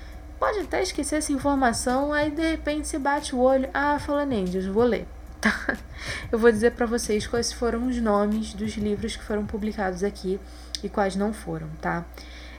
pode 0.40 0.58
até 0.60 0.82
esquecer 0.82 1.16
essa 1.16 1.32
informação, 1.32 2.12
aí 2.12 2.30
de 2.30 2.40
repente 2.40 2.88
se 2.88 2.98
bate 2.98 3.34
o 3.34 3.38
olho, 3.38 3.68
ah, 3.74 3.98
Fallen 3.98 4.42
Angels, 4.42 4.66
vou 4.66 4.84
ler. 4.84 5.06
Tá? 5.40 5.74
Eu 6.30 6.38
vou 6.38 6.52
dizer 6.52 6.72
para 6.72 6.84
vocês 6.84 7.26
quais 7.26 7.50
foram 7.50 7.86
os 7.86 7.96
nomes 7.96 8.52
dos 8.52 8.76
livros 8.76 9.16
que 9.16 9.22
foram 9.22 9.46
publicados 9.46 10.04
aqui 10.04 10.38
e 10.82 10.88
quais 10.88 11.16
não 11.16 11.32
foram, 11.32 11.66
tá? 11.80 12.04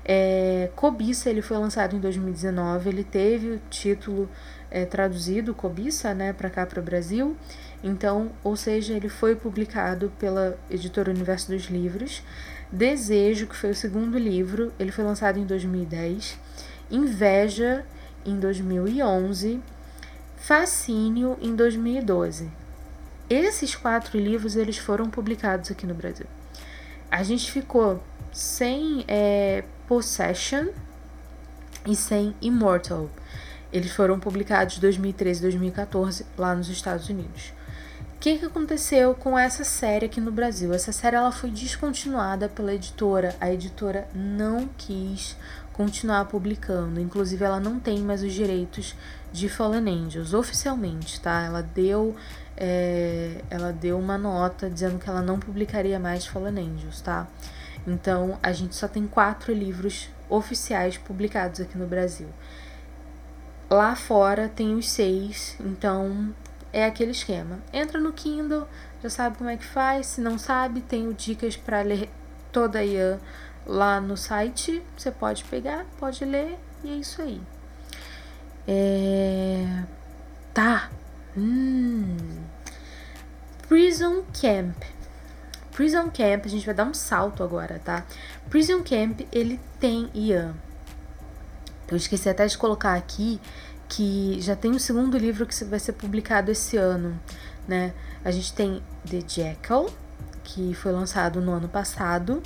É, 0.04 0.72
Cobiça, 0.76 1.30
ele 1.30 1.44
foi 1.44 1.58
lançado 1.58 1.96
em 1.96 2.00
2019, 2.00 2.90
ele 2.90 3.04
teve 3.04 3.50
o 3.50 3.62
título 3.70 4.28
é, 4.72 4.84
traduzido, 4.84 5.54
Cobiça, 5.54 6.12
né, 6.16 6.34
para 6.34 6.50
cá 6.50 6.66
para 6.66 6.80
o 6.80 6.84
Brasil. 6.84 7.38
Então, 7.84 8.32
ou 8.44 8.56
seja, 8.56 8.94
ele 8.94 9.10
foi 9.10 9.36
publicado 9.36 10.12
pela 10.18 10.58
editora 10.70 11.12
Universo 11.12 11.52
dos 11.52 11.66
Livros. 11.66 12.24
Desejo, 12.72 13.46
que 13.46 13.56
foi 13.56 13.72
o 13.72 13.76
segundo 13.76 14.18
livro, 14.18 14.74
ele 14.80 14.92
foi 14.92 15.04
lançado 15.04 15.38
em 15.38 15.46
2010. 15.46 16.40
Inveja 16.92 17.86
em 18.26 18.40
2011, 18.40 19.62
Fascínio 20.36 21.38
em 21.42 21.56
2012. 21.56 22.52
Esses 23.30 23.76
quatro 23.76 24.20
livros 24.20 24.56
eles 24.56 24.78
foram 24.78 25.10
publicados 25.10 25.72
aqui 25.72 25.88
no 25.88 25.94
Brasil. 25.94 26.26
A 27.10 27.24
gente 27.24 27.52
ficou 27.52 28.04
sem 28.34 29.06
é, 29.08 29.64
Possession 29.88 30.68
e 31.86 31.96
sem 31.96 32.36
Immortal. 32.42 33.10
Eles 33.72 33.92
foram 33.92 34.20
publicados 34.20 34.78
em 34.78 34.82
2013 34.82 35.40
e 35.40 35.42
2014 35.44 36.26
lá 36.38 36.54
nos 36.54 36.70
Estados 36.70 37.08
Unidos. 37.08 37.54
O 38.16 38.20
que, 38.22 38.38
que 38.38 38.46
aconteceu 38.46 39.16
com 39.16 39.38
essa 39.38 39.64
série 39.64 40.06
aqui 40.06 40.22
no 40.22 40.32
Brasil? 40.32 40.74
Essa 40.74 40.92
série 40.92 41.16
ela 41.16 41.32
foi 41.32 41.50
descontinuada 41.50 42.48
pela 42.48 42.74
editora. 42.74 43.36
A 43.40 43.52
editora 43.52 44.08
não 44.14 44.70
quis 44.78 45.36
continuar 45.74 46.26
publicando. 46.26 47.00
Inclusive, 47.00 47.44
ela 47.44 47.60
não 47.60 47.80
tem 47.80 48.00
mais 48.00 48.24
os 48.24 48.34
direitos 48.34 48.96
de 49.32 49.48
Fallen 49.48 49.88
Angels 49.88 50.34
oficialmente, 50.34 51.20
tá? 51.22 51.44
Ela 51.44 51.62
deu, 51.62 52.16
é, 52.58 53.42
ela 53.50 53.72
deu 53.72 53.98
uma 53.98 54.18
nota 54.18 54.70
dizendo 54.70 55.00
que 55.00 55.10
ela 55.10 55.22
não 55.22 55.40
publicaria 55.40 56.00
mais 56.00 56.26
Fallen 56.26 56.60
Angels, 56.60 57.02
tá? 57.02 57.28
Então, 57.88 58.38
a 58.44 58.52
gente 58.52 58.76
só 58.76 58.88
tem 58.88 59.08
quatro 59.08 59.54
livros 59.54 60.10
oficiais 60.30 60.98
publicados 60.98 61.60
aqui 61.60 61.78
no 61.78 61.88
Brasil. 61.88 62.28
Lá 63.70 63.96
fora 63.96 64.50
tem 64.50 64.76
os 64.76 64.90
seis, 64.90 65.56
então 65.60 66.34
é 66.74 66.86
aquele 66.86 67.12
esquema. 67.12 67.60
Entra 67.74 68.00
no 68.00 68.12
Kindle, 68.12 68.68
já 69.02 69.10
sabe 69.10 69.38
como 69.38 69.50
é 69.50 69.58
que 69.58 69.66
faz. 69.66 70.08
Se 70.08 70.22
não 70.22 70.38
sabe, 70.38 70.82
tenho 70.82 71.14
dicas 71.14 71.56
para 71.56 71.82
ler 71.82 72.10
toda 72.52 72.80
a 72.80 73.20
lá 73.66 74.00
no 74.00 74.18
site. 74.18 74.82
Você 74.98 75.12
pode 75.12 75.44
pegar, 75.46 75.86
pode 76.00 76.24
ler 76.26 76.58
E 76.84 76.90
é 76.90 76.96
isso 76.96 77.22
aí. 77.22 77.42
É... 78.68 79.84
Tá. 80.54 80.90
Hum. 81.36 82.18
Prison 83.68 84.24
Camp. 84.34 84.76
Prison 85.72 86.10
Camp, 86.10 86.46
a 86.46 86.50
gente 86.50 86.66
vai 86.66 86.76
dar 86.76 86.86
um 86.86 86.94
salto 86.94 87.44
agora, 87.44 87.80
tá? 87.84 88.06
Prison 88.50 88.84
Camp, 88.84 89.22
ele 89.32 89.60
tem 89.80 90.10
Ian. 90.14 90.54
Eu 91.88 91.98
esqueci 91.98 92.30
até 92.30 92.46
de 92.46 92.58
colocar 92.58 92.94
aqui 92.94 93.40
que 93.88 94.38
já 94.42 94.56
tem 94.56 94.72
o 94.72 94.80
segundo 94.80 95.18
livro 95.18 95.46
que 95.46 95.64
vai 95.66 95.80
ser 95.80 95.94
publicado 95.94 96.52
esse 96.52 96.78
ano, 96.78 97.20
né? 97.68 97.94
A 98.24 98.32
gente 98.32 98.54
tem 98.54 98.82
The 99.10 99.22
Jackal, 99.28 99.90
que 100.44 100.74
foi 100.74 100.92
lançado 100.92 101.42
no 101.42 101.52
ano 101.52 101.68
passado, 101.68 102.42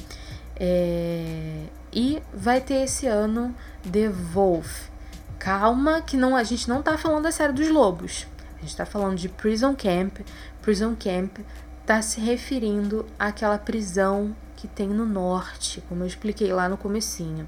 é... 0.56 1.66
e 1.92 2.22
vai 2.34 2.62
ter 2.62 2.84
esse 2.84 3.08
ano 3.08 3.54
The 3.92 4.10
Wolf. 4.10 4.90
Calma, 5.38 6.02
que 6.02 6.18
não 6.18 6.36
a 6.36 6.44
gente 6.44 6.68
não 6.68 6.82
tá 6.82 6.98
falando 6.98 7.24
da 7.24 7.32
série 7.32 7.54
dos 7.54 7.70
lobos. 7.70 8.26
A 8.58 8.62
gente 8.62 8.76
tá 8.76 8.86
falando 8.86 9.18
de 9.18 9.30
Prison 9.30 9.76
Camp. 9.76 10.20
Prison 10.62 10.96
Camp 10.96 11.38
tá 11.86 12.02
se 12.02 12.20
referindo 12.20 13.06
àquela 13.20 13.58
prisão 13.58 14.36
que 14.56 14.68
tem 14.68 14.88
no 14.88 15.06
norte, 15.06 15.84
como 15.88 16.04
eu 16.04 16.08
expliquei 16.08 16.52
lá 16.52 16.68
no 16.68 16.78
comecinho. 16.78 17.48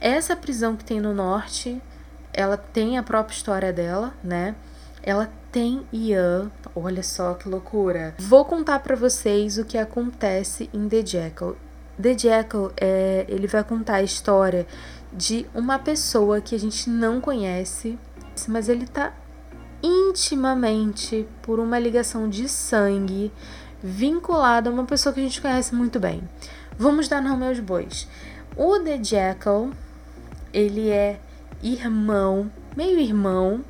Essa 0.00 0.36
prisão 0.36 0.76
que 0.76 0.84
tem 0.84 1.00
no 1.00 1.14
norte, 1.14 1.80
ela 2.32 2.56
tem 2.56 2.98
a 2.98 3.02
própria 3.02 3.34
história 3.34 3.72
dela, 3.72 4.14
né? 4.22 4.54
Ela 5.02 5.30
tem 5.50 5.86
Ian, 5.92 6.50
olha 6.74 7.02
só 7.02 7.34
que 7.34 7.48
loucura. 7.48 8.14
Vou 8.18 8.44
contar 8.44 8.80
para 8.80 8.96
vocês 8.96 9.58
o 9.58 9.64
que 9.64 9.78
acontece 9.78 10.68
em 10.72 10.88
The 10.88 11.04
Jackal. 11.04 11.56
The 12.00 12.16
Jackal, 12.16 12.72
é, 12.76 13.24
ele 13.28 13.46
vai 13.46 13.62
contar 13.62 13.96
a 13.96 14.02
história 14.02 14.66
de 15.12 15.46
uma 15.54 15.78
pessoa 15.78 16.40
que 16.40 16.54
a 16.54 16.58
gente 16.58 16.90
não 16.90 17.20
conhece, 17.20 17.98
mas 18.48 18.68
ele 18.68 18.86
tá 18.86 19.12
intimamente 19.82 21.28
por 21.42 21.60
uma 21.60 21.78
ligação 21.78 22.28
de 22.28 22.48
sangue 22.48 23.30
vinculado 23.82 24.70
a 24.70 24.72
uma 24.72 24.84
pessoa 24.84 25.12
que 25.12 25.20
a 25.20 25.22
gente 25.22 25.40
conhece 25.40 25.74
muito 25.74 26.00
bem. 26.00 26.28
Vamos 26.76 27.06
dar 27.06 27.22
nome 27.22 27.46
aos 27.46 27.60
bois. 27.60 28.08
O 28.56 28.80
The 28.80 29.02
Jackal, 29.02 29.70
ele 30.52 30.88
é 30.88 31.20
irmão, 31.62 32.50
meio 32.76 32.98
irmão, 32.98 33.64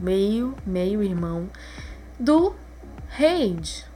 meio, 0.00 0.54
meio 0.66 1.02
irmão 1.02 1.48
do 2.18 2.54
Reid. 3.08 3.89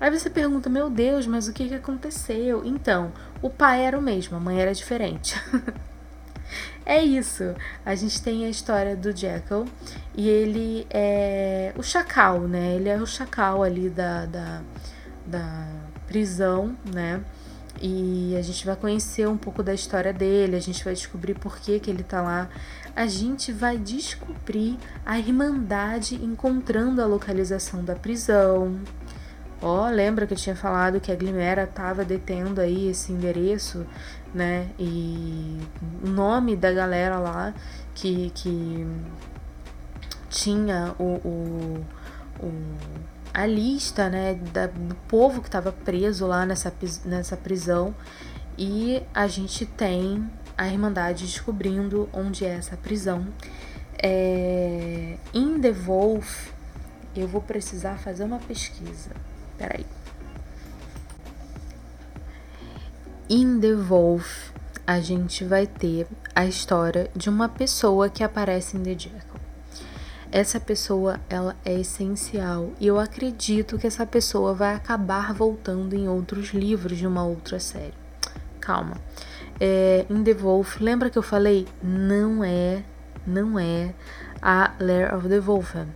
Aí 0.00 0.10
você 0.10 0.30
pergunta, 0.30 0.70
meu 0.70 0.88
Deus, 0.88 1.26
mas 1.26 1.48
o 1.48 1.52
que, 1.52 1.68
que 1.68 1.74
aconteceu? 1.74 2.64
Então, 2.64 3.12
o 3.42 3.50
pai 3.50 3.84
era 3.84 3.98
o 3.98 4.02
mesmo, 4.02 4.36
a 4.36 4.40
mãe 4.40 4.60
era 4.60 4.72
diferente. 4.72 5.40
É 6.84 7.04
isso. 7.04 7.54
A 7.84 7.94
gente 7.94 8.22
tem 8.22 8.46
a 8.46 8.48
história 8.48 8.96
do 8.96 9.14
Jekyll 9.14 9.66
e 10.16 10.26
ele 10.26 10.86
é 10.88 11.74
o 11.76 11.82
chacal, 11.82 12.40
né? 12.40 12.76
Ele 12.76 12.88
é 12.88 12.96
o 12.96 13.06
chacal 13.06 13.62
ali 13.62 13.90
da, 13.90 14.24
da, 14.24 14.62
da 15.26 15.68
prisão, 16.06 16.74
né? 16.90 17.22
E 17.80 18.34
a 18.36 18.42
gente 18.42 18.64
vai 18.64 18.74
conhecer 18.74 19.28
um 19.28 19.36
pouco 19.36 19.62
da 19.62 19.72
história 19.72 20.12
dele, 20.12 20.56
a 20.56 20.60
gente 20.60 20.82
vai 20.82 20.94
descobrir 20.94 21.34
por 21.34 21.58
que, 21.58 21.78
que 21.78 21.90
ele 21.90 22.02
tá 22.02 22.22
lá. 22.22 22.48
A 22.96 23.06
gente 23.06 23.52
vai 23.52 23.76
descobrir 23.76 24.78
a 25.06 25.18
Irmandade 25.18 26.16
encontrando 26.16 27.00
a 27.02 27.06
localização 27.06 27.84
da 27.84 27.94
prisão. 27.94 28.80
Ó, 29.60 29.86
oh, 29.86 29.90
lembra 29.90 30.26
que 30.26 30.34
eu 30.34 30.38
tinha 30.38 30.54
falado 30.54 31.00
que 31.00 31.10
a 31.10 31.16
Glimera 31.16 31.66
tava 31.66 32.04
detendo 32.04 32.60
aí 32.60 32.88
esse 32.88 33.12
endereço 33.12 33.84
né? 34.32 34.68
E 34.78 35.58
o 36.02 36.08
nome 36.08 36.56
da 36.56 36.72
galera 36.72 37.18
lá 37.18 37.54
que, 37.94 38.30
que 38.34 38.86
tinha 40.28 40.94
o, 40.98 41.04
o, 41.04 41.86
o 42.40 42.52
a 43.32 43.46
lista, 43.46 44.08
né, 44.08 44.34
da, 44.52 44.66
do 44.66 44.94
povo 45.06 45.40
que 45.40 45.48
estava 45.48 45.70
preso 45.70 46.26
lá 46.26 46.44
nessa, 46.44 46.72
nessa 47.04 47.36
prisão 47.36 47.94
e 48.56 49.02
a 49.14 49.28
gente 49.28 49.64
tem 49.64 50.28
a 50.56 50.66
Irmandade 50.66 51.24
descobrindo 51.24 52.08
onde 52.12 52.44
é 52.44 52.56
essa 52.56 52.76
prisão. 52.76 53.28
É, 54.02 55.16
em 55.32 55.60
The 55.60 55.70
Wolf, 55.70 56.48
eu 57.14 57.28
vou 57.28 57.40
precisar 57.40 57.98
fazer 57.98 58.24
uma 58.24 58.38
pesquisa. 58.38 59.10
Peraí. 59.58 59.84
In 63.28 63.60
The 63.60 63.74
Wolf, 63.74 64.52
a 64.86 65.00
gente 65.00 65.44
vai 65.44 65.66
ter 65.66 66.06
a 66.34 66.46
história 66.46 67.10
de 67.14 67.28
uma 67.28 67.48
pessoa 67.48 68.08
que 68.08 68.24
aparece 68.24 68.76
em 68.76 68.82
The 68.82 68.98
Jackal. 68.98 69.40
Essa 70.30 70.60
pessoa, 70.60 71.20
ela 71.28 71.56
é 71.64 71.74
essencial 71.74 72.70
e 72.78 72.86
eu 72.86 72.98
acredito 72.98 73.78
que 73.78 73.86
essa 73.86 74.06
pessoa 74.06 74.54
vai 74.54 74.74
acabar 74.74 75.34
voltando 75.34 75.94
em 75.94 76.08
outros 76.08 76.54
livros 76.54 76.96
de 76.96 77.06
uma 77.06 77.24
outra 77.24 77.58
série. 77.58 77.94
Calma. 78.60 78.96
É, 79.60 80.06
in 80.08 80.22
The 80.22 80.34
Wolf, 80.34 80.80
lembra 80.80 81.10
que 81.10 81.18
eu 81.18 81.22
falei? 81.22 81.66
Não 81.82 82.44
é, 82.44 82.82
não 83.26 83.58
é 83.58 83.94
a 84.40 84.72
Lair 84.78 85.14
of 85.14 85.28
the 85.28 85.40
Wolfen. 85.40 85.88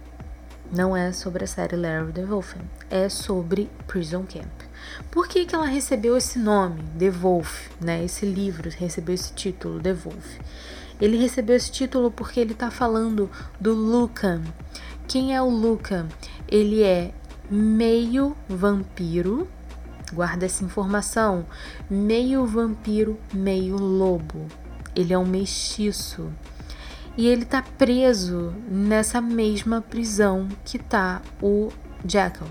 Não 0.74 0.96
é 0.96 1.12
sobre 1.12 1.44
a 1.44 1.46
série 1.46 1.76
Lair 1.76 2.02
of 2.02 2.12
the 2.12 2.24
Wolfen. 2.24 2.62
É 2.88 3.06
sobre 3.06 3.70
Prison 3.86 4.24
Camp. 4.24 4.50
Por 5.10 5.28
que, 5.28 5.44
que 5.44 5.54
ela 5.54 5.66
recebeu 5.66 6.16
esse 6.16 6.38
nome, 6.38 6.82
The 6.98 7.10
Wolf, 7.10 7.68
né? 7.78 8.02
Esse 8.02 8.24
livro 8.24 8.70
recebeu 8.70 9.14
esse 9.14 9.34
título, 9.34 9.78
The 9.78 9.92
Wolf. 9.92 10.38
Ele 10.98 11.18
recebeu 11.18 11.56
esse 11.56 11.70
título 11.70 12.10
porque 12.10 12.40
ele 12.40 12.52
está 12.52 12.70
falando 12.70 13.30
do 13.60 13.74
Lucan. 13.74 14.40
Quem 15.06 15.36
é 15.36 15.42
o 15.42 15.50
Lucan? 15.50 16.08
Ele 16.48 16.82
é 16.82 17.12
meio 17.50 18.34
vampiro, 18.48 19.46
guarda 20.10 20.46
essa 20.46 20.64
informação, 20.64 21.44
meio 21.90 22.46
vampiro, 22.46 23.20
meio 23.34 23.76
lobo. 23.76 24.46
Ele 24.96 25.12
é 25.12 25.18
um 25.18 25.26
mestiço. 25.26 26.32
E 27.16 27.26
ele 27.26 27.44
tá 27.44 27.62
preso 27.62 28.54
nessa 28.68 29.20
mesma 29.20 29.82
prisão 29.82 30.48
que 30.64 30.78
tá 30.78 31.20
o 31.42 31.70
Jackal, 32.06 32.48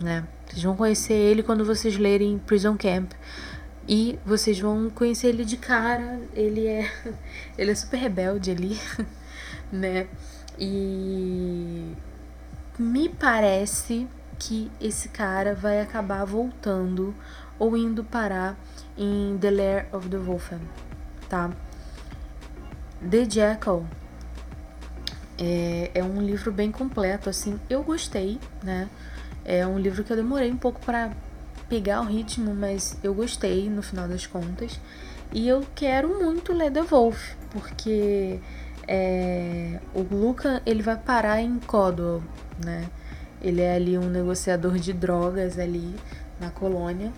né? 0.00 0.26
Vocês 0.46 0.62
vão 0.62 0.76
conhecer 0.76 1.14
ele 1.14 1.42
quando 1.42 1.64
vocês 1.64 1.96
lerem 1.96 2.38
Prison 2.38 2.76
Camp. 2.76 3.12
E 3.86 4.18
vocês 4.24 4.58
vão 4.58 4.88
conhecer 4.88 5.28
ele 5.28 5.44
de 5.44 5.56
cara. 5.56 6.20
Ele 6.32 6.66
é. 6.66 6.90
Ele 7.58 7.70
é 7.70 7.74
super 7.74 7.98
rebelde 7.98 8.50
ali, 8.50 8.78
né? 9.70 10.06
E. 10.58 11.92
Me 12.78 13.08
parece 13.08 14.08
que 14.38 14.70
esse 14.80 15.08
cara 15.08 15.54
vai 15.54 15.80
acabar 15.80 16.24
voltando 16.24 17.14
ou 17.58 17.76
indo 17.76 18.02
parar 18.02 18.58
em 18.96 19.36
The 19.38 19.50
Lair 19.50 19.86
of 19.92 20.08
the 20.08 20.16
Wolfen, 20.16 20.60
tá? 21.28 21.50
The 23.10 23.24
Jackal 23.28 23.84
é, 25.38 25.90
é 25.94 26.04
um 26.04 26.20
livro 26.20 26.52
bem 26.52 26.70
completo, 26.70 27.28
assim. 27.28 27.58
Eu 27.68 27.82
gostei, 27.82 28.38
né? 28.62 28.88
É 29.44 29.66
um 29.66 29.78
livro 29.78 30.02
que 30.04 30.12
eu 30.12 30.16
demorei 30.16 30.50
um 30.50 30.56
pouco 30.56 30.80
para 30.80 31.10
pegar 31.68 32.00
o 32.00 32.04
ritmo, 32.04 32.54
mas 32.54 32.96
eu 33.02 33.12
gostei 33.14 33.68
no 33.68 33.82
final 33.82 34.08
das 34.08 34.26
contas. 34.26 34.80
E 35.32 35.48
eu 35.48 35.64
quero 35.74 36.08
muito 36.22 36.52
ler 36.52 36.70
The 36.70 36.82
Wolf, 36.82 37.34
porque 37.50 38.40
é, 38.86 39.80
o 39.94 40.02
Luca 40.02 40.62
ele 40.64 40.82
vai 40.82 40.96
parar 40.96 41.40
em 41.40 41.58
Codwell, 41.58 42.22
né? 42.64 42.88
Ele 43.42 43.60
é 43.60 43.74
ali 43.74 43.98
um 43.98 44.08
negociador 44.08 44.78
de 44.78 44.92
drogas 44.92 45.58
ali 45.58 45.94
na 46.40 46.50
colônia 46.50 47.12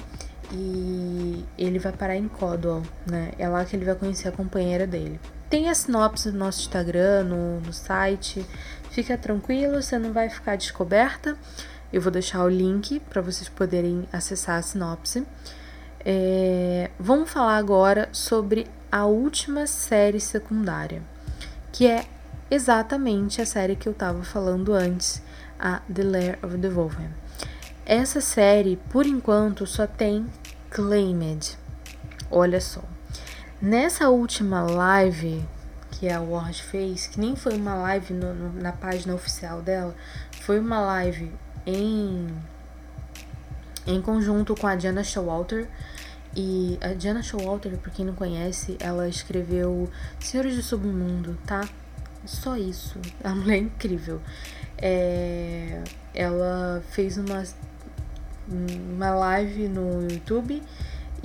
e 0.52 1.44
ele 1.56 1.78
vai 1.78 1.92
parar 1.92 2.16
em 2.16 2.26
Codwell, 2.26 2.82
né? 3.06 3.32
É 3.38 3.48
lá 3.48 3.64
que 3.64 3.76
ele 3.76 3.84
vai 3.84 3.94
conhecer 3.94 4.28
a 4.28 4.32
companheira 4.32 4.86
dele. 4.86 5.20
Tem 5.48 5.68
a 5.68 5.74
sinopse 5.74 6.30
no 6.32 6.38
nosso 6.38 6.60
Instagram, 6.60 7.24
no, 7.24 7.60
no 7.60 7.72
site. 7.72 8.44
Fica 8.90 9.16
tranquilo, 9.16 9.80
você 9.80 9.98
não 9.98 10.12
vai 10.12 10.28
ficar 10.28 10.56
descoberta. 10.56 11.36
Eu 11.92 12.00
vou 12.00 12.10
deixar 12.10 12.42
o 12.42 12.48
link 12.48 12.98
para 13.00 13.22
vocês 13.22 13.48
poderem 13.48 14.08
acessar 14.12 14.58
a 14.58 14.62
sinopse. 14.62 15.24
É, 16.04 16.90
vamos 16.98 17.30
falar 17.30 17.56
agora 17.56 18.08
sobre 18.12 18.66
a 18.90 19.06
última 19.06 19.66
série 19.66 20.20
secundária, 20.20 21.02
que 21.72 21.86
é 21.86 22.06
exatamente 22.50 23.40
a 23.40 23.46
série 23.46 23.76
que 23.76 23.88
eu 23.88 23.92
estava 23.92 24.22
falando 24.22 24.72
antes, 24.72 25.22
a 25.58 25.80
The 25.92 26.02
Lair 26.02 26.38
of 26.42 26.58
the 26.58 26.68
Wolfen. 26.68 27.08
Essa 27.84 28.20
série, 28.20 28.76
por 28.90 29.06
enquanto, 29.06 29.66
só 29.66 29.86
tem 29.86 30.26
Claimed. 30.70 31.56
Olha 32.30 32.60
só. 32.60 32.82
Nessa 33.60 34.10
última 34.10 34.62
live 34.62 35.42
que 35.92 36.10
a 36.10 36.20
Ward 36.20 36.62
fez, 36.62 37.06
que 37.06 37.18
nem 37.18 37.34
foi 37.34 37.56
uma 37.56 37.74
live 37.74 38.12
no, 38.12 38.34
no, 38.34 38.52
na 38.60 38.70
página 38.70 39.14
oficial 39.14 39.62
dela, 39.62 39.94
foi 40.42 40.60
uma 40.60 40.78
live 40.78 41.32
em, 41.64 42.26
em 43.86 44.00
conjunto 44.02 44.54
com 44.54 44.66
a 44.66 44.76
Diana 44.76 45.02
Showalter. 45.02 45.68
E 46.38 46.78
a 46.82 46.92
Jana 46.92 47.22
Showalter, 47.22 47.78
por 47.78 47.90
quem 47.90 48.04
não 48.04 48.14
conhece, 48.14 48.76
ela 48.78 49.08
escreveu 49.08 49.88
Senhores 50.20 50.54
do 50.56 50.62
Submundo, 50.62 51.38
tá? 51.46 51.66
Só 52.26 52.58
isso. 52.58 53.00
A 53.24 53.34
mulher 53.34 53.54
é 53.54 53.60
incrível. 53.60 54.20
É, 54.76 55.82
ela 56.14 56.82
fez 56.90 57.16
uma, 57.16 57.42
uma 58.46 59.14
live 59.14 59.66
no 59.66 60.02
YouTube 60.02 60.62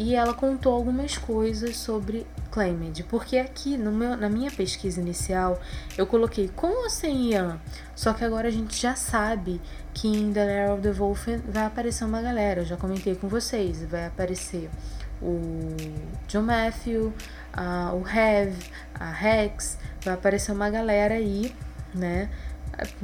e 0.01 0.15
ela 0.15 0.33
contou 0.33 0.73
algumas 0.73 1.15
coisas 1.15 1.77
sobre 1.77 2.25
Claimed, 2.49 3.03
porque 3.03 3.37
aqui 3.37 3.77
meu, 3.77 4.17
na 4.17 4.27
minha 4.29 4.49
pesquisa 4.49 4.99
inicial 4.99 5.61
eu 5.95 6.07
coloquei 6.07 6.49
com 6.55 6.83
ou 6.83 6.89
sem 6.89 7.31
Ian, 7.31 7.61
só 7.95 8.11
que 8.11 8.25
agora 8.25 8.47
a 8.47 8.51
gente 8.51 8.75
já 8.81 8.95
sabe 8.95 9.61
que 9.93 10.07
em 10.07 10.33
The 10.33 10.43
Lair 10.43 10.71
of 10.71 10.81
the 10.81 10.91
Wolf 10.91 11.27
vai 11.47 11.65
aparecer 11.65 12.03
uma 12.03 12.19
galera, 12.19 12.61
eu 12.61 12.65
já 12.65 12.75
comentei 12.77 13.13
com 13.15 13.27
vocês, 13.27 13.83
vai 13.83 14.07
aparecer 14.07 14.71
o 15.21 15.37
John 16.27 16.41
Matthew, 16.41 17.13
a, 17.53 17.93
o 17.93 18.03
Hev, 18.07 18.55
a 18.99 19.11
Rex, 19.11 19.77
vai 20.03 20.15
aparecer 20.15 20.51
uma 20.51 20.71
galera 20.71 21.13
aí, 21.13 21.53
né, 21.93 22.27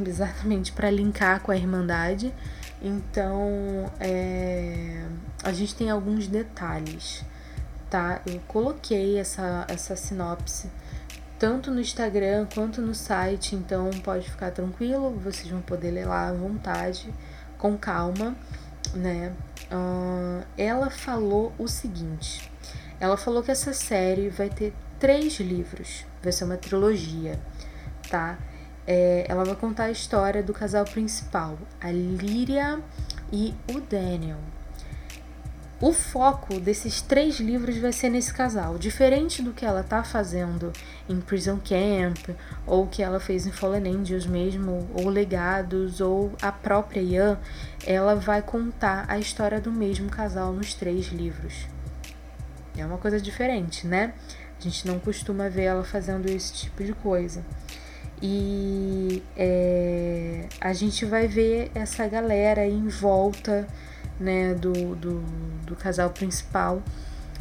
exatamente 0.03 0.71
para 0.71 0.89
linkar 0.89 1.41
com 1.41 1.51
a 1.51 1.55
Irmandade. 1.55 2.33
Então, 2.81 3.91
é, 3.99 5.05
a 5.43 5.51
gente 5.51 5.75
tem 5.75 5.89
alguns 5.89 6.27
detalhes, 6.27 7.23
tá? 7.89 8.21
Eu 8.25 8.39
coloquei 8.47 9.17
essa, 9.17 9.65
essa 9.67 9.95
sinopse 9.95 10.69
tanto 11.39 11.69
no 11.69 11.79
Instagram 11.79 12.47
quanto 12.53 12.81
no 12.81 12.95
site, 12.95 13.55
então 13.55 13.89
pode 14.03 14.29
ficar 14.29 14.51
tranquilo, 14.51 15.11
vocês 15.19 15.47
vão 15.47 15.61
poder 15.61 15.91
ler 15.91 16.05
lá 16.05 16.29
à 16.29 16.33
vontade, 16.33 17.13
com 17.57 17.77
calma, 17.77 18.35
né? 18.93 19.33
Uh, 19.71 20.43
ela 20.57 20.89
falou 20.89 21.53
o 21.57 21.67
seguinte: 21.67 22.51
ela 22.99 23.17
falou 23.17 23.43
que 23.43 23.51
essa 23.51 23.73
série 23.73 24.29
vai 24.29 24.49
ter 24.49 24.73
três 24.99 25.39
livros, 25.39 26.05
vai 26.23 26.31
ser 26.31 26.43
uma 26.45 26.57
trilogia, 26.57 27.39
tá? 28.09 28.37
É, 28.87 29.25
ela 29.27 29.43
vai 29.43 29.55
contar 29.55 29.85
a 29.85 29.91
história 29.91 30.41
do 30.41 30.53
casal 30.53 30.85
principal, 30.85 31.57
a 31.81 31.91
Lyria 31.91 32.79
e 33.31 33.53
o 33.69 33.81
Daniel. 33.81 34.39
O 35.79 35.93
foco 35.93 36.59
desses 36.59 37.03
três 37.03 37.39
livros 37.39 37.77
vai 37.77 37.93
ser 37.93 38.09
nesse 38.09 38.33
casal, 38.33 38.79
diferente 38.79 39.43
do 39.43 39.53
que 39.53 39.63
ela 39.63 39.83
tá 39.83 40.03
fazendo 40.03 40.73
em 41.07 41.21
Prison 41.21 41.59
Camp, 41.59 42.35
ou 42.65 42.87
que 42.87 43.03
ela 43.03 43.19
fez 43.19 43.45
em 43.45 43.51
Fallen 43.51 43.87
Angels 43.95 44.25
mesmo, 44.25 44.89
ou 44.95 45.07
Legados, 45.07 46.01
ou 46.01 46.31
a 46.41 46.51
própria 46.51 46.99
Ian, 46.99 47.37
ela 47.85 48.15
vai 48.15 48.41
contar 48.41 49.05
a 49.07 49.19
história 49.19 49.61
do 49.61 49.71
mesmo 49.71 50.09
casal 50.09 50.51
nos 50.51 50.73
três 50.73 51.09
livros. 51.09 51.67
É 52.75 52.83
uma 52.83 52.97
coisa 52.97 53.21
diferente, 53.21 53.85
né? 53.85 54.15
A 54.59 54.63
gente 54.63 54.87
não 54.87 54.97
costuma 54.97 55.47
ver 55.47 55.65
ela 55.65 55.83
fazendo 55.83 56.27
esse 56.27 56.53
tipo 56.53 56.83
de 56.83 56.93
coisa. 56.93 57.45
E 58.21 59.21
é, 59.35 60.47
a 60.59 60.73
gente 60.73 61.05
vai 61.05 61.27
ver 61.27 61.71
essa 61.75 62.07
galera 62.07 62.65
em 62.65 62.87
volta 62.87 63.67
né, 64.19 64.55
do, 64.55 64.95
do, 64.95 65.19
do, 65.65 65.75
casal 65.75 66.09
principal, 66.09 66.81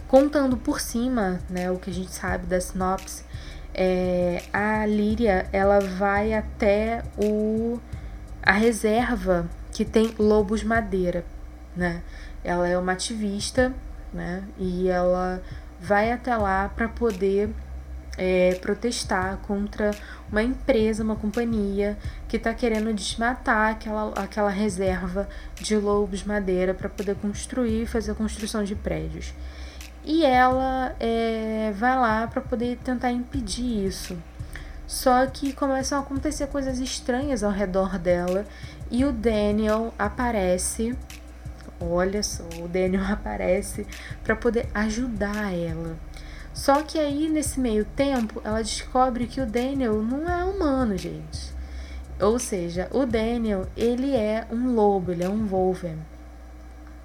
contando 0.07 0.57
por 0.57 0.81
cima 0.81 1.41
né, 1.49 1.71
o 1.71 1.79
que 1.79 1.89
a 1.89 1.93
gente 1.93 2.13
sabe 2.13 2.47
da 2.47 2.61
sinopse. 2.61 3.25
É, 3.73 4.43
a 4.53 4.87
Líria 4.87 5.49
ela 5.53 5.81
vai 5.81 6.35
até 6.35 7.03
o, 7.17 7.79
a 8.43 8.53
reserva 8.53 9.49
que 9.73 9.85
tem 9.85 10.15
lobos 10.19 10.63
madeira. 10.63 11.25
Né? 11.75 12.03
Ela 12.45 12.69
é 12.69 12.77
uma 12.79 12.93
ativista 12.93 13.75
né, 14.13 14.45
e 14.59 14.89
ela 14.89 15.43
vai 15.81 16.13
até 16.13 16.37
lá 16.37 16.69
para 16.69 16.89
poder 16.89 17.51
é, 18.17 18.55
protestar 18.61 19.39
contra 19.39 19.91
uma 20.31 20.43
empresa, 20.43 21.03
uma 21.03 21.17
companhia 21.17 21.97
que 22.29 22.37
está 22.37 22.53
querendo 22.55 22.93
desmatar 22.93 23.73
aquela, 23.73 24.13
aquela 24.15 24.51
reserva 24.51 25.29
de 25.55 25.77
lobos 25.77 26.25
madeira 26.25 26.75
para 26.75 26.89
poder 26.89 27.15
construir 27.17 27.83
e 27.83 27.87
fazer 27.87 28.13
a 28.13 28.15
construção 28.15 28.65
de 28.65 28.75
prédios. 28.75 29.33
E 30.05 30.25
ela 30.25 30.95
é, 31.01 31.73
vai 31.75 31.97
lá 31.97 32.27
para 32.27 32.41
poder 32.41 32.79
tentar 32.85 33.11
impedir 33.11 33.87
isso. 33.87 34.17
Só 34.87 35.27
que 35.27 35.53
começam 35.53 35.99
a 35.99 36.03
acontecer 36.03 36.47
coisas 36.47 36.79
estranhas 36.79 37.43
ao 37.43 37.51
redor 37.51 37.99
dela 37.99 38.47
e 38.89 39.05
o 39.05 39.13
Daniel 39.13 39.93
aparece. 39.99 40.97
Olha 41.81 42.23
só, 42.23 42.45
o 42.63 42.69
Daniel 42.69 43.05
aparece 43.11 43.85
para 44.23 44.37
poder 44.37 44.69
ajudar 44.73 45.53
ela. 45.53 45.97
Só 46.57 46.83
que 46.83 46.99
aí, 46.99 47.29
nesse 47.29 47.61
meio 47.61 47.85
tempo, 47.85 48.41
ela 48.43 48.63
descobre 48.63 49.27
que 49.27 49.43
o 49.43 49.47
Daniel 49.47 50.03
não 50.03 50.27
é 50.27 50.43
humano, 50.43 50.97
gente. 50.97 51.55
Ou 52.19 52.39
seja, 52.39 52.89
o 52.93 53.05
Daniel, 53.05 53.67
ele 53.77 54.17
é 54.17 54.47
um 54.51 54.75
lobo, 54.75 55.13
ele 55.13 55.23
é 55.23 55.29
um 55.29 55.47
Wolverine. 55.47 56.01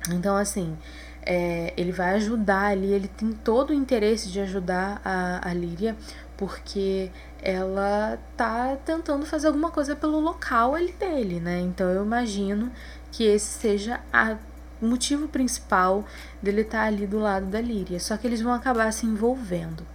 Então, 0.10 0.38
assim, 0.38 0.78
é, 1.22 1.74
ele 1.76 1.92
vai 1.92 2.16
ajudar 2.16 2.68
ali, 2.68 2.94
ele 2.94 3.10
tem 3.10 3.34
todo 3.34 3.72
o 3.72 3.74
interesse 3.74 4.30
de 4.32 4.40
ajudar 4.40 5.02
a, 5.04 5.50
a 5.50 5.54
Líria, 5.54 5.98
porque 6.38 7.12
ela 7.42 8.18
tá 8.38 8.78
tentando 8.86 9.26
fazer 9.26 9.48
alguma 9.48 9.70
coisa 9.70 9.98
pelo 9.98 10.22
local 10.22 10.76
ali 10.76 10.94
dele, 10.94 11.42
né? 11.42 11.60
Então 11.60 11.90
eu 11.90 12.06
imagino 12.06 12.72
que 13.12 13.26
esse 13.26 13.60
seja 13.60 14.00
a 14.14 14.38
o 14.82 14.86
motivo 14.86 15.28
principal 15.28 16.06
dele 16.42 16.62
estar 16.62 16.80
tá 16.80 16.86
ali 16.86 17.06
do 17.06 17.20
lado 17.20 17.46
da 17.46 17.62
Líria. 17.62 18.00
Só 18.00 18.18
que 18.18 18.26
eles 18.26 18.42
vão 18.42 18.54
acabar 18.54 18.92
se 18.92 19.06
envolvendo. 19.06 19.86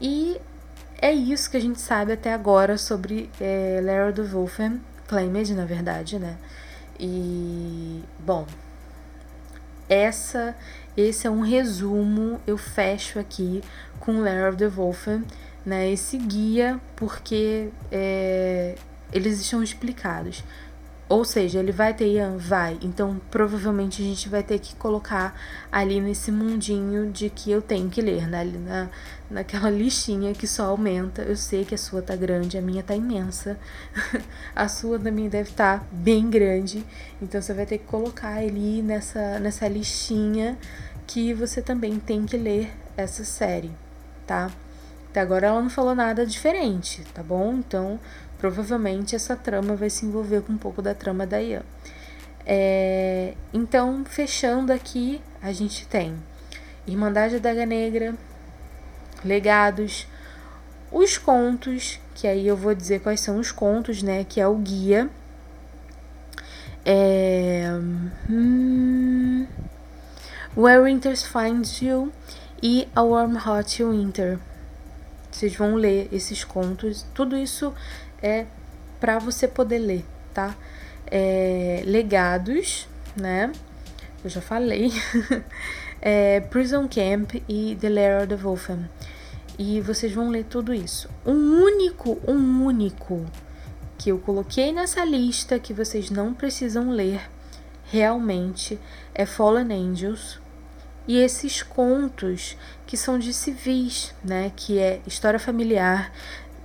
E 0.00 0.40
é 1.00 1.12
isso 1.12 1.50
que 1.50 1.56
a 1.56 1.60
gente 1.60 1.80
sabe 1.80 2.12
até 2.12 2.32
agora 2.32 2.76
sobre 2.76 3.30
é, 3.40 3.80
Lara 3.82 4.12
do 4.12 4.24
Wolfen, 4.24 4.80
Claimed, 5.06 5.54
na 5.54 5.64
verdade, 5.64 6.18
né? 6.18 6.36
E, 6.98 8.02
bom, 8.18 8.46
essa, 9.88 10.56
esse 10.96 11.26
é 11.26 11.30
um 11.30 11.40
resumo, 11.40 12.40
eu 12.46 12.56
fecho 12.56 13.18
aqui 13.18 13.62
com 14.00 14.20
Lara 14.20 14.48
of 14.48 14.58
the 14.58 14.68
Wolfen, 14.68 15.24
né? 15.64 15.90
Esse 15.90 16.16
guia, 16.16 16.80
porque 16.96 17.68
é, 17.92 18.74
eles 19.12 19.40
estão 19.40 19.62
explicados. 19.62 20.42
Ou 21.08 21.24
seja, 21.24 21.60
ele 21.60 21.70
vai 21.70 21.94
ter 21.94 22.08
Ian? 22.08 22.36
Vai. 22.36 22.78
Então, 22.82 23.20
provavelmente 23.30 24.02
a 24.02 24.04
gente 24.04 24.28
vai 24.28 24.42
ter 24.42 24.58
que 24.58 24.74
colocar 24.74 25.40
ali 25.70 26.00
nesse 26.00 26.32
mundinho 26.32 27.12
de 27.12 27.30
que 27.30 27.48
eu 27.48 27.62
tenho 27.62 27.88
que 27.88 28.00
ler, 28.00 28.26
né? 28.26 28.42
na, 28.44 28.88
naquela 29.30 29.70
listinha 29.70 30.34
que 30.34 30.48
só 30.48 30.64
aumenta. 30.64 31.22
Eu 31.22 31.36
sei 31.36 31.64
que 31.64 31.76
a 31.76 31.78
sua 31.78 32.02
tá 32.02 32.16
grande, 32.16 32.58
a 32.58 32.62
minha 32.62 32.82
tá 32.82 32.96
imensa. 32.96 33.56
a 34.54 34.66
sua 34.66 34.98
também 34.98 35.28
deve 35.28 35.50
estar 35.50 35.78
tá 35.78 35.86
bem 35.92 36.28
grande. 36.28 36.84
Então, 37.22 37.40
você 37.40 37.54
vai 37.54 37.66
ter 37.66 37.78
que 37.78 37.84
colocar 37.84 38.38
ali 38.38 38.82
nessa, 38.82 39.38
nessa 39.38 39.68
listinha 39.68 40.58
que 41.06 41.32
você 41.32 41.62
também 41.62 42.00
tem 42.00 42.26
que 42.26 42.36
ler 42.36 42.72
essa 42.96 43.24
série, 43.24 43.70
tá? 44.26 44.50
Até 45.16 45.20
agora 45.20 45.46
ela 45.46 45.62
não 45.62 45.70
falou 45.70 45.94
nada 45.94 46.26
diferente, 46.26 47.02
tá 47.14 47.22
bom? 47.22 47.54
Então, 47.54 47.98
Provavelmente 48.38 49.16
essa 49.16 49.34
trama 49.34 49.74
vai 49.74 49.90
se 49.90 50.04
envolver 50.04 50.42
com 50.42 50.52
um 50.52 50.58
pouco 50.58 50.82
da 50.82 50.94
trama 50.94 51.26
da 51.26 51.40
Ian. 51.40 51.62
É, 52.44 53.34
então, 53.52 54.04
fechando 54.04 54.72
aqui, 54.72 55.20
a 55.42 55.52
gente 55.52 55.86
tem 55.88 56.16
Irmandade 56.86 57.40
da 57.40 57.50
Daga 57.50 57.66
Negra, 57.66 58.14
Legados, 59.24 60.06
os 60.92 61.18
contos, 61.18 61.98
que 62.14 62.28
aí 62.28 62.46
eu 62.46 62.56
vou 62.56 62.74
dizer 62.74 63.00
quais 63.00 63.20
são 63.20 63.38
os 63.38 63.50
contos, 63.50 64.02
né? 64.02 64.24
Que 64.24 64.40
é 64.40 64.46
o 64.46 64.54
guia. 64.56 65.10
É, 66.84 67.68
hum, 68.30 69.46
Where 70.56 70.84
Winter 70.84 71.16
Finds 71.16 71.82
You 71.82 72.12
e 72.62 72.86
A 72.94 73.02
Warm 73.02 73.36
Hot 73.36 73.82
Winter. 73.82 74.38
Vocês 75.30 75.56
vão 75.56 75.74
ler 75.74 76.08
esses 76.12 76.44
contos. 76.44 77.04
Tudo 77.12 77.36
isso 77.36 77.74
é 78.26 78.46
para 78.98 79.18
você 79.18 79.46
poder 79.46 79.78
ler, 79.78 80.04
tá? 80.34 80.56
É, 81.08 81.82
legados, 81.84 82.88
né? 83.16 83.52
Eu 84.24 84.30
já 84.30 84.40
falei. 84.40 84.90
é, 86.02 86.40
Prison 86.40 86.88
Camp 86.88 87.34
e 87.48 87.76
The 87.80 87.88
Lair 87.88 88.18
of 88.18 88.26
the 88.26 88.36
Wolfen. 88.36 88.88
E 89.58 89.80
vocês 89.80 90.12
vão 90.12 90.28
ler 90.28 90.44
tudo 90.44 90.74
isso. 90.74 91.08
Um 91.24 91.62
único, 91.62 92.18
um 92.26 92.64
único 92.64 93.24
que 93.96 94.10
eu 94.10 94.18
coloquei 94.18 94.72
nessa 94.72 95.04
lista 95.04 95.58
que 95.58 95.72
vocês 95.72 96.10
não 96.10 96.34
precisam 96.34 96.90
ler 96.90 97.20
realmente 97.84 98.78
é 99.14 99.24
Fallen 99.24 99.72
Angels. 99.72 100.40
E 101.08 101.18
esses 101.18 101.62
contos 101.62 102.56
que 102.84 102.96
são 102.96 103.18
de 103.18 103.32
civis, 103.32 104.12
né? 104.24 104.52
Que 104.56 104.78
é 104.78 105.00
história 105.06 105.38
familiar, 105.38 106.12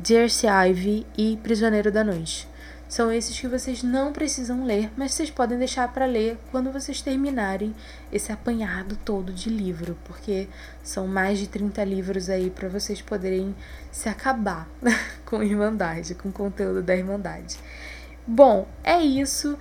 Jersey 0.03 0.49
Ivy 0.49 1.05
e 1.17 1.37
Prisioneiro 1.43 1.91
da 1.91 2.03
Noite. 2.03 2.47
são 2.89 3.11
esses 3.11 3.39
que 3.39 3.47
vocês 3.47 3.83
não 3.83 4.11
precisam 4.11 4.65
ler, 4.65 4.91
mas 4.97 5.13
vocês 5.13 5.29
podem 5.29 5.57
deixar 5.57 5.87
para 5.93 6.05
ler 6.05 6.37
quando 6.49 6.71
vocês 6.71 7.01
terminarem 7.01 7.73
esse 8.11 8.31
apanhado 8.31 8.97
todo 8.97 9.31
de 9.31 9.49
livro, 9.49 9.97
porque 10.03 10.49
são 10.83 11.07
mais 11.07 11.39
de 11.39 11.47
30 11.47 11.83
livros 11.83 12.29
aí 12.29 12.49
para 12.49 12.67
vocês 12.67 13.01
poderem 13.01 13.55
se 13.91 14.09
acabar 14.09 14.67
com 15.25 15.41
Irmandade, 15.41 16.15
com 16.15 16.29
o 16.29 16.33
conteúdo 16.33 16.81
da 16.81 16.95
Irmandade. 16.95 17.57
Bom, 18.25 18.67
é 18.83 19.01
isso. 19.01 19.57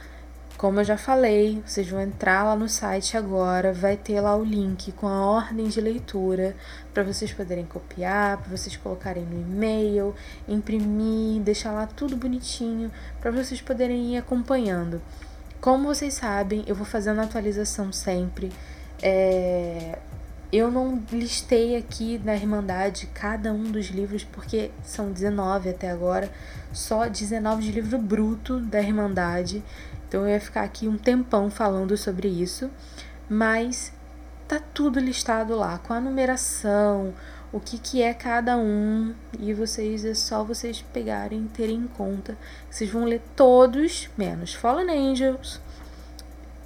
Como 0.60 0.78
eu 0.78 0.84
já 0.84 0.98
falei, 0.98 1.62
vocês 1.64 1.88
vão 1.88 2.02
entrar 2.02 2.44
lá 2.44 2.54
no 2.54 2.68
site 2.68 3.16
agora, 3.16 3.72
vai 3.72 3.96
ter 3.96 4.20
lá 4.20 4.36
o 4.36 4.44
link 4.44 4.92
com 4.92 5.08
a 5.08 5.24
ordem 5.24 5.68
de 5.68 5.80
leitura 5.80 6.54
para 6.92 7.02
vocês 7.02 7.32
poderem 7.32 7.64
copiar, 7.64 8.36
para 8.36 8.54
vocês 8.54 8.76
colocarem 8.76 9.24
no 9.24 9.40
e-mail, 9.40 10.14
imprimir, 10.46 11.40
deixar 11.40 11.72
lá 11.72 11.86
tudo 11.86 12.14
bonitinho 12.14 12.92
para 13.22 13.30
vocês 13.30 13.62
poderem 13.62 14.12
ir 14.12 14.18
acompanhando. 14.18 15.00
Como 15.62 15.86
vocês 15.86 16.12
sabem, 16.12 16.62
eu 16.66 16.74
vou 16.74 16.84
fazendo 16.84 17.22
atualização 17.22 17.90
sempre. 17.90 18.52
É... 19.02 19.98
Eu 20.52 20.68
não 20.70 21.00
listei 21.12 21.76
aqui 21.76 22.20
na 22.22 22.34
Irmandade 22.34 23.06
cada 23.14 23.52
um 23.52 23.62
dos 23.62 23.86
livros, 23.86 24.24
porque 24.24 24.72
são 24.82 25.12
19 25.12 25.70
até 25.70 25.88
agora, 25.88 26.28
só 26.72 27.08
19 27.08 27.62
de 27.62 27.70
livro 27.70 27.96
bruto 27.98 28.58
da 28.58 28.82
Irmandade. 28.82 29.62
Então 30.10 30.22
eu 30.22 30.30
ia 30.30 30.40
ficar 30.40 30.62
aqui 30.62 30.88
um 30.88 30.98
tempão 30.98 31.48
falando 31.48 31.96
sobre 31.96 32.26
isso, 32.26 32.68
mas 33.28 33.92
tá 34.48 34.58
tudo 34.74 34.98
listado 34.98 35.54
lá 35.54 35.78
com 35.78 35.92
a 35.92 36.00
numeração, 36.00 37.14
o 37.52 37.60
que, 37.60 37.78
que 37.78 38.02
é 38.02 38.12
cada 38.12 38.56
um, 38.56 39.14
e 39.38 39.54
vocês 39.54 40.04
é 40.04 40.12
só 40.12 40.42
vocês 40.42 40.82
pegarem 40.92 41.46
terem 41.46 41.76
em 41.76 41.86
conta. 41.86 42.36
Vocês 42.68 42.90
vão 42.90 43.04
ler 43.04 43.22
todos, 43.36 44.10
menos 44.18 44.52
Fallen 44.52 44.90
Angels, 44.90 45.60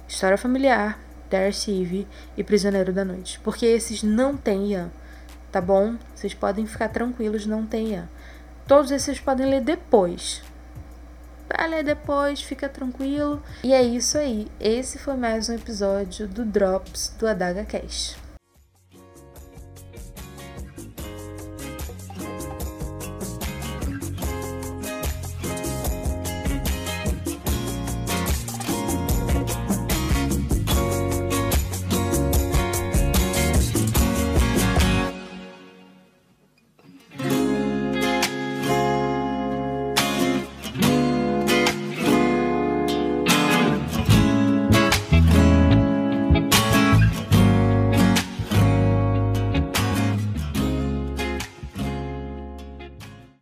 História 0.07 0.39
Familiar, 0.39 0.99
Darcy 1.29 1.83
Eve 1.83 2.07
e 2.35 2.43
Prisioneiro 2.43 2.91
da 2.91 3.05
Noite, 3.05 3.39
porque 3.43 3.67
esses 3.67 4.01
não 4.01 4.35
tem 4.35 4.71
Ian, 4.71 4.89
tá 5.51 5.61
bom? 5.61 5.97
Vocês 6.15 6.33
podem 6.33 6.65
ficar 6.65 6.89
tranquilos, 6.89 7.45
não 7.45 7.63
tem 7.63 7.89
Ian. 7.89 8.09
Todos 8.67 8.89
esses 8.89 9.19
podem 9.19 9.47
ler 9.47 9.61
depois, 9.61 10.41
Vai 11.47 11.67
ler 11.69 11.83
depois, 11.83 12.41
fica 12.41 12.67
tranquilo. 12.67 13.41
E 13.63 13.73
é 13.73 13.81
isso 13.81 14.17
aí. 14.17 14.47
Esse 14.59 14.97
foi 14.97 15.15
mais 15.15 15.47
um 15.49 15.53
episódio 15.53 16.27
do 16.27 16.43
Drops 16.43 17.13
do 17.19 17.27
Adaga 17.27 17.63
Cash. 17.63 18.24